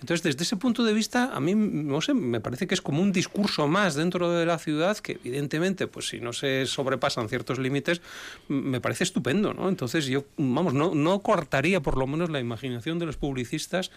Entonces, 0.01 0.25
desde 0.25 0.43
ese 0.43 0.57
punto 0.57 0.83
de 0.83 0.88
vista, 0.93 1.31
a 1.35 1.41
mí, 1.41 1.55
no 1.55 2.01
sé, 2.01 2.15
me 2.15 2.41
parece 2.41 2.67
que 2.67 2.75
es 2.75 2.81
como 2.81 3.03
un 3.03 3.13
discurso 3.13 3.69
más 3.69 3.95
dentro 3.95 4.31
de 4.31 4.47
la 4.47 4.59
ciudad 4.59 4.97
que 4.99 5.13
evidentemente, 5.13 5.87
pues 5.87 6.09
si 6.09 6.21
no 6.21 6.33
se 6.33 6.67
sobrepasan 6.67 7.29
ciertos 7.29 7.59
límites, 7.59 8.01
me 8.49 8.81
parece 8.81 9.05
estupendo, 9.05 9.55
¿no? 9.55 9.69
Entonces 9.69 10.07
yo, 10.07 10.25
vamos, 10.37 10.75
no, 10.75 10.95
no 10.95 11.21
cortaría 11.21 11.81
por 11.81 11.97
lo 11.97 12.07
menos 12.07 12.31
la 12.31 12.41
imaginación 12.41 12.99
de 12.99 13.07
los 13.07 13.17
publicistas 13.17 13.91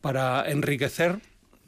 para 0.00 0.50
enriquecer 0.50 1.20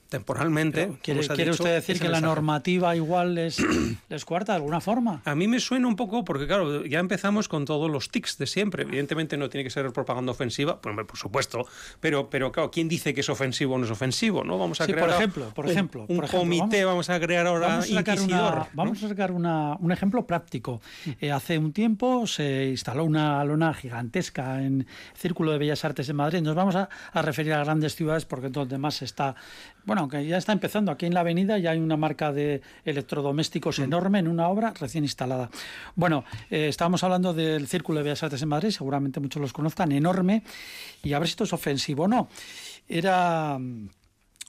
temporalmente. 0.09 0.93
¿Quiere, 1.03 1.21
¿quiere 1.27 1.51
dicho, 1.51 1.63
usted 1.63 1.75
decir 1.75 2.01
que 2.01 2.09
la 2.09 2.21
normativa 2.21 2.95
igual 2.97 3.35
les, 3.35 3.59
les 4.09 4.25
cuarta 4.25 4.53
de 4.53 4.57
alguna 4.57 4.81
forma? 4.81 5.23
A 5.25 5.35
mí 5.35 5.49
me 5.49 5.61
suena 5.61 5.89
un 5.89 5.97
poco 5.97 6.25
porque, 6.25 6.47
claro, 6.47 6.85
ya 6.85 6.99
empezamos 6.99 7.49
con 7.49 7.65
todos 7.65 7.91
los 7.91 8.11
tics 8.11 8.39
de 8.39 8.47
siempre. 8.47 8.85
Evidentemente 8.85 9.37
no 9.37 9.49
tiene 9.49 9.65
que 9.65 9.71
ser 9.71 9.91
propaganda 9.93 10.33
ofensiva, 10.33 10.81
pues, 10.81 10.95
por 11.07 11.19
supuesto, 11.19 11.67
pero, 12.01 12.31
pero 12.31 12.53
claro, 12.53 12.71
¿quién 12.71 12.89
dice 12.89 13.15
que 13.15 13.21
es 13.21 13.29
ofensivo 13.29 13.75
o 13.75 13.79
no 13.79 13.85
es 13.85 13.91
ofensivo? 13.91 14.45
¿no? 14.45 14.59
Vamos 14.59 14.81
a 14.81 14.87
sí, 14.87 14.93
crear 14.93 15.09
por 15.09 15.17
ejemplo, 15.17 15.51
por 15.55 15.71
ejemplo, 15.71 16.01
un, 16.03 16.17
por 16.17 16.25
ejemplo, 16.25 16.41
comité, 16.41 16.85
vamos, 16.85 17.09
vamos, 17.09 17.11
a 17.11 17.25
crear 17.25 17.47
ahora 17.47 17.67
vamos 17.69 17.91
a 17.91 17.95
sacar 17.95 18.17
inquisidor. 18.17 18.53
Una, 18.53 18.61
¿no? 18.61 18.69
Vamos 18.75 19.03
a 19.03 19.09
sacar 19.09 19.33
una, 19.33 19.77
un 19.77 19.93
ejemplo 19.93 20.27
práctico. 20.27 20.81
Eh, 21.21 21.33
hace 21.33 21.59
un 21.59 21.73
tiempo 21.73 22.27
se 22.27 22.67
instaló 22.67 23.05
una 23.05 23.43
lona 23.45 23.75
gigantesca 23.75 24.63
en 24.63 24.81
el 24.81 24.87
Círculo 25.15 25.53
de 25.53 25.59
Bellas 25.59 25.85
Artes 25.85 26.07
de 26.07 26.13
Madrid. 26.13 26.41
Nos 26.41 26.55
vamos 26.55 26.77
a, 26.77 26.89
a 27.13 27.23
referir 27.23 27.53
a 27.53 27.65
grandes 27.65 27.95
ciudades 27.95 28.25
porque 28.25 28.51
todo 28.51 28.67
demás 28.67 29.03
está, 29.03 29.35
bueno, 29.87 30.03
aunque 30.03 30.27
ya 30.27 30.37
está 30.37 30.53
empezando 30.53 30.91
aquí 30.91 31.07
en 31.07 31.15
la 31.15 31.21
avenida 31.21 31.59
ya 31.59 31.71
hay 31.71 31.79
una 31.79 31.97
marca 31.97 32.33
de 32.33 32.61
electrodomésticos 32.85 33.79
mm. 33.79 33.83
enorme 33.85 34.19
en 34.19 34.29
una 34.29 34.49
obra 34.49 34.75
recién 34.79 35.05
instalada. 35.05 35.49
Bueno, 35.95 36.25
eh, 36.51 36.69
estábamos 36.69 37.03
hablando 37.05 37.33
del 37.33 37.69
Círculo 37.69 38.01
de 38.01 38.05
Bellas 38.05 38.25
Artes 38.25 38.43
en 38.43 38.49
Madrid, 38.49 38.71
seguramente 38.71 39.21
muchos 39.21 39.41
los 39.41 39.53
conozcan, 39.53 39.93
enorme, 39.93 40.43
y 41.03 41.13
a 41.13 41.19
ver 41.21 41.29
si 41.29 41.33
esto 41.33 41.45
es 41.45 41.53
ofensivo 41.53 42.05
o 42.05 42.09
no. 42.09 42.29
Era 42.89 43.59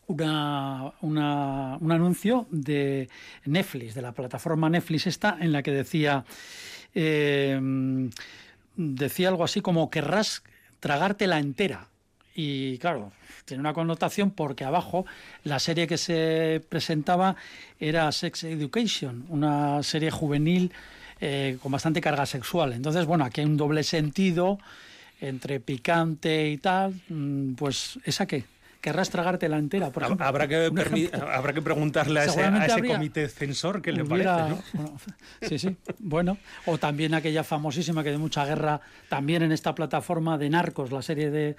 una, 0.08 0.94
una, 1.02 1.78
un 1.80 1.92
anuncio 1.92 2.48
de 2.50 3.08
Netflix, 3.46 3.94
de 3.94 4.02
la 4.02 4.14
plataforma 4.14 4.70
Netflix 4.70 5.06
esta, 5.06 5.38
en 5.40 5.52
la 5.52 5.62
que 5.62 5.72
decía, 5.72 6.26
eh, 6.96 8.10
decía 8.76 9.30
algo 9.30 9.44
así 9.44 9.62
como 9.62 9.92
querrás 9.92 10.44
tragártela 10.80 11.38
entera. 11.38 11.90
Y 12.40 12.78
claro, 12.78 13.12
tiene 13.46 13.62
una 13.62 13.74
connotación 13.74 14.30
porque 14.30 14.64
abajo 14.64 15.08
la 15.44 15.58
serie 15.58 15.88
que 15.88 15.98
se 15.98 16.62
presentaba 16.70 17.36
era 17.80 18.12
Sex 18.12 18.44
Education, 18.44 19.26
una 19.30 19.82
serie 19.82 20.12
juvenil 20.12 20.72
eh, 21.20 21.58
con 21.64 21.72
bastante 21.72 22.00
carga 22.00 22.28
sexual. 22.28 22.74
Entonces, 22.74 23.08
bueno, 23.08 23.26
aquí 23.26 23.42
hay 23.42 23.48
un 23.48 23.58
doble 23.58 23.84
sentido 23.84 24.60
entre 25.20 25.60
picante 25.60 26.48
y 26.50 26.58
tal, 26.58 26.94
pues 27.58 27.98
¿esa 28.06 28.28
qué? 28.28 28.44
Querrás 28.88 29.10
tragártela 29.10 29.58
entera. 29.58 29.90
Por 29.90 30.04
ejemplo, 30.04 30.26
habrá, 30.26 30.48
que 30.48 30.72
habrá 31.14 31.54
que 31.54 31.62
preguntarle 31.62 32.22
a 32.22 32.24
ese, 32.24 32.42
a 32.42 32.66
ese 32.66 32.74
habría, 32.74 32.96
comité 32.96 33.28
censor 33.28 33.82
qué 33.82 33.92
le 33.92 34.04
hubiera, 34.04 34.38
parece. 34.38 34.78
¿no? 34.78 34.84
Bueno, 34.84 34.98
sí, 35.42 35.60
sí. 35.60 35.76
Bueno, 36.00 36.38
o 36.66 36.78
también 36.78 37.14
aquella 37.14 37.44
famosísima 37.44 38.02
que 38.02 38.12
de 38.12 38.18
mucha 38.18 38.46
guerra, 38.46 38.80
también 39.10 39.44
en 39.44 39.52
esta 39.52 39.76
plataforma 39.76 40.38
de 40.38 40.50
Narcos, 40.50 40.90
la 40.92 41.02
serie 41.02 41.30
de, 41.30 41.58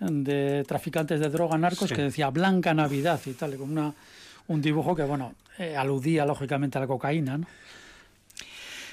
de 0.00 0.64
traficantes 0.66 1.20
de 1.20 1.28
droga 1.28 1.58
narcos, 1.58 1.90
sí. 1.90 1.94
que 1.94 2.02
decía 2.02 2.30
Blanca 2.30 2.72
Navidad 2.72 3.20
y 3.26 3.32
tal, 3.32 3.56
con 3.56 3.70
una, 3.70 3.92
un 4.48 4.62
dibujo 4.62 4.96
que, 4.96 5.02
bueno, 5.02 5.34
eh, 5.58 5.76
aludía 5.76 6.24
lógicamente 6.24 6.78
a 6.78 6.80
la 6.80 6.86
cocaína, 6.86 7.36
¿no? 7.36 7.46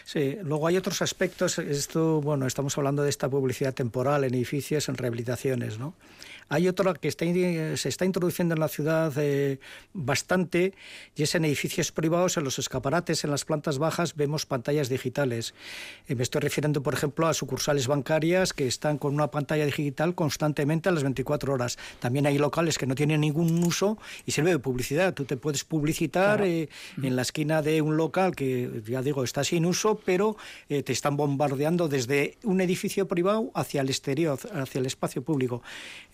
Sí, 0.03 0.37
luego 0.41 0.67
hay 0.67 0.77
otros 0.77 1.01
aspectos. 1.01 1.59
Esto, 1.59 2.21
bueno, 2.21 2.47
estamos 2.47 2.77
hablando 2.77 3.03
de 3.03 3.09
esta 3.09 3.27
publicidad 3.27 3.73
temporal 3.73 4.23
en 4.23 4.33
edificios, 4.33 4.87
en 4.87 4.95
rehabilitaciones, 4.95 5.79
¿no? 5.79 5.95
Hay 6.49 6.67
otra 6.67 6.93
que 6.93 7.09
está, 7.09 7.25
se 7.25 7.89
está 7.89 8.05
introduciendo 8.05 8.53
en 8.53 8.61
la 8.61 8.69
ciudad 8.69 9.11
eh, 9.17 9.59
bastante 9.93 10.73
y 11.15 11.23
es 11.23 11.35
en 11.35 11.43
edificios 11.43 11.91
privados, 11.91 12.37
en 12.37 12.45
los 12.45 12.57
escaparates, 12.57 13.25
en 13.25 13.31
las 13.31 13.43
plantas 13.43 13.79
bajas, 13.79 14.15
vemos 14.15 14.45
pantallas 14.45 14.87
digitales. 14.87 15.53
Eh, 16.07 16.15
me 16.15 16.23
estoy 16.23 16.41
refiriendo, 16.41 16.81
por 16.81 16.93
ejemplo, 16.93 17.27
a 17.27 17.33
sucursales 17.33 17.87
bancarias 17.87 18.53
que 18.53 18.65
están 18.65 18.97
con 18.97 19.13
una 19.13 19.29
pantalla 19.29 19.65
digital 19.65 20.15
constantemente 20.15 20.87
a 20.87 20.93
las 20.93 21.03
24 21.03 21.53
horas. 21.53 21.77
También 21.99 22.25
hay 22.25 22.37
locales 22.37 22.77
que 22.77 22.87
no 22.87 22.95
tienen 22.95 23.21
ningún 23.21 23.61
uso 23.63 23.97
y 24.25 24.31
sirve 24.31 24.51
de 24.51 24.59
publicidad. 24.59 25.13
Tú 25.13 25.25
te 25.25 25.35
puedes 25.35 25.65
publicitar 25.65 26.43
eh, 26.43 26.69
en 27.01 27.15
la 27.17 27.23
esquina 27.23 27.61
de 27.61 27.81
un 27.81 27.97
local 27.97 28.35
que, 28.35 28.83
ya 28.85 29.01
digo, 29.01 29.23
está 29.23 29.43
sin 29.43 29.65
uso, 29.65 29.99
pero 30.05 30.37
te 30.67 30.91
están 30.91 31.17
bombardeando 31.17 31.87
desde 31.87 32.37
un 32.43 32.61
edificio 32.61 33.07
privado 33.07 33.51
hacia 33.53 33.81
el 33.81 33.89
exterior, 33.89 34.39
hacia 34.53 34.79
el 34.79 34.85
espacio 34.85 35.21
público. 35.21 35.61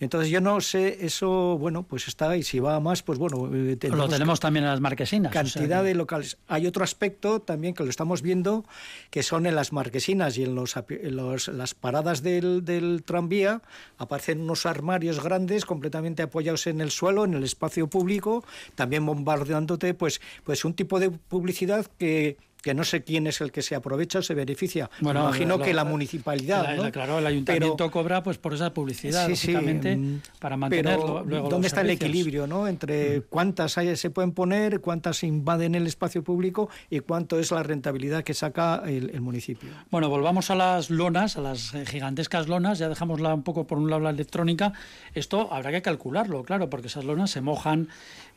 Entonces 0.00 0.23
yo 0.30 0.40
no 0.40 0.60
sé, 0.60 1.04
eso, 1.04 1.58
bueno, 1.58 1.82
pues 1.82 2.08
está, 2.08 2.36
y 2.36 2.42
si 2.42 2.58
va 2.58 2.80
más, 2.80 3.02
pues 3.02 3.18
bueno... 3.18 3.50
Eh, 3.54 3.78
lo 3.90 4.08
tenemos 4.08 4.40
también 4.40 4.64
en 4.64 4.70
las 4.70 4.80
marquesinas. 4.80 5.32
Cantidad 5.32 5.82
de 5.82 5.94
locales. 5.94 6.38
Hay 6.48 6.66
otro 6.66 6.84
aspecto 6.84 7.40
también 7.40 7.74
que 7.74 7.84
lo 7.84 7.90
estamos 7.90 8.22
viendo, 8.22 8.64
que 9.10 9.22
son 9.22 9.46
en 9.46 9.54
las 9.54 9.72
marquesinas 9.72 10.36
y 10.38 10.44
en, 10.44 10.54
los, 10.54 11.48
las 11.48 11.74
paradas 11.74 12.22
del, 12.22 12.64
del 12.64 13.02
tranvía, 13.04 13.62
aparecen 13.98 14.40
unos 14.40 14.66
armarios 14.66 15.22
grandes 15.22 15.64
completamente 15.64 16.22
apoyados 16.22 16.66
en 16.66 16.80
el 16.80 16.90
suelo, 16.90 17.24
en 17.24 17.34
el 17.34 17.44
espacio 17.44 17.86
público, 17.86 18.44
también 18.74 19.06
bombardeándote, 19.06 19.94
pues, 19.94 20.20
pues 20.44 20.64
un 20.64 20.74
tipo 20.74 21.00
de 21.00 21.10
publicidad 21.10 21.86
que 21.98 22.36
que 22.64 22.72
no 22.74 22.82
sé 22.82 23.04
quién 23.04 23.26
es 23.26 23.42
el 23.42 23.52
que 23.52 23.60
se 23.60 23.74
aprovecha 23.74 24.20
o 24.20 24.22
se 24.22 24.34
beneficia. 24.34 24.90
Bueno, 25.00 25.20
imagino 25.20 25.58
que 25.58 25.74
la 25.74 25.84
municipalidad. 25.84 26.90
Claro, 26.90 27.18
el 27.18 27.26
ayuntamiento 27.26 27.90
cobra 27.90 28.22
pues 28.22 28.38
por 28.38 28.54
esa 28.54 28.72
publicidad, 28.72 29.28
básicamente, 29.28 29.96
mm, 29.96 30.20
para 30.38 30.56
mantenerlo. 30.56 31.24
¿Dónde 31.24 31.68
está 31.68 31.82
el 31.82 31.90
equilibrio 31.90 32.46
¿no? 32.46 32.66
entre 32.66 33.20
mm. 33.20 33.22
cuántas 33.28 33.72
se 33.72 34.10
pueden 34.10 34.32
poner, 34.32 34.80
cuántas 34.80 35.22
invaden 35.22 35.74
el 35.74 35.86
espacio 35.86 36.24
público 36.24 36.70
y 36.88 37.00
cuánto 37.00 37.38
es 37.38 37.50
la 37.50 37.62
rentabilidad 37.62 38.24
que 38.24 38.32
saca 38.32 38.82
el, 38.86 39.20
municipio? 39.20 39.68
Bueno, 39.90 40.08
volvamos 40.08 40.50
a 40.50 40.54
las 40.54 40.88
lonas, 40.88 41.36
a 41.36 41.42
las 41.42 41.74
eh, 41.74 41.84
gigantescas 41.84 42.48
lonas, 42.48 42.78
ya 42.78 42.88
dejamos 42.88 43.20
un 43.20 43.42
poco 43.42 43.66
por 43.66 43.76
un 43.76 43.90
lado 43.90 44.02
la 44.02 44.10
electrónica. 44.10 44.72
Esto 45.14 45.52
habrá 45.52 45.70
que 45.70 45.82
calcularlo, 45.82 46.44
claro, 46.44 46.70
porque 46.70 46.86
esas 46.86 47.04
lonas 47.04 47.30
se 47.30 47.42
mojan, 47.42 47.88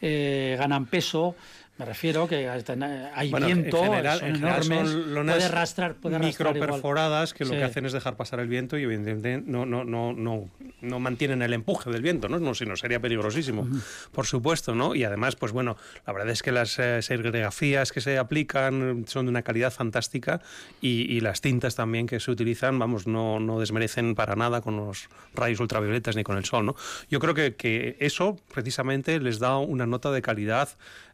eh, 0.02 0.56
ganan 0.60 0.86
peso, 0.86 1.36
me 1.78 1.86
refiero 1.86 2.28
que 2.28 2.50
hay 2.50 3.32
viento, 3.32 3.78
en 3.78 3.92
general, 3.92 4.20
son 4.20 4.36
enormes, 4.36 4.90
puede 4.94 5.44
arrastrar, 5.44 5.96
puede 5.96 6.18
microperforadas 6.18 7.34
que 7.36 7.46
lo 7.46 7.52
que 7.52 7.64
hacen 7.64 7.86
es 7.86 7.94
dejar 7.94 8.16
pasar 8.16 8.40
el 8.40 8.48
viento 8.48 8.78
y 8.78 8.84
evidentemente 8.84 9.44
no, 9.46 9.66
no, 9.66 9.84
no, 9.84 10.12
no, 10.14 10.50
no 10.82 11.00
mantienen 11.00 11.44
el 11.44 11.54
empuje 11.54 11.92
del 11.92 12.02
viento, 12.02 12.30
¿no? 12.30 12.40
no 12.40 12.56
si 12.56 12.66
no 12.66 12.76
sería 12.76 13.00
peligrosísimo, 13.00 13.68
por 14.12 14.26
supuesto, 14.26 14.74
¿no? 14.74 14.96
Y 14.96 15.04
además, 15.04 15.36
pues 15.36 15.52
bueno, 15.52 15.78
la 16.06 16.14
verdad 16.14 16.30
es 16.32 16.42
que 16.42 16.52
las 16.52 16.80
eh, 16.80 17.02
serigrafías 17.02 17.92
que 17.92 18.02
se 18.02 18.18
aplican 18.18 19.06
son 19.08 19.26
de 19.26 19.30
una 19.30 19.44
calidad 19.44 19.72
fantástica 19.72 20.42
y, 20.82 21.02
y, 21.12 21.20
las 21.20 21.42
tintas 21.42 21.76
también 21.76 22.08
que 22.08 22.20
se 22.20 22.32
utilizan, 22.32 22.80
vamos, 22.80 23.06
no, 23.06 23.40
no 23.40 23.60
desmerecen 23.60 24.16
para 24.16 24.36
nada 24.36 24.62
con 24.62 24.78
los 24.78 25.10
rayos 25.36 25.60
ultravioletas 25.60 26.16
ni 26.16 26.24
con 26.24 26.38
el 26.38 26.46
sol, 26.46 26.66
¿no? 26.66 26.76
Yo 27.10 27.20
creo 27.20 27.34
que, 27.34 27.56
que 27.56 27.98
eso 28.00 28.38
precisamente 28.54 29.20
les 29.20 29.40
da 29.40 29.58
una 29.58 29.86
nota 29.86 30.12
de 30.12 30.22
calidad 30.22 30.70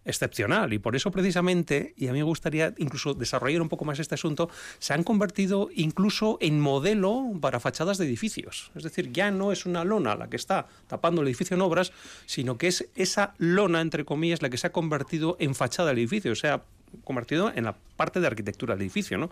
excepcional 0.05 0.73
y 0.73 0.79
por 0.79 0.95
eso 0.95 1.11
precisamente, 1.11 1.93
y 1.97 2.07
a 2.07 2.13
mí 2.13 2.19
me 2.19 2.23
gustaría 2.23 2.73
incluso 2.77 3.13
desarrollar 3.13 3.61
un 3.61 3.69
poco 3.69 3.85
más 3.85 3.99
este 3.99 4.15
asunto, 4.15 4.49
se 4.79 4.93
han 4.93 5.03
convertido 5.03 5.69
incluso 5.73 6.37
en 6.41 6.59
modelo 6.59 7.31
para 7.41 7.59
fachadas 7.59 7.97
de 7.97 8.05
edificios. 8.05 8.71
Es 8.75 8.83
decir, 8.83 9.11
ya 9.11 9.31
no 9.31 9.51
es 9.51 9.65
una 9.65 9.83
lona 9.83 10.15
la 10.15 10.29
que 10.29 10.35
está 10.35 10.67
tapando 10.87 11.21
el 11.21 11.27
edificio 11.27 11.55
en 11.55 11.61
obras, 11.61 11.91
sino 12.25 12.57
que 12.57 12.67
es 12.67 12.89
esa 12.95 13.33
lona, 13.37 13.81
entre 13.81 14.05
comillas, 14.05 14.41
la 14.41 14.49
que 14.49 14.57
se 14.57 14.67
ha 14.67 14.71
convertido 14.71 15.37
en 15.39 15.55
fachada 15.55 15.89
del 15.89 15.99
edificio, 15.99 16.31
o 16.31 16.35
sea, 16.35 16.63
convertido 17.03 17.51
en 17.53 17.63
la 17.63 17.75
parte 17.95 18.19
de 18.19 18.27
arquitectura 18.27 18.75
del 18.75 18.83
edificio. 18.83 19.17
¿no? 19.17 19.31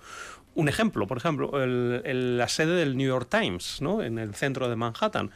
Un 0.56 0.70
ejemplo, 0.70 1.08
por 1.08 1.18
ejemplo, 1.18 1.52
la 1.54 2.48
sede 2.48 2.76
del 2.76 2.98
New 2.98 3.08
York 3.08 3.28
Times, 3.30 3.82
¿no? 3.82 4.02
en 4.02 4.18
el 4.18 4.34
centro 4.36 4.70
de 4.70 4.76
Manhattan 4.76 5.32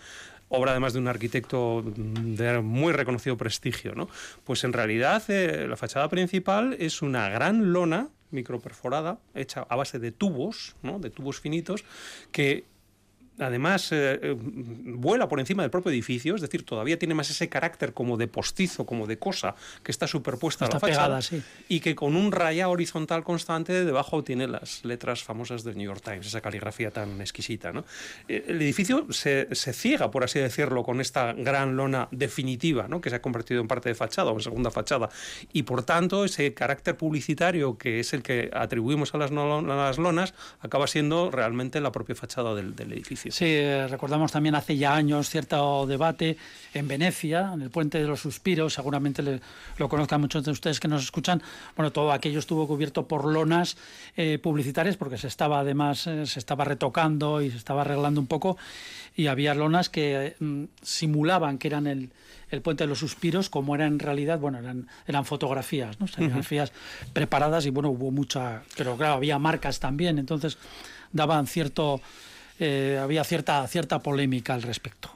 obra 0.50 0.72
además 0.72 0.94
de 0.94 1.00
un 1.00 1.08
arquitecto 1.08 1.84
de 1.86 2.62
muy 2.62 2.94
reconocido 2.94 3.38
prestigio, 3.38 3.96
¿no? 3.96 4.08
Pues 4.44 4.64
en 4.64 4.74
realidad 4.74 5.24
eh, 5.30 5.68
la 5.68 5.76
fachada 5.76 6.10
principal 6.10 6.76
es 6.80 7.02
una 7.02 7.30
gran 7.30 7.74
lona 7.74 8.10
microperforada 8.32 9.20
hecha 9.34 9.66
a 9.70 9.76
base 9.76 10.00
de 10.00 10.12
tubos, 10.12 10.76
¿no? 10.84 11.00
de 11.00 11.10
tubos 11.10 11.40
finitos, 11.40 11.84
que 12.32 12.66
además 13.40 13.92
eh, 13.92 14.20
eh, 14.22 14.36
vuela 14.38 15.28
por 15.28 15.40
encima 15.40 15.64
del 15.64 15.72
propio 15.72 15.92
edificio, 15.92 16.36
es 16.36 16.42
decir, 16.42 16.66
todavía 16.66 16.98
tiene 16.98 17.14
más 17.14 17.30
ese 17.30 17.50
carácter 17.50 17.94
como 17.94 18.18
de 18.18 18.28
postizo, 18.28 18.86
como 18.86 19.08
de 19.08 19.18
cosa 19.18 19.56
que 19.84 19.92
está 19.92 20.08
superpuesta 20.08 20.66
a 20.66 20.70
la 20.70 20.80
fachada 20.80 21.20
y 21.68 21.80
que 21.80 21.96
con 21.96 22.16
un 22.16 22.32
raya 22.32 22.70
horizontal 22.70 23.24
constante 23.24 23.86
debajo 23.86 24.24
tiene 24.24 24.48
las 24.48 24.86
letras 24.86 25.24
famosas 25.24 25.64
del 25.64 25.78
New 25.78 25.86
York 25.86 26.02
Times, 26.04 26.28
esa 26.28 26.42
caligrafía 26.42 26.92
tan 26.92 27.20
exquisita. 27.22 27.72
¿no? 27.74 27.84
Eh, 28.28 28.46
el 28.48 28.62
edificio 28.62 29.08
se, 29.12 29.54
se, 29.54 29.74
ciega, 29.74 30.12
por 30.12 30.24
así 30.24 30.40
decirlo, 30.40 30.84
con 30.84 31.02
esta 31.02 31.34
gran 31.34 31.76
lona 31.76 32.08
definitiva 32.12 32.88
¿no? 32.88 33.02
que 33.02 33.10
se 33.10 33.18
ha 33.18 33.22
convertido 33.22 33.62
en 33.62 33.68
parte 33.68 33.90
de 33.90 33.96
fachada 33.96 34.32
o 34.32 34.36
en 34.36 34.42
segunda 34.42 34.72
fachada 34.72 35.10
y 35.52 35.64
por 35.64 35.84
tanto 35.84 36.26
ese 36.26 36.54
carácter 36.54 36.96
publicitario 36.96 37.78
que 37.78 38.00
es 38.00 38.14
el 38.14 38.24
que 38.24 38.50
atribuimos 38.54 39.14
a 39.14 39.18
las, 39.18 39.32
las 39.32 39.98
lonas 39.98 40.34
acaba 40.60 40.88
siendo 40.88 41.32
realmente 41.32 41.82
la 41.82 41.92
propia 41.92 42.16
fachada 42.16 42.56
del 42.56 42.94
edificio. 42.94 43.25
Sí, 43.30 43.46
eh, 43.48 43.88
recordamos 43.88 44.32
también 44.32 44.56
hace 44.56 44.78
ya 44.78 44.96
años 44.96 45.30
cierto 45.30 45.86
debate 45.88 46.38
en 46.74 46.88
Venecia, 46.88 47.52
en 47.54 47.62
el 47.62 47.70
Puente 47.70 48.00
de 48.00 48.06
los 48.06 48.20
Suspiros, 48.20 48.74
seguramente 48.74 49.24
lo 49.78 49.90
conozcan 49.90 50.22
muchos 50.22 50.44
de 50.44 50.52
ustedes 50.52 50.80
que 50.80 50.88
nos 50.88 51.04
escuchan. 51.04 51.42
Bueno, 51.76 51.92
todo 51.92 52.12
aquello 52.12 52.40
estuvo 52.40 52.68
cubierto 52.68 53.08
por 53.08 53.26
lonas 53.26 53.78
eh, 54.18 54.40
publicitarias 54.42 54.98
porque 54.98 55.18
se 55.18 55.28
estaba 55.28 55.60
además, 55.60 56.08
eh, 56.08 56.26
se 56.26 56.40
estaba 56.40 56.66
retocando 56.66 57.42
y 57.42 57.52
se 57.52 57.58
estaba 57.58 57.82
arreglando 57.82 58.20
un 58.20 58.28
poco 58.28 58.58
y 59.16 59.28
había 59.28 59.54
lonas 59.54 59.90
que 59.90 60.36
mm, 60.40 60.64
simulaban 60.82 61.58
que 61.58 61.68
eran 61.68 61.88
el, 61.88 62.12
el 62.52 62.62
Puente 62.62 62.84
de 62.84 62.88
los 62.90 63.00
Suspiros, 63.00 63.50
como 63.50 63.76
era 63.76 63.86
en 63.86 64.00
realidad, 64.00 64.40
bueno, 64.40 64.60
eran, 64.60 64.88
eran 65.08 65.26
fotografías, 65.26 66.00
¿no? 66.00 66.08
Fotografías 66.08 66.72
preparadas 67.14 67.66
y 67.66 67.70
bueno, 67.70 67.90
hubo 67.90 68.12
mucha, 68.12 68.64
pero 68.78 68.96
claro, 68.98 69.16
había 69.16 69.40
marcas 69.40 69.80
también, 69.80 70.20
entonces 70.20 70.58
daban 71.12 71.48
cierto 71.48 72.02
eh, 72.60 73.00
había 73.02 73.24
cierta, 73.24 73.66
cierta 73.68 74.00
polémica 74.00 74.54
al 74.54 74.62
respecto. 74.62 75.12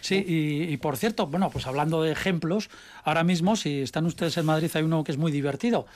Sí, 0.00 0.24
y, 0.26 0.76
por 0.78 0.96
cierto, 0.96 1.26
bueno, 1.26 1.50
pues 1.50 1.66
hablando 1.66 2.02
de 2.02 2.10
ejemplos, 2.10 2.70
ahora 3.04 3.22
mismo, 3.22 3.54
si 3.54 3.82
están 3.82 4.04
ustedes 4.06 4.36
en 4.36 4.46
Madrid, 4.46 4.70
hay 4.74 4.82
uno 4.82 5.04
que 5.04 5.12
es 5.12 5.18
muy 5.18 5.30
divertido. 5.30 5.86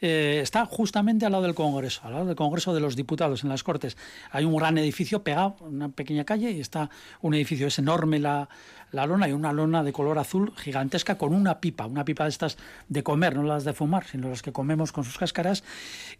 Eh, 0.00 0.40
está 0.42 0.66
justamente 0.66 1.26
al 1.26 1.32
lado 1.32 1.44
del 1.44 1.54
Congreso, 1.54 2.00
al 2.04 2.12
lado 2.12 2.26
del 2.26 2.36
Congreso 2.36 2.74
de 2.74 2.80
los 2.80 2.94
Diputados, 2.94 3.42
en 3.42 3.48
las 3.48 3.62
Cortes. 3.62 3.96
Hay 4.30 4.44
un 4.44 4.56
gran 4.56 4.78
edificio 4.78 5.22
pegado, 5.22 5.56
una 5.60 5.88
pequeña 5.88 6.24
calle, 6.24 6.52
y 6.52 6.60
está 6.60 6.90
un 7.22 7.34
edificio, 7.34 7.66
es 7.66 7.78
enorme 7.78 8.20
la, 8.20 8.48
la 8.94 9.06
lona, 9.06 9.28
y 9.28 9.32
una 9.32 9.52
lona 9.52 9.82
de 9.82 9.92
color 9.92 10.18
azul 10.18 10.52
gigantesca 10.56 11.18
con 11.18 11.34
una 11.34 11.60
pipa, 11.60 11.86
una 11.86 12.04
pipa 12.04 12.24
de 12.24 12.30
estas 12.30 12.56
de 12.88 13.02
comer, 13.02 13.34
no 13.36 13.42
las 13.42 13.64
de 13.64 13.72
fumar, 13.72 14.06
sino 14.06 14.28
las 14.28 14.42
que 14.42 14.52
comemos 14.52 14.92
con 14.92 15.04
sus 15.04 15.18
cáscaras, 15.18 15.64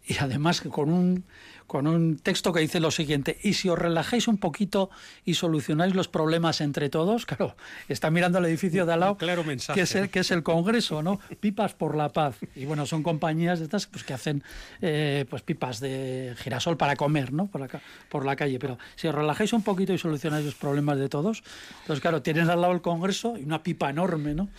y 0.05 0.17
además 0.17 0.61
con 0.61 0.91
un 0.91 1.25
con 1.67 1.87
un 1.87 2.17
texto 2.17 2.53
que 2.53 2.59
dice 2.59 2.79
lo 2.79 2.91
siguiente, 2.91 3.39
y 3.41 3.53
si 3.53 3.69
os 3.69 3.79
relajáis 3.79 4.27
un 4.27 4.37
poquito 4.37 4.89
y 5.23 5.33
solucionáis 5.33 5.95
los 5.95 6.07
problemas 6.07 6.61
entre 6.61 6.89
todos, 6.89 7.25
claro, 7.25 7.55
está 7.89 8.11
mirando 8.11 8.37
el 8.39 8.45
edificio 8.45 8.85
de 8.85 8.93
al 8.93 8.99
lado, 8.99 9.17
claro 9.17 9.43
que, 9.43 9.81
es 9.81 9.95
el, 9.95 10.09
que 10.09 10.19
es 10.19 10.31
el 10.31 10.43
Congreso, 10.43 11.01
¿no? 11.01 11.19
Pipas 11.39 11.73
por 11.73 11.95
la 11.95 12.09
paz. 12.09 12.37
Y 12.55 12.65
bueno, 12.65 12.85
son 12.85 13.03
compañías 13.03 13.59
de 13.59 13.65
estas 13.65 13.87
pues, 13.87 14.03
que 14.03 14.13
hacen 14.13 14.43
eh, 14.81 15.25
pues 15.29 15.41
pipas 15.41 15.79
de 15.79 16.35
girasol 16.37 16.77
para 16.77 16.95
comer, 16.95 17.33
¿no? 17.33 17.47
Por 17.47 17.61
la, 17.61 17.81
por 18.09 18.25
la 18.25 18.35
calle. 18.35 18.59
Pero 18.59 18.77
si 18.95 19.07
os 19.07 19.15
relajáis 19.15 19.53
un 19.53 19.63
poquito 19.63 19.93
y 19.93 19.97
solucionáis 19.97 20.45
los 20.45 20.55
problemas 20.55 20.99
de 20.99 21.09
todos, 21.09 21.43
pues 21.87 21.99
claro, 21.99 22.21
tienes 22.21 22.47
al 22.47 22.61
el 22.71 22.81
Congreso 22.81 23.37
y 23.37 23.43
una 23.43 23.63
pipa 23.63 23.89
enorme, 23.89 24.33
¿no? 24.33 24.49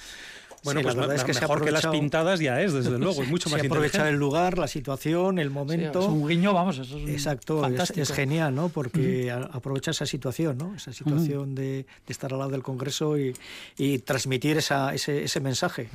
Bueno, 0.66 0.82
pues 0.82 0.94
la 0.96 1.00
verdad 1.02 1.16
es 1.16 1.24
que 1.24 1.40
mejor 1.40 1.64
que 1.64 1.70
las 1.70 1.86
pintadas 1.86 2.40
ya 2.40 2.60
es, 2.60 2.72
desde 2.72 2.90
luego, 2.98 3.22
es 3.22 3.28
mucho 3.28 3.48
más 3.50 3.60
se 3.60 3.66
aprovechar 3.66 4.08
el 4.08 4.16
lugar, 4.16 4.58
la 4.58 4.66
situación, 4.66 5.38
el 5.38 5.50
momento. 5.50 6.00
es 6.00 6.06
un 6.06 6.26
guiño, 6.26 6.52
vamos, 6.52 6.78
eso 6.78 6.98
es 6.98 7.08
Exacto, 7.08 7.64
es, 7.66 8.12
genial, 8.12 8.54
¿no? 8.54 8.68
Porque 8.68 9.30
aprovecha 9.30 9.92
esa 9.92 10.06
situación, 10.06 10.58
¿no? 10.58 10.74
Esa 10.74 10.92
situación 10.92 11.54
de, 11.54 11.86
estar 12.08 12.32
al 12.32 12.40
lado 12.40 12.50
del 12.50 12.62
Congreso 12.62 13.16
y, 13.16 13.34
transmitir 14.04 14.58
esa, 14.58 14.92
ese, 14.92 15.24
ese, 15.24 15.40
mensaje, 15.40 15.88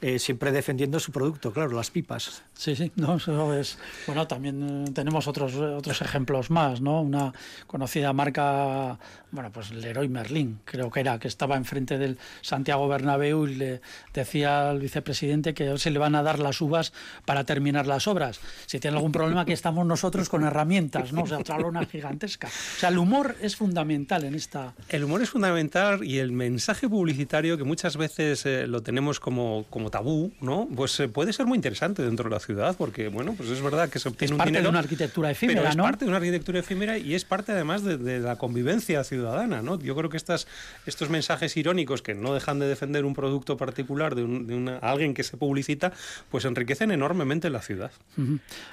eh, 0.00 0.18
siempre 0.18 0.52
defendiendo 0.52 1.00
su 1.00 1.12
producto, 1.12 1.52
claro, 1.52 1.70
las 1.70 1.90
pipas. 1.90 2.42
Sí, 2.54 2.76
sí, 2.76 2.92
no, 2.96 3.16
eso 3.16 3.54
es. 3.54 3.78
Bueno, 4.06 4.26
también 4.26 4.84
eh, 4.86 4.90
tenemos 4.92 5.26
otros, 5.26 5.54
otros 5.54 6.02
ejemplos 6.02 6.50
más, 6.50 6.80
¿no? 6.80 7.00
Una 7.00 7.32
conocida 7.66 8.12
marca, 8.12 8.98
bueno, 9.30 9.50
pues 9.50 9.70
Leroy 9.70 10.08
Merlin, 10.08 10.60
creo 10.64 10.90
que 10.90 11.00
era, 11.00 11.18
que 11.18 11.28
estaba 11.28 11.56
enfrente 11.56 11.98
del 11.98 12.18
Santiago 12.42 12.86
Bernabéu 12.88 13.46
y 13.46 13.54
le 13.54 13.80
Decía 14.14 14.70
el 14.70 14.80
vicepresidente 14.80 15.54
que 15.54 15.78
se 15.78 15.90
le 15.90 15.98
van 15.98 16.14
a 16.14 16.22
dar 16.22 16.38
las 16.38 16.60
uvas 16.60 16.92
para 17.24 17.44
terminar 17.44 17.86
las 17.86 18.08
obras. 18.08 18.40
Si 18.66 18.80
tiene 18.80 18.96
algún 18.96 19.12
problema, 19.12 19.42
aquí 19.42 19.52
estamos 19.52 19.86
nosotros 19.86 20.28
con 20.28 20.44
herramientas, 20.44 21.12
¿no? 21.12 21.22
O 21.22 21.26
sea, 21.26 21.38
otra 21.38 21.58
lona 21.58 21.84
gigantesca. 21.86 22.48
O 22.48 22.80
sea, 22.80 22.88
el 22.88 22.98
humor 22.98 23.36
es 23.40 23.56
fundamental 23.56 24.24
en 24.24 24.34
esta... 24.34 24.74
El 24.88 25.04
humor 25.04 25.22
es 25.22 25.30
fundamental 25.30 26.02
y 26.04 26.18
el 26.18 26.32
mensaje 26.32 26.88
publicitario, 26.88 27.56
que 27.56 27.64
muchas 27.64 27.96
veces 27.96 28.44
eh, 28.46 28.66
lo 28.66 28.82
tenemos 28.82 29.20
como, 29.20 29.64
como 29.70 29.90
tabú, 29.90 30.32
¿no? 30.40 30.68
Pues 30.74 30.98
eh, 31.00 31.08
puede 31.08 31.32
ser 31.32 31.46
muy 31.46 31.56
interesante 31.56 32.02
dentro 32.02 32.24
de 32.24 32.30
la 32.30 32.40
ciudad, 32.40 32.74
porque, 32.76 33.08
bueno, 33.08 33.34
pues 33.36 33.50
es 33.50 33.62
verdad 33.62 33.88
que 33.88 33.98
se 33.98 34.08
obtiene 34.08 34.26
es 34.26 34.32
un 34.32 34.38
parte 34.38 34.50
dinero... 34.50 34.64
de 34.64 34.70
una 34.70 34.78
arquitectura 34.80 35.30
efímera, 35.30 35.60
pero 35.60 35.70
es 35.70 35.76
¿no? 35.76 35.84
parte 35.84 36.04
de 36.04 36.08
una 36.08 36.16
arquitectura 36.16 36.58
efímera 36.58 36.98
y 36.98 37.14
es 37.14 37.24
parte 37.24 37.52
además 37.52 37.84
de, 37.84 37.96
de 37.96 38.18
la 38.18 38.36
convivencia 38.36 39.04
ciudadana, 39.04 39.62
¿no? 39.62 39.78
Yo 39.78 39.94
creo 39.94 40.10
que 40.10 40.16
estas, 40.16 40.46
estos 40.86 41.10
mensajes 41.10 41.56
irónicos 41.56 42.02
que 42.02 42.14
no 42.14 42.34
dejan 42.34 42.58
de 42.58 42.66
defender 42.66 43.04
un 43.04 43.14
producto 43.14 43.56
particular 43.56 43.99
de, 44.08 44.24
un, 44.24 44.46
de 44.46 44.54
una, 44.54 44.78
alguien 44.78 45.12
que 45.14 45.22
se 45.22 45.36
publicita, 45.36 45.92
pues 46.30 46.44
enriquecen 46.46 46.90
enormemente 46.90 47.50
la 47.50 47.60
ciudad. 47.60 47.90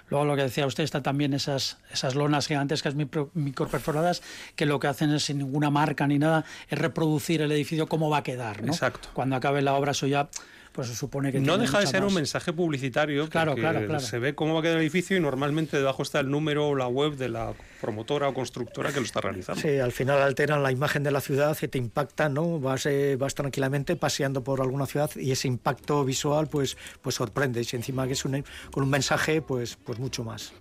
Luego 0.09 0.25
lo 0.25 0.36
que 0.36 0.43
decía 0.43 0.65
usted, 0.65 0.84
están 0.84 1.03
también 1.03 1.34
esas, 1.34 1.78
esas 1.91 2.15
lonas 2.15 2.47
gigantescas 2.47 2.95
micro- 2.95 3.30
microperforadas 3.34 4.21
que 4.55 4.65
lo 4.65 4.80
que 4.80 4.88
hacen 4.88 5.11
es 5.11 5.23
sin 5.23 5.39
ninguna 5.39 5.69
marca 5.69 6.07
ni 6.07 6.17
nada, 6.19 6.45
es 6.69 6.80
reproducir 6.80 7.41
el 7.41 7.51
edificio 7.51 7.88
cómo 7.88 8.09
va 8.09 8.19
a 8.19 8.23
quedar, 8.23 8.63
¿no? 8.63 8.71
Exacto. 8.71 9.09
Cuando 9.13 9.36
acabe 9.36 9.61
la 9.61 9.73
obra 9.73 9.91
eso 9.91 10.07
ya 10.07 10.30
pues 10.71 10.89
se 10.89 10.95
supone 10.95 11.32
que 11.32 11.39
No 11.39 11.57
deja 11.57 11.80
de 11.80 11.88
ser 11.88 12.03
un 12.03 12.13
mensaje 12.13 12.53
publicitario 12.53 13.28
Claro, 13.30 13.55
claro, 13.55 13.84
claro. 13.88 13.99
se 13.99 14.19
ve 14.19 14.36
cómo 14.36 14.53
va 14.53 14.59
a 14.59 14.61
quedar 14.61 14.75
el 14.75 14.82
edificio 14.84 15.17
y 15.17 15.19
normalmente 15.19 15.75
debajo 15.75 16.03
está 16.03 16.19
el 16.19 16.30
número 16.30 16.67
o 16.69 16.75
la 16.75 16.88
web 16.88 17.15
de 17.15 17.30
la 17.30 17.53
promotora 17.80 18.30
o 18.30 18.34
constructora 18.34 18.91
que 18.91 18.99
lo 18.99 19.05
está 19.05 19.21
realizando. 19.21 19.61
Sí, 19.61 19.80
al 19.80 19.91
final 19.91 20.21
alteran 20.21 20.63
la 20.63 20.71
imagen 20.71 21.03
de 21.03 21.11
la 21.11 21.21
ciudad 21.21 21.57
y 21.61 21.67
te 21.67 21.78
impacta, 21.78 22.30
¿no? 22.30 22.59
Vas, 22.59 22.86
eh, 22.86 23.15
vas 23.17 23.36
tranquilamente 23.36 23.95
paseando 23.95 24.43
por 24.43 24.61
alguna 24.61 24.86
ciudad 24.86 25.09
y 25.15 25.32
ese 25.32 25.47
impacto 25.47 26.03
visual 26.05 26.47
pues, 26.47 26.78
pues 27.01 27.15
sorprende. 27.15 27.61
Y 27.61 27.75
encima 27.75 28.07
que 28.07 28.13
es 28.13 28.25
un, 28.25 28.43
con 28.71 28.84
un 28.84 28.89
mensaje, 28.89 29.41
pues, 29.41 29.78
pues 29.84 29.99
mucho 29.99 30.23
más. 30.23 30.53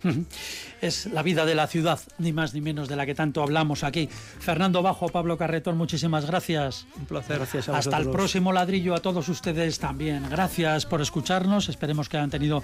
Es 0.80 1.06
la 1.06 1.22
vida 1.22 1.44
de 1.44 1.54
la 1.54 1.66
ciudad, 1.66 2.00
ni 2.18 2.32
más 2.32 2.54
ni 2.54 2.60
menos 2.60 2.88
de 2.88 2.96
la 2.96 3.06
que 3.06 3.14
tanto 3.14 3.42
hablamos 3.42 3.84
aquí. 3.84 4.08
Fernando 4.08 4.82
Bajo, 4.82 5.08
Pablo 5.08 5.36
Carretón, 5.36 5.76
muchísimas 5.76 6.26
gracias. 6.26 6.86
Un 6.96 7.06
placer. 7.06 7.38
Gracias 7.38 7.68
a 7.68 7.78
Hasta 7.78 7.96
el 7.98 8.10
próximo 8.10 8.52
ladrillo 8.52 8.94
a 8.94 9.00
todos 9.00 9.28
ustedes 9.28 9.78
también. 9.78 10.28
Gracias 10.28 10.86
por 10.86 11.00
escucharnos. 11.00 11.68
Esperemos 11.68 12.08
que 12.08 12.16
hayan 12.16 12.30
tenido 12.30 12.62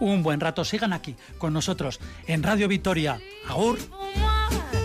un 0.00 0.22
buen 0.22 0.40
rato. 0.40 0.64
Sigan 0.64 0.92
aquí 0.92 1.16
con 1.38 1.52
nosotros 1.52 2.00
en 2.26 2.42
Radio 2.42 2.68
Victoria. 2.68 3.20
Agur. 3.48 3.91
Pour 3.92 4.00
moi 4.16 4.81